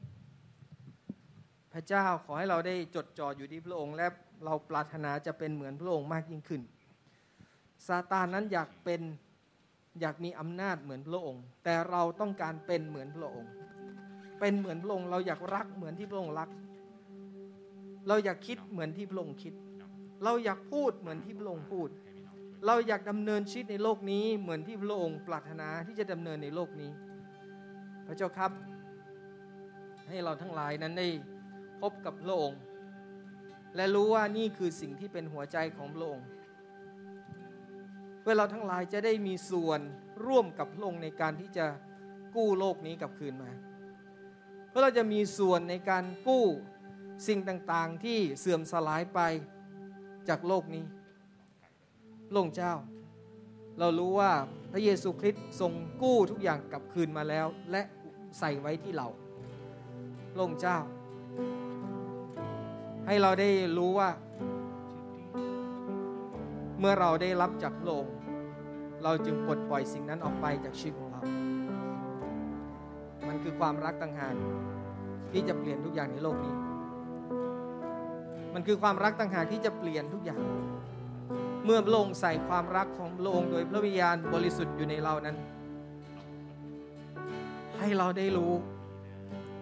[1.73, 4.07] พระเจ้าขอให้เราได้จดจ่ออยู่ที่พระองค์ และ
[4.45, 6.63] เราปรารถนาจะเป็นเหมือนพระองค์มากยิ่งขึ้น
[7.87, 9.01] ซาตานนั้นอยากเป็น
[10.01, 13.51] อยากมีอำนาจเหมือนพระองค์ แต่เราต้องการเป็นเหมือนพระองค์
[14.41, 16.51] เป็นเหมือนพระองค์เราอยากรักเหมือนที่พระองค์รัก
[18.09, 19.55] เราอยากคิดเหมือนที่พระองค์คิด
[20.25, 21.89] เราอยากพูดเหมือนที่พระองค์พูด
[22.67, 26.91] เราอยากดำเนินชีวิตในโลกนี้ เหมือนที่พระองค์ปรารถนาที่จะดำเนินในโลกนี้
[28.07, 28.53] พระเจ้าครับ
[30.09, 31.09] ให้เราทั้งหลายนั้นได้
[31.81, 32.61] พบกับพระองค์
[33.77, 36.27] และรู้ว่านี่คือสิ่งที่เป็นหัวใจของพระองค์
[38.21, 39.81] เพื่อเราทั้งหลายจะได้มีส่วน
[40.27, 41.67] ร่วมกับพระองค์ในการที่จะ
[42.35, 43.51] กู้โลกนี้กลับคืนมา
[44.69, 46.45] เพื่อเราจะมีส่วนในการกู้
[47.27, 49.21] สิ่งต่างๆที่เสื่อมสลายไป
[50.29, 50.85] จากโลกนี้
[52.29, 52.75] พระองค์เจ้า
[53.79, 54.33] เรารู้ว่า
[54.73, 55.73] พระเยซูคริสต์ทรง
[56.03, 57.83] กู้ทุกอย่างกลับคืนมาแล้ว และ
[58.39, 59.09] ใส่ไว้ที่เรา
[60.33, 60.79] พระองค์เจ้า
[63.07, 64.11] ให้เราได้รู้ว่า
[66.81, 68.15] เมื่อเราได้รับจากพระองค์
[69.03, 71.23] เราจึงปลดปล่อยสิ่งนั้นออกไปจากชีวิตของเรา
[73.29, 74.35] มันคือความรักต่างหาก
[75.33, 76.55] ที่จะเปลี่ยนทุกอย่างในโลกนี้
[78.55, 80.43] มันคือความรักต่างหากที่จะเปลี่ยนทุกอย่าง
[81.65, 85.37] เมื่อพระองค์ใส่ความรักของพระองค์โดยพระวิญญาณบริสุทธิ์อยู่ในเรานั้น
[87.79, 88.53] ให้เราได้รู้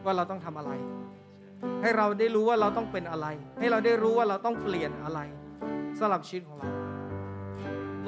[0.05, 0.73] ว่าเราต้องทำอะไร
[1.83, 3.27] ให้เราได้รู้ว่าเราต้องเป็นอะไร
[3.59, 5.21] ให้เราได้รู้ว่าเราต้องเปลี่ยนอะไร
[5.99, 6.71] สำหรับชีวิตของเรา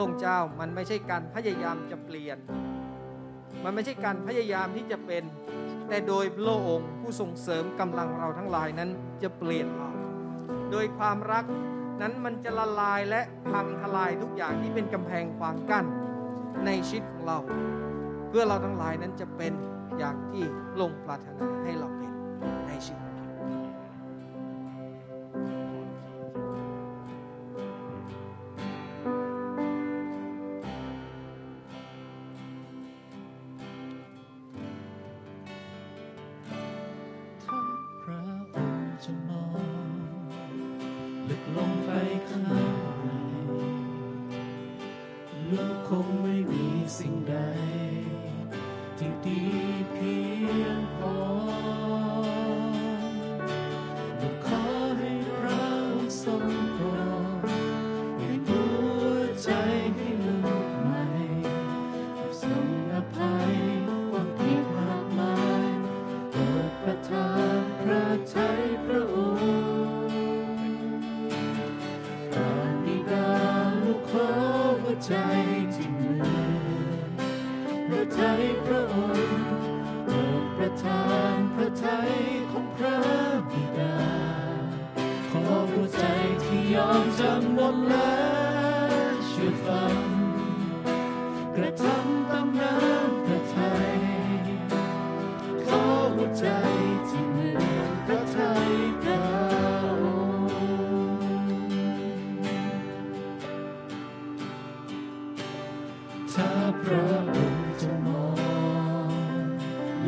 [0.00, 2.38] ลงเจ้ามันไม่ใช่การพยายามจะเปลี่ยน
[3.64, 5.22] มันไม่ใช่การพยายามที่จะเป็น
[5.88, 8.90] แต่โดยพระองค์ผู้ส่งเสริมกำลังเราทั้งหลายนั้น
[9.22, 9.88] จะเปลี่ยนเรา
[10.70, 11.45] โดยความรัก
[12.01, 13.20] นั้นมันจะละลายและ
[13.51, 15.85] พังทลายทุกอย่างที่เป็นกำแพงขวางกั้น
[16.66, 17.39] ในชีวิตของเรา
[18.28, 19.53] เพื่อเราทั้งหลายนั้นจะเป็น
[19.99, 20.43] อย่างที่
[20.81, 21.89] ลงปรารถนาให้เรา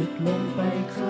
[0.00, 0.60] ลึกลงไป
[0.94, 1.09] ข้า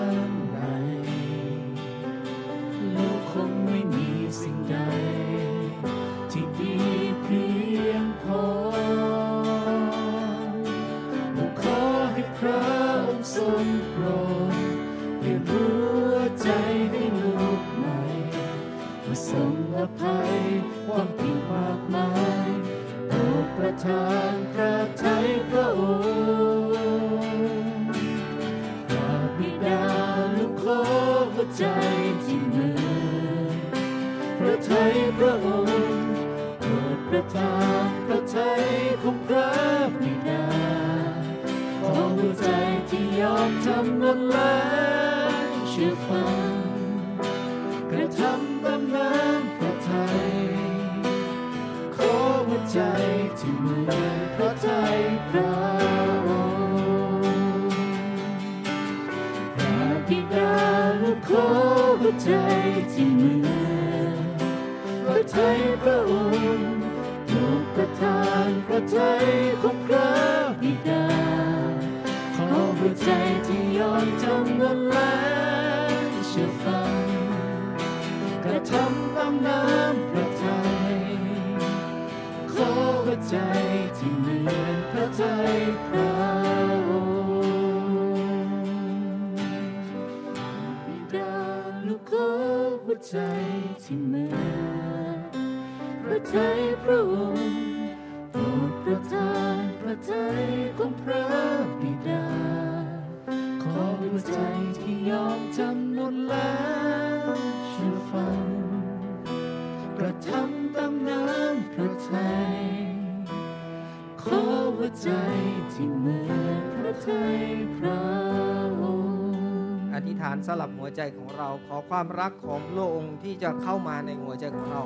[121.91, 124.83] ความรักของพระองค์ที่จะเข้ามาในหัวใจของเรา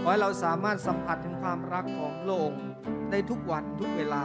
[0.00, 2.64] ขอให้เราสามารถสัมผัสถึงความรักของพระองค์
[3.10, 4.22] ได้ทุกวันทุกเวลา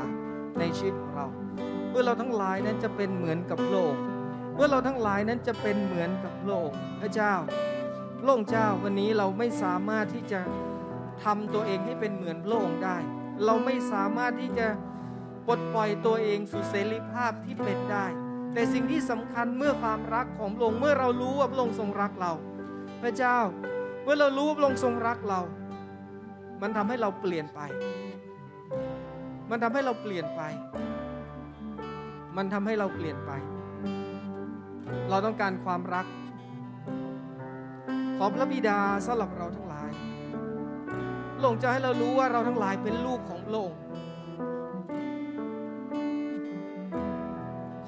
[0.60, 1.28] ในชีวิตของเรา
[1.90, 4.04] เพื่อเราทั้งหลายนั้นจะเป็นเหมือนกับพระองค์
[4.54, 7.34] เพื่อเราทั้งหลายนั้นจะเป็นเหมือนกับพระองค์พระเจ้า
[8.20, 10.42] พระองค์เจ้าวันนี้เราไม่สามารถที่จะ
[11.24, 12.98] ทำตัวเองให้เป็นเหมือนพระองค์ได้
[13.46, 14.68] เราไม่สามารถที่จะ
[15.48, 18.06] ปลดปล่อยตัวเองสู่เสรีภาพที่เป็นได้
[18.54, 22.32] แต่สิ่งที่สำคัญเมื่อความรักของพระองค์เมื่อเรารู้ว่าพระองค์ทรงรักเรา
[23.02, 23.38] พระเจ้า
[24.04, 25.42] เมื่อเรารู้ว่าพระองค์ทรงรักเรา
[26.62, 27.60] มันทำให้เราเปลี่ยนไป
[29.50, 30.42] มันทำให้เราเปลี่ยนไป
[32.38, 33.32] มันทำให้เราเปลี่ยนไป
[35.10, 36.06] เราต้องการความรัก
[38.18, 39.90] ขอพระบิดาสำหรับเราทั้งหลาย
[41.36, 43.80] พระองค์จะให้เรารู้ว่าเราทั้งหลายเป็นลูกของพระองค์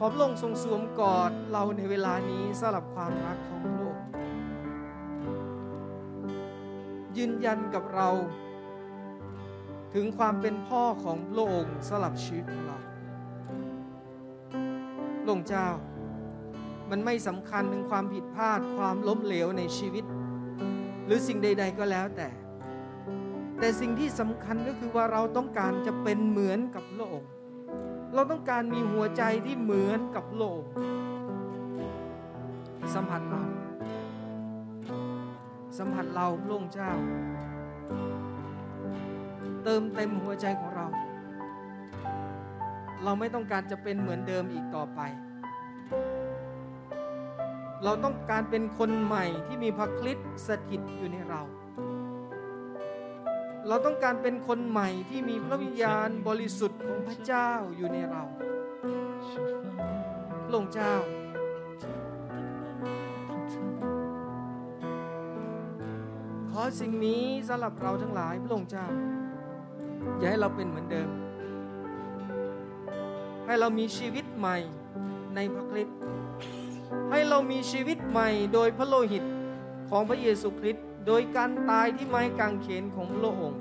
[0.04, 4.06] อพระองค์ทรงสวมกอดเราในเวลานี้สำหรับความรักของพระองค์
[7.18, 8.10] ยืนยันกับเรา
[9.94, 12.78] ถึงความเป็นพ่อของพระองค์สำหรับชีวิตของเรา
[15.22, 15.68] พระองเจ้า
[16.90, 20.06] มันไม่สำคัญถึงความผิดพลาดความล้มเหลวในชีวิต
[21.06, 22.30] หรือสิ่งใด ๆก็แล้วแต่
[23.60, 27.32] แต่สิ่งที่สำคัญก็คือว่าเราต้องการจะเป็นเหมือนกับพระองค์
[28.14, 30.64] เราต้องการมีหัวใจที่เหมือนกับโลก
[32.94, 33.44] สัมผัสเรา
[35.78, 36.92] สัมผัสเราพระองค์เจ้า
[39.64, 40.88] เติมเต็มหัวใจของเรา
[43.04, 45.02] เราไม่ต้องการจะเป็นเหมือนเดิมอีกต่อไป
[47.84, 51.42] เราต้องการเป็นคนใหม่ที่มีพระคริสต์สถิตอยู่ในเรา
[53.68, 58.24] เราต้องการเป็นคนใหม่ที่มีพระวิญญาณบริสุทธิ์ของพระเจ้าอยู่ในเรา
[60.46, 60.94] พระองค์เจ้า
[66.52, 68.88] ขอสิ่งนี้สำหรับเราทั้งหลายพระองค์เจ้า
[70.18, 71.10] อย่าให้เราเป็นเหมือนเดิม
[73.46, 74.58] ให้เรามีชีวิตใหม่
[75.36, 75.98] ในพระคริสต์
[77.12, 79.24] ให้เรามีชีวิตใหม่โดยพระโลหิต
[79.90, 83.60] ของพระเยซูคริสต์ โดยการตายที่ไม้กางเขนของพระองค์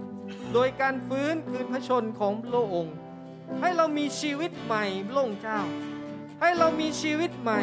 [0.53, 2.95] โดยการฟื้นคืนพระชนของพระองค์
[3.61, 5.61] ให้เรามีชีวิตใหม่พระองค์เจ้า
[6.41, 7.61] ให้เรามีชีวิตใหม่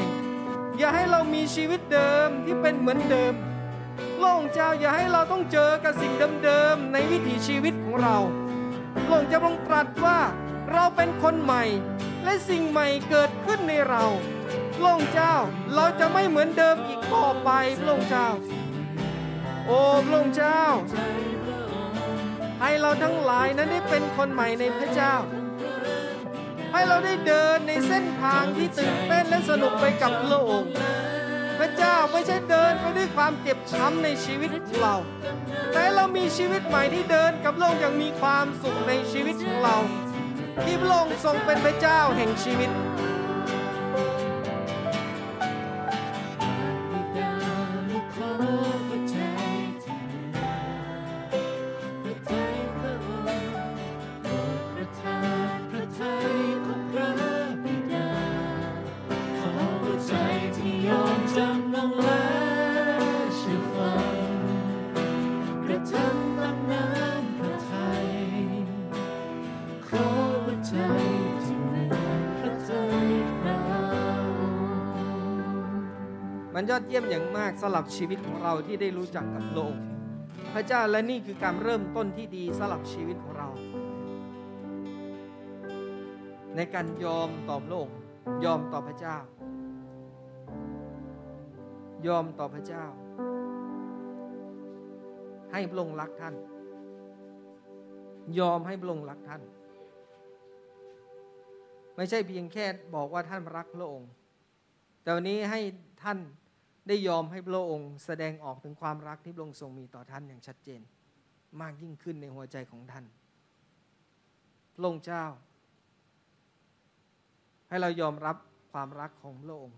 [0.78, 3.34] อย่าให้เรามีชีวิตเดิมที่เป็นเหมือนเดิม
[4.18, 6.14] พระองค์เจ้าอย่าให้เราต้องเจอกับสิ่ง
[6.44, 8.18] เดิมๆในวิถีชีวิตของเรา
[9.06, 10.20] พระองค์จะทรงตรัสว่า
[10.72, 11.64] เราเป็นคนใหม่
[12.24, 14.04] และสิ่งใหม่เกิดขึ้นในเรา
[14.76, 15.36] พระองค์เจ้า
[15.76, 17.50] เราจะไม่เหมือนเดิมอีกต่อไป
[17.80, 18.28] พระองค์เจ้า
[19.68, 20.62] โอ้พระองค์เจ้า
[22.62, 25.14] ให้เราทั้งหลายนั้นได้เป็นคนใหม่ในพระเจ้า
[26.72, 30.72] ให้เราได้เดินในเส้นทางที่ตื่นเต้นและสนุกไปกับพระองค์
[31.60, 34.96] พระเจ้าไม่ใช่เดินไปด้วยความเจ็บช้ำในชีวิตของเรา
[35.74, 39.78] แต่เรามีชีวิตใหม่ที่เดินกับพระองค์อย่างมีความสุขในชีวิตของเรา
[40.64, 42.70] ที่พระองค์ทรงเป็นพระเจ้าแห่งชีวิต
[76.70, 79.84] ยอดเยี่ยมอย่างมากสำหรับชีวิตของเราที่ได้รู้จักกับพระองค์
[80.54, 83.50] พระเจ้าและนี่คือการเริ่มต้นที่ดีสำหรับชีวิตของเรา
[86.56, 87.98] ในการยอมต่อพระองค์
[88.46, 89.18] ยอมต่อพระเจ้า
[92.08, 92.86] ยอมต่อพระเจ้า
[95.52, 96.36] ให้พระองค์รักท่าน
[98.40, 99.42] ยอมให้พระองค์รักท่าน
[101.96, 102.66] ไม่ใช่เพียงแค่
[102.96, 104.10] บอกว่าท่านรักพระองค์
[105.02, 105.60] แต่วันนี้ให้
[106.04, 106.18] ท่าน
[106.88, 110.82] ได้ยอมให้พระองค์แสดงออกถึงความรักที่พระองค์ทรงมีต่อท่านอย่างชัดเจน
[111.62, 113.06] มากยิ่งขึ้นในหัวใจของท่าน
[114.76, 115.26] พระองค์เจ้า
[117.70, 118.38] ให้เรายอมรับ
[118.72, 119.78] ความรักของพระองค์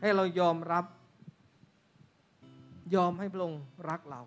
[0.00, 0.84] ให้เรายอมรับ
[2.94, 4.22] ยอมให้พระองค์รักเรา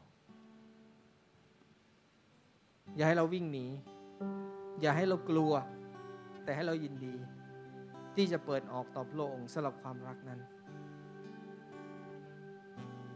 [2.96, 3.66] อย่าให้เราวิ่งหนี
[4.82, 5.54] อย่าให้เรากลัว
[6.44, 7.14] แต่ให้เรายินดี
[8.16, 10.40] ที่จะเปิดออกต่อพระองค์สำหรับความรักนั้น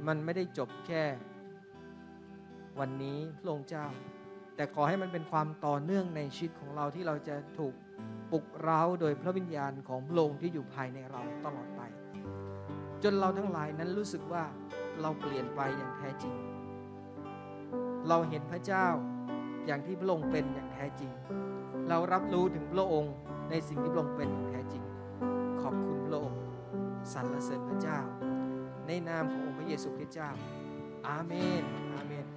[0.08, 1.04] มันไม่ได้จบแค่
[2.80, 3.86] วันนี้พระองค์เจ้า
[4.56, 7.74] แต่ขอให้มันเป็นความต่อเนื่องในชีวิตของเราที่เราจะถูก
[8.32, 11.82] ปลุกเร้าโดยพระวิญญาณของพระองค์ที่อยู่ภายในเราตลอดไป
[13.04, 14.44] จนเราทั้งหลายนั้นรู้สึกว่า
[15.02, 16.34] เราเปลี่ยนไปอย่างแท้จริง
[18.08, 18.88] เราเห็นพระเจ้า
[19.66, 21.12] อย่างที่พระองค์เป็นอย่างแท้จริง
[21.90, 23.14] เรารับรู้ถึงพระองค์
[23.50, 24.84] ในสิ่งที่พระองค์เป็นอย่างแท้จริง
[25.62, 26.42] ขอบคุณพระองค์
[27.14, 28.00] สรรเสริญพระเจ้า
[28.88, 30.30] ในนามของ ระเยซูคริสต์เจ้า
[31.08, 31.64] อาเมน